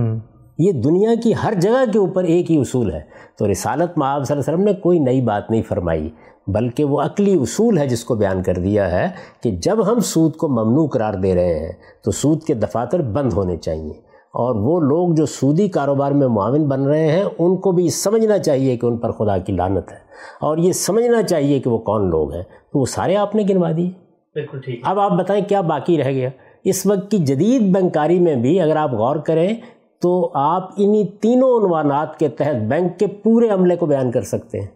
یہ 0.57 0.71
دنیا 0.71 1.09
کی 1.23 1.33
ہر 1.43 1.53
جگہ 1.53 1.91
کے 1.93 1.99
اوپر 1.99 2.23
ایک 2.23 2.51
ہی 2.51 2.59
اصول 2.59 2.91
ہے۔ 2.91 3.01
تو 3.37 3.51
رسالت 3.51 3.97
معاب 3.97 4.23
صلی 4.23 4.35
اللہ 4.35 4.43
علیہ 4.43 4.53
وسلم 4.53 4.75
نے 4.75 4.81
کوئی 4.81 4.99
نئی 4.99 5.21
بات 5.21 5.51
نہیں 5.51 5.61
فرمائی۔ 5.61 6.09
بلکہ 6.51 6.83
وہ 6.83 7.01
عقلی 7.01 7.33
اصول 7.33 7.77
ہے 7.77 7.87
جس 7.87 8.03
کو 8.03 8.15
بیان 8.15 8.43
کر 8.43 8.53
دیا 8.53 8.91
ہے 8.91 9.07
کہ 9.43 9.51
جب 9.51 9.91
ہم 9.91 9.99
سود 9.99 10.35
کو 10.35 10.47
ممنوع 10.47 10.87
قرار 10.87 11.13
دے 11.13 11.35
رہے 11.35 11.59
ہیں 11.59 11.71
تو 12.03 12.11
سود 12.11 12.43
کے 12.43 12.53
دفاتر 12.53 13.01
بند 13.01 13.33
ہونے 13.33 13.57
چاہیے 13.57 14.09
اور 14.33 14.55
وہ 14.55 14.79
لوگ 14.79 15.15
جو 15.15 15.25
سودی 15.25 15.67
کاروبار 15.67 16.11
میں 16.11 16.27
معاون 16.27 16.65
بن 16.65 16.83
رہے 16.83 17.11
ہیں 17.11 17.23
ان 17.39 17.57
کو 17.57 17.71
بھی 17.71 17.89
سمجھنا 17.89 18.37
چاہیے 18.37 18.77
کہ 18.77 18.85
ان 18.85 18.97
پر 18.97 19.11
خدا 19.11 19.37
کی 19.37 19.53
لانت 19.53 19.91
ہے 19.91 19.97
اور 20.41 20.57
یہ 20.57 20.71
سمجھنا 20.71 21.21
چاہیے 21.21 21.59
کہ 21.59 21.69
وہ 21.69 21.77
کون 21.77 22.09
لوگ 22.09 22.33
ہیں 22.33 22.43
تو 22.43 22.79
وہ 22.79 22.85
سارے 22.85 23.15
آپ 23.15 23.35
نے 23.35 23.43
گنوا 23.49 23.71
دیے۔ 23.77 23.89
بالکل 24.33 24.61
ٹھیک۔ 24.61 24.81
اب 24.83 24.99
آپ 24.99 25.11
بتائیں 25.11 25.43
کیا 25.47 25.61
باقی 25.61 26.03
رہ 26.03 26.11
گیا؟ 26.11 26.29
اس 26.63 26.85
وقت 26.85 27.11
کی 27.11 27.17
جدید 27.17 27.61
بینکاری 27.61 28.19
میں 28.19 28.35
بھی 28.35 28.61
اگر 28.61 28.75
آپ 28.75 28.93
غور 28.93 29.15
کریں 29.15 29.53
تو 30.01 30.31
آپ 30.33 30.69
انہی 30.77 31.07
تینوں 31.07 31.59
عنوانات 31.59 32.19
کے 32.19 32.27
تحت 32.27 32.55
بینک 32.55 32.99
کے 32.99 33.07
پورے 33.07 33.49
عملے 33.49 33.75
کو 33.75 33.85
بیان 33.85 34.11
کر 34.11 34.21
سکتے 34.21 34.59
ہیں۔ 34.59 34.67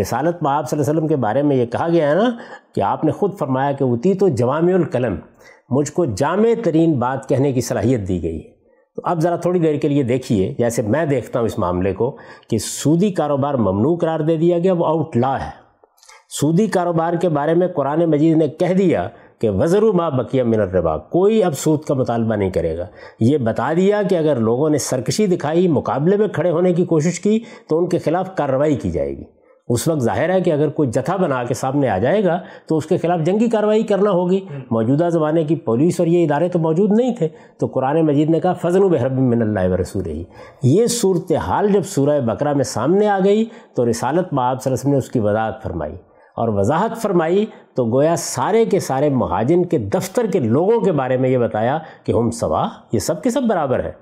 رسالت 0.00 0.42
میں 0.42 0.50
آپ 0.52 0.70
صلی 0.70 0.78
اللہ 0.78 0.90
علیہ 0.90 0.98
وسلم 0.98 1.08
کے 1.08 1.16
بارے 1.16 1.42
میں 1.42 1.56
یہ 1.56 1.66
کہا 1.66 1.88
گیا 1.88 2.10
ہے 2.10 2.14
نا 2.14 2.30
کہ 2.74 2.80
آپ 2.80 3.04
نے 3.04 3.12
خود 3.12 3.38
فرمایا 3.38 3.72
کہ 3.72 3.84
اتی 3.84 4.14
تو 4.14 4.28
جوامع 4.28 4.72
القلم، 4.74 5.16
مجھ 5.70 5.92
کو 5.92 6.04
جامع 6.04 6.48
ترین 6.64 6.98
بات 6.98 7.28
کہنے 7.28 7.52
کی 7.52 7.60
صلاحیت 7.60 8.08
دی 8.08 8.22
گئی 8.22 8.36
ہے۔ 8.36 8.50
تو 8.96 9.02
اب 9.04 9.20
ذرا 9.20 9.36
تھوڑی 9.36 9.58
دیر 9.58 9.76
کے 9.76 9.88
لیے 9.88 10.02
دیکھیے، 10.02 10.54
جیسے 10.58 10.82
میں 10.82 11.06
دیکھتا 11.06 11.38
ہوں 11.38 11.46
اس 11.46 11.58
معاملے 11.58 11.92
کو 11.92 12.16
کہ 12.50 12.58
سودی 12.58 13.10
کاروبار 13.10 13.54
ممنوع 13.54 13.96
قرار 13.96 14.20
دے 14.20 14.36
دیا 14.36 14.58
گیا، 14.58 14.72
وہ 14.72 14.86
آؤٹ 14.86 15.16
لا 15.16 15.44
ہے۔ 15.44 15.50
سودی 16.40 16.66
کاروبار 16.66 17.14
کے 17.14 17.28
بارے 17.28 17.54
میں 17.54 17.68
قرآن 17.68 18.04
مجید 18.04 18.36
نے 18.36 18.48
کہہ 18.48 18.74
دیا 18.74 19.08
کہ 19.44 19.50
وزر 19.50 19.82
ما 19.82 20.08
بقیہ 20.08 20.42
من 20.42 20.60
الربا، 20.60 20.96
کوئی 20.96 21.44
اب 21.44 21.52
سود 21.54 21.80
کا 21.80 21.94
مطالبہ 21.94 22.34
نہیں 22.34 22.50
کرے 22.50 22.78
گا۔ 22.78 22.86
یہ 23.20 23.38
بتا 23.38 23.72
دیا 23.76 24.02
کہ 24.02 24.14
اگر 24.14 24.36
لوگوں 24.36 24.70
نے 24.70 24.78
سرکشی 24.78 25.26
دکھائی، 25.26 25.68
مقابلے 25.68 26.16
میں 26.16 26.28
کھڑے 26.28 26.50
ہونے 26.50 26.72
کی 26.72 26.84
کوشش 26.84 27.20
کی، 27.20 27.40
تو 27.68 27.78
ان 27.78 27.88
کے 27.88 27.98
خلاف 27.98 28.36
کارروائی 28.36 28.76
کی 28.76 28.90
جائے 28.90 29.18
گی۔ 29.18 29.24
اس 29.68 29.88
وقت 29.88 30.00
ظاہر 30.00 30.30
ہے 30.30 30.40
کہ 30.40 30.50
اگر 30.50 30.68
کوئی 30.68 30.90
جتھا 30.90 31.16
بنا 31.16 31.44
کے 31.44 31.54
سامنے 31.54 31.88
آ 31.88 31.98
جائے 31.98 32.24
گا، 32.24 32.38
تو 32.68 32.76
اس 32.76 32.86
کے 32.86 32.96
خلاف 32.96 33.20
جنگی 33.20 33.48
کارروائی 33.48 33.82
کرنا 33.82 34.10
ہوگی۔ 34.10 34.40
موجودہ 34.70 35.08
زمانے 35.08 35.44
کی 35.44 35.56
پولیس 35.56 36.00
اور 36.00 36.06
یہ 36.06 36.24
ادارے 36.24 36.48
تو 36.48 36.58
موجود 36.58 36.90
نہیں 36.98 37.14
تھے۔ 37.14 37.28
تو 37.58 37.66
قرآن 37.66 38.06
مجید 38.06 38.30
نے 38.30 38.40
کہا 38.40 38.52
فضل 38.52 38.84
و 38.84 38.88
بحرب 38.88 39.18
من 39.18 39.42
اللہ 39.42 39.74
و 39.74 39.76
رسول 39.76 40.06
ہی 40.06 40.24
یہ 40.62 40.86
صورتحال 40.86 41.68
جب 41.72 41.82
سورہ 41.82 42.20
بقرہ 42.20 42.52
میں 42.52 42.64
سامنے 42.64 43.08
آ 43.08 43.18
گئی، 43.24 43.44
تو 43.76 43.90
رسالت 43.90 44.32
میں 44.32 44.44
آپ 44.44 44.62
صلی 44.62 44.70
اللہ 44.70 44.72
علیہ 44.72 44.72
وسلم 44.72 44.90
نے 44.90 44.98
اس 44.98 45.10
کی 45.10 45.18
وضاحت 45.18 45.62
فرمائی۔ 45.62 45.94
اور 46.36 46.48
وضاحت 46.48 46.96
فرمائی 47.02 47.46
تو 47.76 47.84
گویا 47.84 48.16
سارے 48.16 48.64
کے 48.64 48.80
سارے 48.80 49.10
مہاجن 49.10 49.64
کے 49.64 49.78
دفتر 49.78 50.26
کے 50.26 50.38
لوگوں 50.38 50.80
کے 50.80 50.92
بارے 50.92 51.16
میں 51.16 51.30
یہ 51.30 51.38
بتایا 51.38 51.78
کہ 52.04 52.12
ہم 52.12 52.30
سوا 52.30 52.68
یہ 52.92 52.98
سب 52.98 53.22
کے 53.22 53.30
سب 53.30 53.42
برابر 53.42 53.84
ہے 53.84 53.92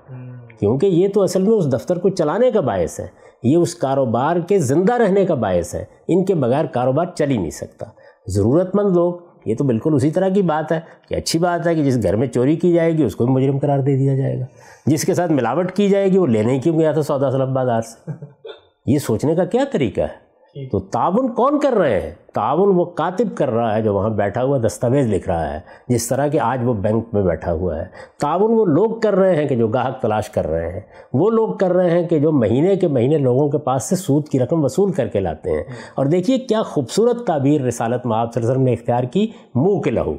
کیونکہ 0.59 0.85
یہ 0.85 1.07
تو 1.13 1.23
اصل 1.23 1.41
میں 1.41 1.53
اس 1.53 1.73
دفتر 1.73 1.97
کو 1.97 2.09
چلانے 2.09 2.51
کا 2.51 2.61
باعث 2.61 2.99
ہے۔ 2.99 3.07
یہ 3.43 3.57
اس 3.57 3.75
کاروبار 3.75 4.35
کے 4.37 4.59
زندہ 4.59 4.93
رہنے 4.93 5.25
کا 5.25 5.33
باعث 5.33 5.75
ہے۔ 5.75 5.85
ان 6.07 6.25
کے 6.25 6.35
بغیر 6.35 6.65
کاروبار 6.65 7.05
چل 7.15 7.31
ہی 7.31 7.37
نہیں 7.37 7.49
سکتا۔ 7.49 7.85
ضرورت 8.27 8.75
مند 8.75 8.95
لوگ 8.95 9.13
یہ 9.45 9.55
تو 9.55 9.63
بالکل 9.63 9.93
اسی 9.95 10.11
طرح 10.11 10.29
کی 10.29 10.41
بات 10.41 10.71
ہے 10.71 10.79
کہ 11.09 11.15
اچھی 11.15 11.39
بات 11.39 11.67
ہے 11.67 11.75
کہ 11.75 11.83
جس 11.83 12.03
گھر 12.03 12.15
میں 12.15 12.27
چوری 12.27 12.55
کی 12.55 12.73
جائے 12.73 12.97
گی 12.97 13.03
اس 13.03 13.15
کو 13.15 13.25
بھی 13.25 13.33
مجرم 13.33 13.59
قرار 13.59 13.79
دے 13.79 13.97
دیا 13.97 14.15
جائے 14.15 14.39
گا۔ 14.39 14.45
جس 14.85 15.05
کے 15.05 15.13
ساتھ 15.13 15.31
ملاوٹ 15.31 15.71
کی 15.71 15.89
جائے 15.89 16.11
گی 16.11 16.17
وہ 16.17 16.27
لینے 16.27 16.59
کیوں 16.59 16.79
گیا 16.79 16.91
تھا 16.91 17.01
سودا 17.01 17.31
سلب 17.31 17.49
بازار 17.49 17.81
سے؟ 17.81 18.11
یہ 18.85 18.99
سوچنے 18.99 19.35
کا 19.35 19.45
کیا 19.45 19.63
طریقہ 19.71 20.01
ہے؟ 20.01 20.22
جی۔ 20.55 20.69
تو 20.69 20.79
تعاون 20.79 21.33
کون 21.33 21.59
کر 21.59 21.73
رہے 21.73 21.99
ہیں؟ 21.99 22.11
تعاون 22.33 22.71
وہ 22.75 22.85
کاتب 22.85 23.37
کر 23.37 23.49
رہا 23.49 23.75
ہے 23.75 23.81
جو 23.81 23.93
وہاں 23.93 24.09
بیٹھا 24.09 24.43
ہوا 24.43 24.57
دستاویز 24.67 25.07
لکھ 25.07 25.29
رہا 25.29 25.53
ہے، 25.53 25.59
جس 25.87 26.07
طرح 26.07 26.27
کہ 26.27 26.39
آج 26.39 26.59
وہ 26.63 26.73
بینک 26.73 27.05
میں 27.13 27.21
بیٹھا 27.21 27.53
ہوا 27.53 27.79
ہے۔ 27.79 27.85
تعاون 28.19 28.51
وہ 28.53 28.65
لوگ 28.65 28.99
کر 28.99 29.15
رہے 29.15 29.35
ہیں 29.35 29.47
کہ 29.47 29.55
جو 29.55 29.67
گاہک 29.67 30.01
تلاش 30.01 30.29
کر 30.29 30.47
رہے 30.47 30.73
ہیں۔ 30.73 30.79
وہ 31.13 31.29
لوگ 31.29 31.53
کر 31.53 31.73
رہے 31.73 31.89
ہیں 31.89 32.07
کہ 32.07 32.19
جو 32.19 32.31
مہینے 32.31 32.75
کے 32.75 32.87
مہینے 32.87 33.17
لوگوں 33.17 33.49
کے 33.49 33.57
پاس 33.57 33.83
سے 33.83 33.95
سود 33.95 34.27
کی 34.27 34.39
رقم 34.39 34.63
وصول 34.63 34.91
کر 34.91 35.07
کے 35.07 35.19
لاتے 35.19 35.49
ہیں۔ 35.49 35.63
اور 35.95 36.05
دیکھیے 36.05 36.37
کیا 36.37 36.63
خوبصورت 36.63 37.27
تعبیر 37.27 37.61
رسالت 37.61 38.05
میں 38.05 38.17
آپ 38.17 38.29
وسلم 38.35 38.61
نے 38.61 38.73
اختیار 38.73 39.03
کی، 39.03 39.27
منہ 39.55 39.79
کے 39.79 39.91
لہو۔ 39.91 40.13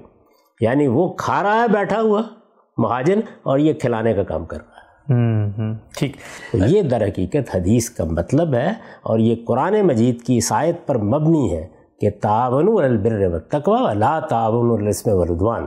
یعنی 0.60 0.86
وہ 0.86 1.08
کھا 1.08 1.42
رہا 1.42 1.62
ہے، 1.62 1.68
بیٹھا 1.68 2.00
ہوا 2.00 2.22
مہاجن 2.78 3.20
اور 3.42 3.58
یہ 3.58 3.72
کھلانے 3.72 4.14
کا 4.14 4.22
کام 4.22 4.44
کر 4.44 4.56
رہا 4.56 4.68
ہے۔ 4.68 4.73
ٹھیک۔ 5.98 6.16
یہ 6.54 6.82
در 6.82 7.06
حقیقت 7.06 7.56
حدیث 7.56 7.90
کا 7.90 8.04
مطلب 8.04 8.54
ہے 8.54 8.68
اور 9.02 9.18
یہ 9.18 9.34
قرآن 9.46 9.80
مجید 9.82 10.22
کی 10.22 10.34
عیسائیت 10.34 10.86
پر 10.86 10.98
مبنی 10.98 11.56
ہے 11.56 11.66
کہ 12.00 12.10
تعاون 12.22 12.84
البر 12.84 13.34
و 13.34 13.38
تقوا 13.38 13.92
لا 13.92 14.20
تعاون 14.20 14.80
الرسم 14.80 15.22
ردوان 15.22 15.66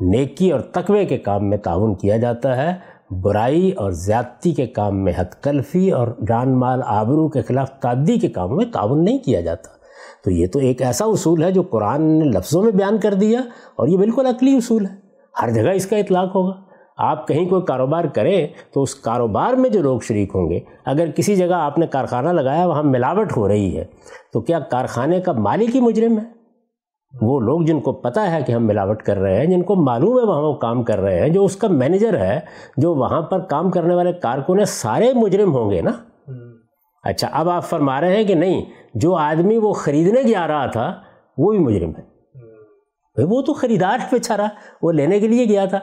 نیکی 0.00 0.50
اور 0.50 0.60
تقوے 0.60 1.04
کے 1.04 1.18
کام 1.18 1.48
میں 1.48 1.58
تعاون 1.58 1.94
کیا 1.94 2.16
جاتا 2.16 2.56
ہے، 2.56 2.74
برائی 3.10 3.70
اور 3.70 3.90
زیادتی 3.90 4.52
کے 4.52 4.66
کام 4.66 5.04
میں 5.04 5.12
حد 5.16 5.42
کلفی 5.42 5.90
اور 5.90 6.08
جان 6.28 6.58
مال 6.60 6.80
آبرو 6.86 7.28
کے 7.28 7.42
خلاف 7.42 7.70
تعدی 7.80 8.18
کے 8.18 8.28
کاموں 8.28 8.56
میں 8.56 8.66
تعاون 8.72 9.04
نہیں 9.04 9.18
کیا 9.18 9.40
جاتا۔ 9.40 9.68
تو 10.24 10.30
یہ 10.30 10.46
تو 10.46 10.58
ایک 10.58 10.82
ایسا 10.82 11.04
اصول 11.04 11.44
ہے 11.44 11.50
جو 11.50 11.62
قرآن 11.62 12.02
نے 12.02 12.24
لفظوں 12.24 12.62
میں 12.62 12.72
بیان 12.72 12.98
کر 12.98 13.14
دیا 13.14 13.40
اور 13.76 13.88
یہ 13.88 13.96
بالکل 13.96 14.26
عقلی 14.26 14.56
اصول 14.56 14.86
ہے۔ 14.86 14.94
ہر 15.42 15.50
جگہ 15.50 15.70
اس 15.70 15.86
کا 15.86 15.96
اطلاق 15.96 16.34
ہوگا۔ 16.34 16.69
آپ 17.00 17.26
کہیں 17.28 17.48
کوئی 17.48 17.62
کاروبار 17.62 18.04
کریں 18.04 18.46
تو 18.72 18.82
اس 18.82 18.94
کاروبار 18.94 19.52
میں 19.52 19.70
جو 19.70 19.82
لوگ 19.82 20.00
شریک 20.00 20.30
ہوں 20.34 20.50
گے، 20.50 20.60
اگر 20.84 21.10
کسی 21.10 21.36
جگہ 21.36 21.54
آپ 21.54 21.78
نے 21.78 21.86
کارخانہ 21.86 22.28
لگایا، 22.28 22.66
وہاں 22.66 22.82
ملاوٹ 22.82 23.36
ہو 23.36 23.48
رہی 23.48 23.76
ہے، 23.78 23.84
تو 24.32 24.40
کیا 24.40 24.58
کارخانے 24.60 25.20
کا 25.20 25.32
مالک 25.32 25.74
ہی 25.74 25.80
مجرم 25.80 26.18
ہے؟ 26.18 26.24
وہ 27.22 27.40
لوگ 27.40 27.60
جن 27.60 27.80
کو 27.80 27.92
پتہ 27.92 28.20
ہے 28.20 28.42
کہ 28.46 28.52
ہم 28.52 28.66
ملاوٹ 28.66 29.02
کر 29.02 29.16
رہے 29.16 29.36
ہیں، 29.36 29.46
جن 29.46 29.62
کو 29.62 29.74
معلوم 29.74 30.18
ہے 30.18 30.24
وہاں 30.24 30.42
وہ 30.42 30.54
کام 30.54 30.82
کر 30.82 31.00
رہے 31.00 31.20
ہیں، 31.20 31.28
جو 31.28 31.44
اس 31.44 31.56
کا 31.56 31.68
مینیجر 31.68 32.18
ہے، 32.18 32.40
جو 32.76 32.94
وہاں 32.94 33.22
پر 33.22 33.40
کام 33.40 33.70
کرنے 33.70 33.94
والے 33.94 34.12
کارکن 34.12 34.58
ہیں، 34.58 34.64
سارے 34.64 35.12
مجرم 35.14 35.54
ہوں 35.54 35.70
گے 35.70 35.80
نا؟ 35.80 35.90
اچھا 37.04 37.28
اب 37.32 37.48
آپ 37.48 37.64
فرما 37.64 38.00
رہے 38.00 38.16
ہیں 38.16 38.24
کہ 38.24 38.34
نہیں، 38.34 38.64
جو 38.94 39.14
آدمی 39.14 39.56
وہ 39.56 39.72
خریدنے 39.72 40.22
جا 40.22 40.48
رہا 40.48 40.66
تھا، 40.66 40.94
وہ 41.38 41.50
بھی 41.50 41.58
مجرم 41.58 41.90
ہے۔ 41.98 42.10
وہ 43.22 43.42
تو 43.42 43.52
خریدار 43.52 43.98
ہے 43.98 44.06
بیچارہ 44.10 44.46
وہ 44.82 44.92
لینے 44.92 45.20
کے 45.20 45.28
لیے 45.28 45.44
گیا 45.44 45.64
تھا۔ 45.64 45.78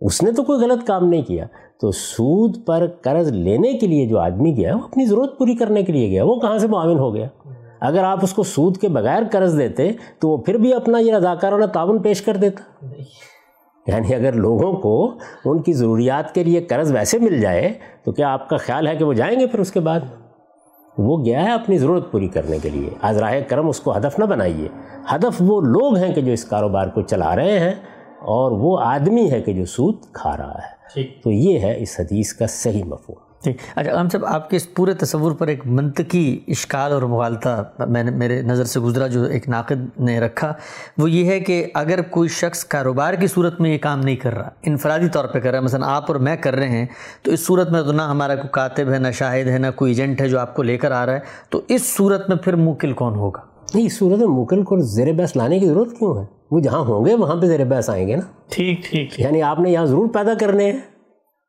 اس 0.00 0.22
نے 0.22 0.32
تو 0.32 0.42
کوئی 0.42 0.60
غلط 0.60 0.86
کام 0.86 1.08
نہیں 1.08 1.22
کیا۔ 1.22 1.46
تو 1.80 1.90
سود 1.90 2.66
پر 2.66 2.86
قرض 3.02 3.32
لینے 3.32 3.72
کے 3.72 3.86
لیے 3.86 4.06
جو 4.06 4.18
آدمی 4.18 4.56
گیا، 4.56 4.74
وہ 4.74 4.80
اپنی 4.80 5.04
ضرورت 5.04 5.38
پوری 5.38 5.54
کرنے 5.54 5.82
کے 5.82 5.92
لیے 5.92 6.10
گیا۔ 6.10 6.24
وہ 6.24 6.34
کہاں 6.34 6.58
سے 6.58 6.68
معاون 6.68 6.98
ہو 6.98 7.14
گیا؟ 7.14 7.28
اگر 7.80 8.04
آپ 8.04 8.18
اس 8.22 8.32
کو 8.32 8.42
سود 8.42 8.76
کے 8.76 8.88
بغیر 8.88 9.22
قرض 9.32 9.58
دیتے، 9.58 9.92
تو 10.18 10.28
وہ 10.28 10.36
پھر 10.36 10.54
بھی 10.54 10.74
اپنا 10.74 10.98
یہ 10.98 11.14
رضاکارانہ 11.14 11.64
تعاون 11.64 11.98
پیش 12.02 12.22
کر 12.22 12.36
دیتا۔ 12.36 12.86
یعنی 13.86 14.14
اگر 14.14 14.32
لوگوں 14.32 14.72
کو 14.72 15.14
ان 15.44 15.62
کی 15.62 15.72
ضروریات 15.72 16.34
کے 16.34 16.44
لیے 16.44 16.60
قرض 16.60 16.92
ویسے 16.92 17.18
مل 17.18 17.40
جائے، 17.40 17.72
تو 18.04 18.12
کیا 18.12 18.32
آپ 18.32 18.48
کا 18.48 18.56
خیال 18.56 18.86
ہے 18.86 18.96
کہ 18.96 19.04
وہ 19.04 19.12
جائیں 19.12 19.40
گے 19.40 19.46
پھر 19.46 19.58
اس 19.58 19.72
کے 19.72 19.80
بعد؟ 19.80 20.00
وہ 20.98 21.24
گیا 21.24 21.44
ہے 21.44 21.52
اپنی 21.52 21.78
ضرورت 21.78 22.12
پوری 22.12 22.28
کرنے 22.28 22.58
کے 22.58 22.68
لیے۔ 22.70 22.90
آج 23.02 23.18
راہ 23.18 23.34
کرم 23.48 23.68
اس 23.68 23.80
کو 23.80 23.96
ہدف 23.96 24.18
نہ 24.18 24.24
بنائیے۔ 24.24 24.68
ہدف 25.14 25.36
وہ 25.40 25.60
لوگ 25.60 25.96
ہیں 25.96 26.14
کہ 26.14 26.20
جو 26.20 26.32
اس 26.32 26.44
کاروبار 26.44 26.86
کو 26.86 27.02
چلا 27.02 27.36
رہے 27.36 27.58
ہیں۔ 27.58 27.72
اور 28.20 28.52
وہ 28.52 28.78
آدمی 28.80 29.30
ہے 29.30 29.42
کہ 29.42 29.52
جو 29.52 29.64
سود 29.64 29.94
کھا 30.12 30.36
رہا 30.36 30.58
ہے۔ 30.58 30.80
تو 31.22 31.30
یہ 31.30 31.58
ہے 31.58 31.82
اس 31.82 32.00
حدیث 32.00 32.32
کا 32.32 32.46
صحیح 32.46 32.84
مفہوم۔ 32.84 33.14
ٹھیک۔ 33.42 33.56
اچھا 33.76 34.00
ہم 34.00 34.08
صاحب 34.08 34.24
آپ 34.24 34.50
کے 34.50 34.56
اس 34.56 34.74
پورے 34.74 34.94
تصور 34.94 35.32
پر 35.32 35.46
ایک 35.46 35.66
منطقی 35.66 36.40
اشکال 36.48 36.92
اور 36.92 37.02
مغالطہ 37.02 37.70
میں 37.88 38.04
نے 38.04 38.10
میرے 38.10 38.42
نظر 38.42 38.64
سے 38.64 38.80
گزرا 38.80 39.06
جو 39.06 39.22
ایک 39.22 39.48
ناقد 39.48 40.00
نے 40.00 40.20
رکھا۔ 40.20 40.52
وہ 40.98 41.10
یہ 41.10 41.24
ہے 41.24 41.40
کہ 41.40 41.66
اگر 41.74 42.02
کوئی 42.02 42.28
شخص 42.28 42.64
کاروبار 42.64 43.14
کی 43.14 43.26
صورت 43.26 43.60
میں 43.60 43.70
یہ 43.70 43.78
کام 43.78 44.00
نہیں 44.00 44.16
کر 44.16 44.34
رہا 44.34 44.48
انفرادی 44.62 45.08
طور 45.08 45.24
پہ 45.24 45.38
کر 45.38 45.50
رہا 45.50 45.58
ہے 45.58 45.64
مثلا 45.64 45.96
آپ 45.96 46.04
اور 46.06 46.16
میں 46.16 46.36
کر 46.36 46.54
رہے 46.54 46.68
ہیں 46.68 46.86
تو 47.22 47.30
اس 47.30 47.46
صورت 47.46 47.70
میں 47.70 47.82
تو 47.82 47.92
نہ 47.92 48.02
ہمارا 48.02 48.34
کوئی 48.34 48.48
کاتب 48.50 48.92
ہے 48.92 48.98
نہ 48.98 49.10
شاہد 49.10 49.46
ہے 49.46 49.58
نہ 49.58 49.66
کوئی 49.76 49.90
ایجنٹ 49.90 50.20
ہے 50.20 50.28
جو 50.28 50.38
آپ 50.38 50.54
کو 50.54 50.62
لے 50.62 50.78
کر 50.78 50.92
آ 50.92 51.06
رہا 51.06 51.12
ہے 51.12 51.20
تو 51.50 51.60
اس 51.68 51.96
صورت 51.96 52.28
میں 52.28 52.36
پھر 52.36 52.56
موکل 52.56 52.92
کون 52.92 53.14
ہوگا؟ 53.14 53.49
نہیں 53.74 53.86
اس 53.86 53.98
صورت 53.98 54.18
میں 54.18 54.26
موکل 54.26 54.62
کو 54.62 54.76
زیر 54.78 55.12
بحث 55.12 55.36
لانے 55.36 55.58
کی 55.58 55.66
ضرورت 55.66 55.98
کیوں 55.98 56.18
ہے؟ 56.18 56.24
وہ 56.50 56.60
جہاں 56.60 56.80
ہوں 56.80 57.04
گے 57.04 57.14
وہاں 57.14 57.36
پہ 57.36 57.46
زیر 57.46 57.64
بحث 57.64 57.90
آئیں 57.90 58.08
گے 58.08 58.16
نا۔ 58.16 58.22
ٹھیک 58.48 58.84
ٹھیک 58.84 59.20
یعنی 59.20 59.42
آپ 59.42 59.60
نے 59.60 59.70
یہاں 59.70 59.86
ضرور 59.86 60.08
پیدا 60.08 60.34
کرنے 60.40 60.72
ہیں۔ 60.72 60.78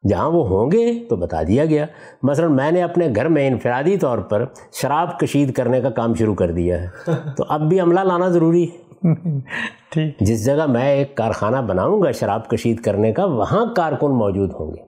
جہاں 0.10 0.32
وہ 0.32 0.50
ہوں 0.50 0.72
گے 0.72 1.04
تو 1.10 1.16
بتا 1.16 1.44
دیا 1.44 1.66
گیا۔ 1.66 1.86
مثلا 2.24 2.48
میں 2.48 2.72
نے 2.72 2.84
اپنے 2.84 3.08
گھر 3.16 3.28
میں 3.28 3.48
انفرادی 3.48 3.98
طور 3.98 4.18
پر 4.18 4.46
شراب 4.74 5.20
کشید 5.20 5.54
کرنے 5.54 5.82
کا 5.82 5.90
کام 5.90 6.14
شروع 6.14 6.36
کر 6.36 6.52
دیا 6.52 6.82
ہے۔ 6.82 6.88
تو 7.38 7.44
اب 7.50 7.62
بھی 7.62 7.80
عملہ 7.80 8.00
لانا 8.00 8.30
ضروری 8.30 8.68
ہے۔ 8.70 8.92
جس 10.20 10.46
جگہ 10.46 10.66
میں 10.66 10.92
ایک 10.92 11.18
کارخانہ 11.18 11.58
بناؤں 11.58 12.02
گا 12.02 12.12
شراب 12.12 12.48
کشید 12.48 12.80
کرنے 12.80 13.12
کا 13.12 13.26
وہاں 13.26 13.66
کارکن 13.76 14.12
موجود 14.12 14.54
ہوں 14.60 14.74
گے۔ 14.74 14.82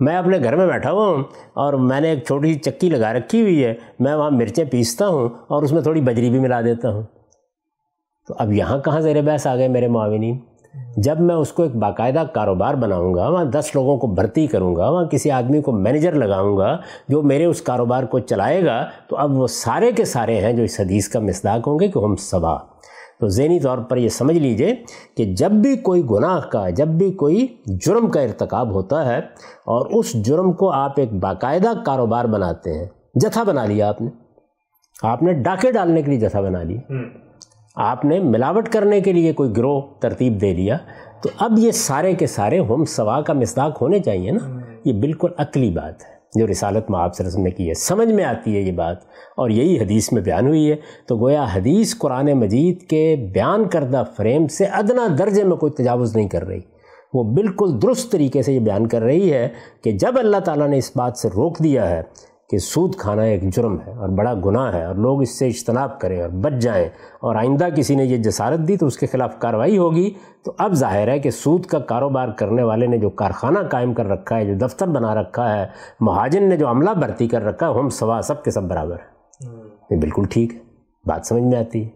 میں 0.00 0.16
اپنے 0.16 0.38
گھر 0.38 0.56
میں 0.56 0.66
بیٹھا 0.66 0.90
ہوا 0.90 1.06
ہوں 1.06 1.22
اور 1.54 1.72
میں 1.72 2.00
نے 2.00 2.10
ایک 2.10 2.24
چھوٹی 2.26 2.52
سی 2.52 2.58
چکی 2.58 2.90
لگا 2.90 3.12
رکھی 3.12 3.42
ہوئی 3.42 3.64
ہے، 3.64 3.74
میں 4.00 4.14
وہاں 4.14 4.30
مرچیں 4.30 4.64
پیستا 4.64 5.08
ہوں 5.08 5.28
اور 5.48 5.62
اس 5.62 5.72
میں 5.72 5.82
تھوڑی 5.82 6.00
بجری 6.00 6.30
بھی 6.30 6.38
ملا 6.38 6.60
دیتا 6.60 6.90
ہوں۔ 6.90 7.02
تو 8.28 8.34
اب 8.38 8.52
یہاں 8.52 8.78
کہاں 8.78 9.00
زیر 9.00 9.22
بحث 9.22 9.46
آ 9.46 9.56
گئے 9.56 9.68
میرے 9.68 9.88
معاونین؟ 9.88 10.38
جب 10.96 11.20
میں 11.20 11.34
اس 11.34 11.52
کو 11.52 11.62
ایک 11.62 11.74
باقاعدہ 11.76 12.24
کاروبار 12.34 12.74
بناؤں 12.74 13.14
گا، 13.14 13.28
وہاں 13.28 13.44
دس 13.44 13.74
لوگوں 13.74 13.96
کو 13.96 14.06
بھرتی 14.06 14.46
کروں 14.46 14.76
گا، 14.76 14.88
وہاں 14.88 15.04
کسی 15.04 15.30
آدمی 15.30 15.62
کو 15.62 15.72
مینیجر 15.72 16.12
لگاؤں 16.12 16.56
گا 16.56 16.76
جو 17.08 17.22
میرے 17.22 17.44
اس 17.44 17.62
کاروبار 17.62 18.02
کو 18.02 18.18
چلائے 18.18 18.64
گا، 18.64 18.86
تو 19.08 19.16
اب 19.16 19.32
وہ 19.32 19.46
سارے 19.46 19.92
کے 19.92 20.04
سارے 20.04 20.40
ہیں 20.40 20.52
جو 20.52 20.62
اس 20.62 20.80
حدیث 20.80 21.08
کا 21.08 21.20
مصداق 21.20 21.68
ہوں 21.68 21.78
گے 21.78 21.88
کہ 21.88 21.98
ہم 21.98 22.16
سوا 22.16 22.58
تو 23.20 23.28
ذہنی 23.28 23.60
طور 23.60 23.78
پر 23.78 23.96
یہ 23.96 24.08
سمجھ 24.08 24.36
لیجیے 24.36 24.74
کہ 25.16 25.24
جب 25.24 25.50
بھی 25.50 25.76
کوئی 25.76 26.02
گناہ 26.10 26.40
کا 26.40 26.70
جب 26.70 26.88
بھی 26.88 27.12
کوئی 27.12 27.46
جرم 27.66 28.10
کا 28.10 28.20
ارتکاب 28.20 28.70
ہوتا 28.70 29.06
ہے 29.06 29.18
اور 29.64 29.86
اس 29.86 30.12
جرم 30.12 30.52
کو 30.52 30.70
آپ 30.70 30.92
ایک 30.96 31.12
باقاعدہ 31.12 31.72
کاروبار 31.84 32.24
بناتے 32.24 32.78
ہیں 32.78 32.86
جتھا 33.14 33.42
بنا 33.42 33.64
لیا 33.64 33.88
آپ 33.88 34.02
نے۔ 34.02 34.10
آپ 35.02 35.22
نے 35.22 35.32
ڈاکے 35.32 35.72
ڈالنے 35.72 36.02
کے 36.02 36.10
لیے 36.10 36.20
جتھا 36.20 36.40
بنا 36.40 36.62
لی 36.62 36.76
آپ 37.76 38.04
نے 38.04 38.18
ملاوٹ 38.18 38.68
کرنے 38.68 39.00
کے 39.00 39.12
لیے 39.12 39.32
کوئی 39.32 39.56
گروہ 39.56 39.80
ترتیب 40.00 40.40
دے 40.40 40.54
لیا۔ 40.54 40.76
تو 41.22 41.28
اب 41.38 41.58
یہ 41.58 41.70
سارے 41.70 42.14
کے 42.14 42.26
سارے 42.26 42.58
ہم 42.58 42.84
سوا 42.84 43.20
کا 43.20 43.32
مصداق 43.32 43.82
ہونے 43.82 43.98
چاہیے 43.98 44.30
نا۔ 44.30 44.60
یہ 44.84 44.92
بالکل 44.92 45.28
عقلی 45.38 45.70
بات 45.70 46.02
ہے۔ 46.04 46.15
جو 46.38 46.46
رسالت 46.46 46.90
میں 46.90 47.00
آپ 47.00 47.14
سے 47.14 47.24
رسم 47.24 47.42
نے 47.42 47.50
کی 47.50 47.68
ہے، 47.68 47.74
سمجھ 47.74 48.08
میں 48.08 48.24
آتی 48.24 48.56
ہے 48.56 48.60
یہ 48.60 48.72
بات، 48.72 48.96
اور 49.36 49.50
یہی 49.50 49.78
حدیث 49.78 50.12
میں 50.12 50.22
بیان 50.22 50.46
ہوئی 50.46 50.70
ہے۔ 50.70 50.76
تو 51.06 51.16
گویا 51.16 51.44
حدیث 51.52 51.98
قرآن 51.98 52.32
مجید 52.32 52.82
کے 52.82 53.30
بیان 53.34 53.68
کردہ 53.68 54.02
فریم 54.16 54.46
سے 54.48 54.64
ادنا 54.64 55.06
درجے 55.18 55.44
میں 55.44 55.56
کوئی 55.56 55.72
تجاوز 55.72 56.16
نہیں 56.16 56.28
کر 56.28 56.46
رہی۔ 56.46 56.60
وہ 57.14 57.22
بالکل 57.22 57.82
درست 57.82 58.12
طریقے 58.12 58.42
سے 58.42 58.52
یہ 58.52 58.60
بیان 58.60 58.86
کر 58.86 59.02
رہی 59.02 59.32
ہے 59.32 59.48
کہ 59.84 59.92
جب 59.92 60.18
اللہ 60.18 60.36
تعالیٰ 60.36 60.68
نے 60.68 60.78
اس 60.78 60.90
بات 60.96 61.18
سے 61.18 61.28
روک 61.28 61.58
دیا 61.58 61.90
ہے 61.90 62.02
کہ 62.50 62.58
سود 62.58 62.94
کھانا 62.94 63.22
ایک 63.22 63.54
جرم 63.54 63.80
ہے 63.86 63.92
اور 63.92 64.08
بڑا 64.08 64.34
گناہ 64.44 64.74
ہے 64.74 64.84
اور 64.84 64.94
لوگ 64.94 65.22
اس 65.22 65.38
سے 65.38 65.46
اجتناب 65.46 66.00
کریں 66.00 66.22
اور 66.22 66.30
بچ 66.30 66.52
جائیں 66.52 66.84
اور 67.20 67.36
آئندہ 67.36 67.68
کسی 67.76 67.94
نے 67.94 68.04
یہ 68.04 68.16
جسارت 68.16 68.58
دی 68.68 68.76
تو 68.76 68.86
اس 68.86 68.96
کے 68.96 69.06
خلاف 69.06 69.38
کارروائی 69.38 69.78
ہوگی 69.78 70.10
تو 70.44 70.52
اب 70.58 70.72
ظاہر 70.72 71.08
ہے 71.08 71.18
کہ 71.18 71.30
سود 71.30 71.66
کا 71.66 71.78
کاروبار 71.78 72.28
کرنے 72.28 72.62
والے 72.62 72.86
نے 72.86 72.98
جو 72.98 73.10
کارخانہ 73.10 73.58
قائم 73.70 73.94
کر 73.94 74.06
رکھا 74.06 74.36
ہے 74.36 74.44
جو 74.44 74.66
دفتر 74.66 74.86
بنا 74.86 75.14
رکھا 75.14 75.58
ہے 75.58 75.66
مہاجن 76.00 76.48
نے 76.48 76.56
جو 76.56 76.70
عملہ 76.70 76.90
بھرتی 76.90 77.28
کر 77.28 77.42
رکھا 77.42 77.68
ہے 77.68 77.74
ہم 77.74 77.88
سوا 77.88 78.20
سب 78.22 78.44
کے 78.44 78.50
سب 78.50 78.62
برابر 78.62 78.96
ہے 78.96 79.16
یہ 79.90 79.96
بالکل 79.96 80.24
ٹھیک 80.30 80.54
ہے 80.54 80.58
بات 81.04 81.26
سمجھ 81.26 81.42
میں 81.42 81.58
آتی 81.58 81.84
ہے۔ 81.84 81.88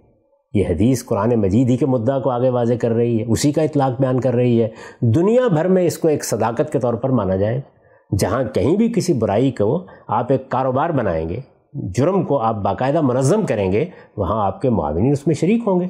یہ 0.54 0.64
حدیث 0.68 1.04
قرآن 1.04 1.34
مجید 1.34 1.70
ہی 1.70 1.76
کے 1.76 1.86
مدعا 1.86 2.18
کو 2.18 2.30
آگے 2.30 2.48
واضح 2.48 2.74
کر 2.80 2.90
رہی 2.90 3.18
ہے 3.18 3.24
اسی 3.28 3.52
کا 3.52 3.62
اطلاق 3.62 4.00
بیان 4.00 4.20
کر 4.20 4.34
رہی 4.34 4.62
ہے۔ 4.62 4.68
دنیا 5.00 5.48
بھر 5.48 5.68
میں 5.68 5.86
اس 5.86 5.98
کو 5.98 6.08
ایک 6.08 6.24
صداقت 6.24 6.72
کے 6.72 6.78
طور 6.78 6.94
پر 6.94 7.08
مانا 7.08 7.36
جائے۔ 7.36 7.56
گا 7.56 7.79
جہاں 8.18 8.44
کہیں 8.44 8.76
بھی 8.76 8.92
کسی 8.92 9.12
برائی 9.12 9.50
کو 9.50 9.86
آپ 10.08 10.26
ایک 10.28 10.48
کاروبار 10.48 10.90
بنائیں 10.90 11.28
گے 11.28 11.40
جرم 11.74 12.24
کو 12.24 12.38
آپ 12.38 12.54
باقاعدہ 12.54 13.00
منظم 13.00 13.46
کریں 13.46 13.72
گے 13.72 13.84
وہاں 14.16 14.46
آپ 14.46 14.60
کے 14.60 14.70
معاونین 14.70 15.12
اس 15.12 15.26
میں 15.26 15.34
شریک 15.34 15.62
ہوں 15.66 15.80
گے۔ 15.80 15.86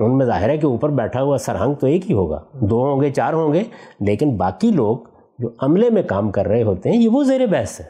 ان 0.00 0.16
میں 0.18 0.26
ظاہر 0.26 0.48
ہے 0.48 0.58
کہ 0.58 0.66
اوپر 0.66 0.88
بیٹھا 0.88 1.22
ہوا 1.22 1.38
سرہنگ 1.38 1.74
تو 1.74 1.86
ایک 1.86 2.10
ہی 2.10 2.14
ہوگا 2.14 2.40
دو 2.52 2.84
ہوں 2.84 3.00
گے 3.00 3.10
چار 3.10 3.32
ہوں 3.32 3.52
گے 3.52 3.64
لیکن 4.00 4.36
باقی 4.36 4.70
لوگ 4.70 4.96
جو 5.38 5.48
عملے 5.60 5.90
میں 5.90 6.02
کام 6.02 6.30
کر 6.30 6.46
رہے 6.46 6.62
ہوتے 6.62 6.90
ہیں 6.90 6.96
یہ 6.96 7.08
وہ 7.08 7.24
زیر 7.24 7.46
بحث 7.46 7.80
ہے 7.80 7.84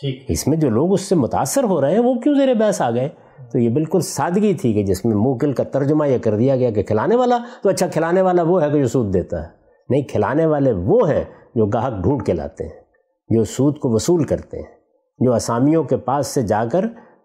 ٹھیک۔ 0.00 0.24
اس 0.28 0.48
میں 0.48 0.56
جو 0.56 0.70
لوگ 0.70 0.92
اس 0.92 1.00
سے 1.00 1.14
متاثر 1.14 1.64
ہو 1.64 1.80
رہے 1.80 1.92
ہیں 1.92 1.98
وہ 1.98 2.14
کیوں 2.14 2.34
زیر 2.34 2.54
بحث 2.54 2.80
آ 2.80 2.90
گئے؟ 2.90 3.08
تو 3.52 3.58
یہ 3.58 3.68
بالکل 3.68 4.00
سادگی 4.00 4.54
تھی 4.54 4.72
کہ 4.72 4.82
جس 4.82 5.04
میں 5.04 5.16
موکل 5.16 5.52
کا 5.52 5.62
ترجمہ 5.62 6.08
یہ 6.08 6.18
کر 6.18 6.36
دیا 6.36 6.56
گیا 6.56 6.70
کہ 6.70 6.82
کھلانے 6.82 7.16
والا 7.16 7.38
تو 7.62 7.68
اچھا 7.68 7.86
کھلانے 7.86 8.22
والا 8.22 8.42
وہ 8.42 8.62
ہے 8.62 8.70
کہ 8.70 8.78
جو 8.78 8.88
سود 8.88 9.14
دیتا 9.14 9.42
ہے۔ 9.42 9.65
نہیں، 9.88 10.02
کھلانے 10.02 10.46
والے 10.46 10.72
وہ 10.72 11.10
ہیں 11.10 11.24
جو 11.54 11.66
گاہک 11.66 12.02
ڈھونڈ 12.02 12.26
کے 12.26 12.32
لاتے 12.32 12.64
ہیں، 12.64 12.80
جو 13.28 13.44
سود 13.44 13.78
کو 13.78 13.90
وصول 13.90 14.24
کرتے 14.24 14.56
ہیں، 14.56 14.76
جو 15.18 15.34
اسامیوں 15.34 15.84
کے 15.84 15.96
پاس 15.96 16.26
سے 16.26 16.42
جا 16.42 16.64
کر 16.72 16.84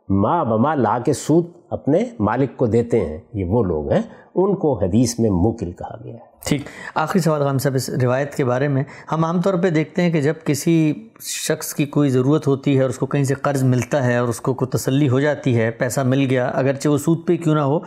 ماں 0.10 0.46
بما 0.46 0.76
لا 0.76 1.00
کے 1.00 1.14
سود 1.14 1.46
اپنے 1.70 2.06
مالک 2.20 2.58
کو 2.58 2.66
دیتے 2.66 3.06
ہیں۔ 3.06 3.18
یہ 3.34 3.46
وہ 3.46 3.64
لوگ 3.64 3.92
ہیں، 3.92 4.02
ان 4.36 4.56
کو 4.56 4.84
حدیث 4.84 5.20
میں 5.20 5.30
مکل 5.30 5.72
کہا 5.72 5.96
گیا 6.04 6.14
ہے۔ 6.14 6.32
ٹھیک۔ 6.46 6.62
آخری 6.96 7.22
سوال 7.22 7.44
خان 7.44 7.58
صاحب، 7.58 7.76
اس 7.76 7.90
روایت 7.90 8.36
کے 8.36 8.46
بارے 8.46 8.68
میں۔ 8.68 8.84
ہم 9.12 9.26
عام 9.26 9.42
طور 9.42 9.54
پہ 9.54 9.70
دیکھتے 9.70 10.02
ہیں 10.02 10.10
کہ 10.10 10.22
جب 10.22 10.34
کسی 10.46 10.94
شخص 11.22 11.74
کی 11.74 11.86
کوئی 11.86 12.10
ضرورت 12.10 12.48
ہوتی 12.48 12.78
ہے 12.78 12.82
اور 12.82 12.90
اس 12.90 12.98
کو 12.98 13.06
کہیں 13.06 13.24
سے 13.24 13.34
قرض 13.34 13.64
ملتا 13.64 14.06
ہے 14.06 14.18
اور 14.18 14.28
اس 14.28 14.42
کو 14.42 14.54
کوئی 14.54 14.70
تسلی 14.70 15.10
ہو 15.10 15.20
جاتی 15.20 15.58
ہے، 15.58 15.72
پیسہ 15.72 16.02
مل 16.02 16.28
گیا، 16.30 16.48
اگرچہ 16.48 16.90
وہ 16.90 16.98
سود 16.98 17.28
پہ 17.28 17.38
کیوں 17.38 17.56
نہ 17.56 17.60
ہو 17.60 17.80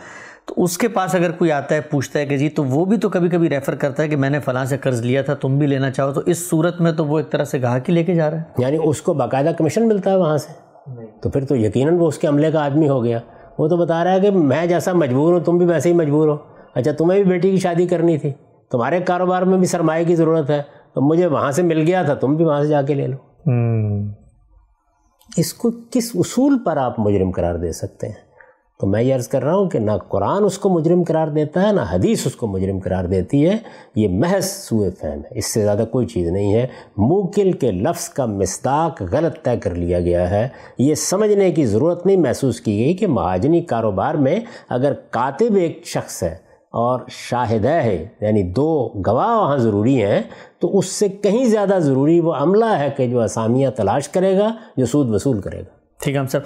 تو 0.47 0.63
اس 0.63 0.77
کے 0.77 0.87
پاس 0.87 1.15
اگر 1.15 1.31
کوئی 1.31 1.51
آتا 1.51 1.75
ہے 1.75 1.81
پوچھتا 1.81 2.19
ہے 2.19 2.25
کہ 2.25 2.37
جی 2.37 2.49
تو 2.49 2.63
وہ 2.63 2.85
بھی 2.85 2.97
تو 2.97 3.09
کبھی 3.09 3.29
کبھی 3.29 3.49
ریفر 3.49 3.75
کرتا 3.75 4.03
ہے 4.03 4.07
کہ 4.07 4.15
میں 4.15 4.29
نے 4.29 4.39
فلاں 4.39 4.65
سے 4.65 4.77
قرض 4.77 5.01
لیا 5.01 5.21
تھا 5.21 5.33
تم 5.33 5.59
بھی 5.59 5.67
لینا 5.67 5.91
چاہو۔ 5.91 6.11
تو 6.11 6.21
اس 6.25 6.49
صورت 6.49 6.81
میں 6.81 6.91
تو 6.91 7.05
وہ 7.05 7.17
ایک 7.17 7.31
طرح 7.31 7.43
سے 7.43 7.61
گاہک 7.61 7.89
ہی 7.89 7.93
لے 7.93 8.03
کے 8.03 8.15
جا 8.15 8.29
رہا 8.29 8.37
ہے۔ 8.37 8.43
یعنی 8.57 8.77
اس 8.83 9.01
کو 9.01 9.13
باقاعدہ 9.13 9.51
کمیشن 9.57 9.87
ملتا 9.87 10.11
ہے 10.11 10.15
وہاں 10.15 10.37
سے؟ 10.37 10.53
تو 11.21 11.29
پھر 11.29 11.45
تو 11.45 11.55
یقیناً 11.55 11.97
وہ 11.97 12.07
اس 12.07 12.17
کے 12.17 12.27
عملے 12.27 12.51
کا 12.51 12.65
آدمی 12.65 12.89
ہو 12.89 13.03
گیا۔ 13.03 13.19
وہ 13.59 13.67
تو 13.67 13.77
بتا 13.77 14.03
رہا 14.03 14.11
ہے 14.11 14.19
کہ 14.19 14.31
میں 14.31 14.65
جیسا 14.65 14.93
مجبور 14.93 15.33
ہوں 15.33 15.39
تم 15.39 15.57
بھی 15.57 15.65
ویسے 15.65 15.89
ہی 15.89 15.93
مجبور 15.93 16.27
ہو۔ 16.27 16.37
اچھا 16.75 16.91
تمہیں 16.91 17.23
بھی 17.23 17.31
بیٹی 17.31 17.51
کی 17.51 17.57
شادی 17.57 17.87
کرنی 17.87 18.17
تھی۔ 18.17 18.31
تمہارے 18.71 18.99
کاروبار 18.99 19.41
میں 19.41 19.57
بھی 19.57 19.65
سرمایہ 19.65 20.05
کی 20.05 20.15
ضرورت 20.15 20.49
ہے۔ 20.49 20.61
تو 20.93 21.01
مجھے 21.01 21.25
وہاں 21.25 21.51
سے 21.51 21.63
مل 21.63 21.79
گیا 21.87 22.03
تھا 22.03 22.13
تم 22.13 22.35
بھی 22.35 22.45
وہاں 22.45 22.61
سے 22.61 22.67
جا 22.67 22.81
کے 22.81 22.93
لے 22.93 23.07
لو۔ 23.07 23.17
اس 25.37 25.53
کو 25.53 25.71
کس 25.91 26.11
اصول 26.15 26.63
پر 26.65 26.77
آپ 26.77 26.99
مجرم 26.99 27.31
قرار 27.31 27.55
دے 27.55 27.71
سکتے 27.71 28.07
ہیں؟ 28.07 28.24
تو 28.79 28.87
میں 28.87 29.01
یہ 29.01 29.15
عرض 29.15 29.27
کر 29.27 29.43
رہا 29.43 29.55
ہوں 29.55 29.69
کہ 29.69 29.79
نہ 29.79 29.91
قرآن 30.09 30.43
اس 30.43 30.57
کو 30.57 30.69
مجرم 30.69 31.03
قرار 31.03 31.27
دیتا 31.27 31.67
ہے، 31.67 31.71
نہ 31.71 31.81
حدیث 31.91 32.27
اس 32.27 32.35
کو 32.35 32.47
مجرم 32.47 32.79
قرار 32.79 33.03
دیتی 33.03 33.49
ہے۔ 33.49 33.57
یہ 33.95 34.07
محض 34.09 34.45
سوئے 34.45 34.89
فہم 34.89 35.19
ہے۔ 35.19 35.37
اس 35.37 35.53
سے 35.53 35.61
زیادہ 35.61 35.83
کوئی 35.91 36.07
چیز 36.07 36.29
نہیں 36.29 36.53
ہے۔ 36.53 36.67
موکل 36.97 37.51
کے 37.51 37.71
لفظ 37.71 38.09
کا 38.09 38.25
مستاق 38.25 39.01
غلط 39.11 39.45
طے 39.45 39.57
کر 39.57 39.75
لیا 39.75 39.99
گیا 39.99 40.29
ہے۔ 40.29 40.47
یہ 40.77 40.95
سمجھنے 40.95 41.51
کی 41.51 41.65
ضرورت 41.65 42.05
نہیں 42.05 42.17
محسوس 42.17 42.61
کی 42.61 42.85
گئی 42.85 42.93
کہ 42.93 43.07
مہاجنی 43.07 43.61
کاروبار 43.61 44.15
میں 44.15 44.39
اگر 44.69 44.93
کاتب 44.93 45.55
ایک 45.55 45.81
شخص 45.85 46.23
ہے 46.23 46.35
اور 46.71 46.99
شاہدہ 47.09 47.69
ہے 47.69 48.07
یعنی 48.21 48.43
دو 48.43 48.93
گواہ 49.07 49.37
وہاں 49.37 49.57
ضروری 49.57 50.03
ہیں، 50.03 50.21
تو 50.59 50.77
اس 50.77 50.85
سے 50.85 51.07
کہیں 51.09 51.45
زیادہ 51.45 51.77
ضروری 51.79 52.19
وہ 52.19 52.33
عملہ 52.33 52.77
ہے 52.79 52.89
کہ 52.97 53.07
جو 53.07 53.21
اسامیہ 53.21 53.69
تلاش 53.69 54.09
کرے 54.09 54.37
گا، 54.37 54.55
جو 54.77 54.85
سود 54.85 55.09
وصول 55.09 55.41
کرے 55.41 55.59
گا۔ 55.59 55.74
ٹھیک 56.01 56.15
ہے 56.15 56.19
ہم 56.19 56.27
صاحب 56.27 56.43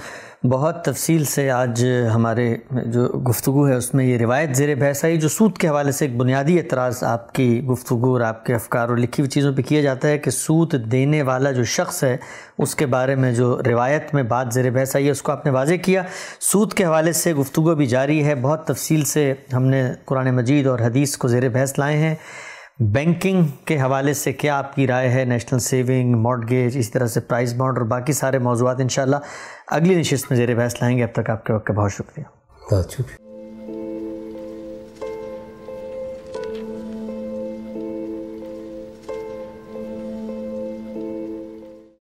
بہت 0.49 0.85
تفصیل 0.85 1.23
سے 1.23 1.51
آج 1.51 1.85
ہمارے 2.13 2.55
جو 2.71 3.07
گفتگو 3.07 3.67
ہے، 3.67 3.73
اس 3.73 3.93
میں 3.93 4.05
یہ 4.05 4.17
روایت 4.17 4.55
زیر 4.55 4.75
بحث 4.75 5.05
آئی، 5.05 5.17
جو 5.17 5.29
سود 5.29 5.57
کے 5.57 5.67
حوالے 5.67 5.91
سے 5.91 6.05
ایک 6.05 6.17
بنیادی 6.17 6.57
اعتراض 6.57 7.03
آپ 7.03 7.33
کی 7.33 7.63
گفتگو 7.63 8.13
اور 8.13 8.21
آپ 8.21 8.45
کے 8.45 8.55
افکار 8.55 8.89
اور 8.89 8.97
لکھی 8.97 9.21
ہوئی 9.21 9.29
چیزوں 9.29 9.53
پہ 9.53 9.61
کیا 9.61 9.81
جاتا 9.81 10.07
ہے 10.07 10.17
کہ 10.17 10.31
سود 10.31 10.91
دینے 10.91 11.21
والا 11.21 11.51
جو 11.51 11.63
شخص 11.63 12.03
ہے، 12.03 12.17
اس 12.57 12.75
کے 12.75 12.85
بارے 12.85 13.15
میں 13.15 13.31
جو 13.31 13.59
روایت 13.65 14.13
میں 14.13 14.23
بات 14.23 14.53
زیر 14.53 14.69
بحث 14.69 14.95
آئی 14.95 15.05
ہے، 15.05 15.11
اس 15.11 15.21
کو 15.21 15.31
آپ 15.31 15.45
نے 15.45 15.51
واضح 15.51 15.73
کیا۔ 15.73 16.03
سود 16.39 16.73
کے 16.73 16.85
حوالے 16.85 17.13
سے 17.13 17.33
گفتگو 17.33 17.75
بھی 17.75 17.85
جاری 17.85 18.25
ہے۔ 18.25 18.35
بہت 18.35 18.67
تفصیل 18.67 19.05
سے 19.05 19.33
ہم 19.53 19.63
نے 19.63 19.91
قرآن 20.05 20.35
مجید 20.35 20.67
اور 20.67 20.79
حدیث 20.79 21.17
کو 21.17 21.27
زیر 21.27 21.49
بحث 21.49 21.79
لائے 21.79 21.97
ہیں۔ 21.97 22.15
بینکنگ 22.79 23.43
کے 23.65 23.81
حوالے 23.81 24.13
سے 24.13 24.33
کیا 24.33 24.57
آپ 24.57 24.75
کی 24.75 24.87
رائے 24.87 25.09
ہے؟ 25.09 25.25
نیشنل 25.25 25.59
سیونگ 25.59 26.15
مارڈگیج 26.15 26.77
اس 26.77 26.91
طرح 26.91 27.07
سے 27.07 27.19
پرائز 27.19 27.53
بانڈ 27.53 27.77
اور 27.77 27.85
باقی 27.85 28.13
سارے 28.13 28.39
موضوعات 28.39 28.79
انشاءاللہ 28.79 29.15
اگلی 29.67 29.95
نشست 29.95 30.25
میں 30.29 30.37
زیر 30.37 30.55
بحث 30.55 30.75
لائیں 30.81 30.97
گے۔ 30.97 31.03
اب 31.03 31.13
تک 31.13 31.29
آپ 31.29 31.45
کے 31.45 31.53
وقت 31.53 31.65
کا 31.65 31.73
بہت 31.73 31.91
شکریہ۔ 31.93 32.23
بہت 32.73 32.91
شکریہ۔ 32.91 33.28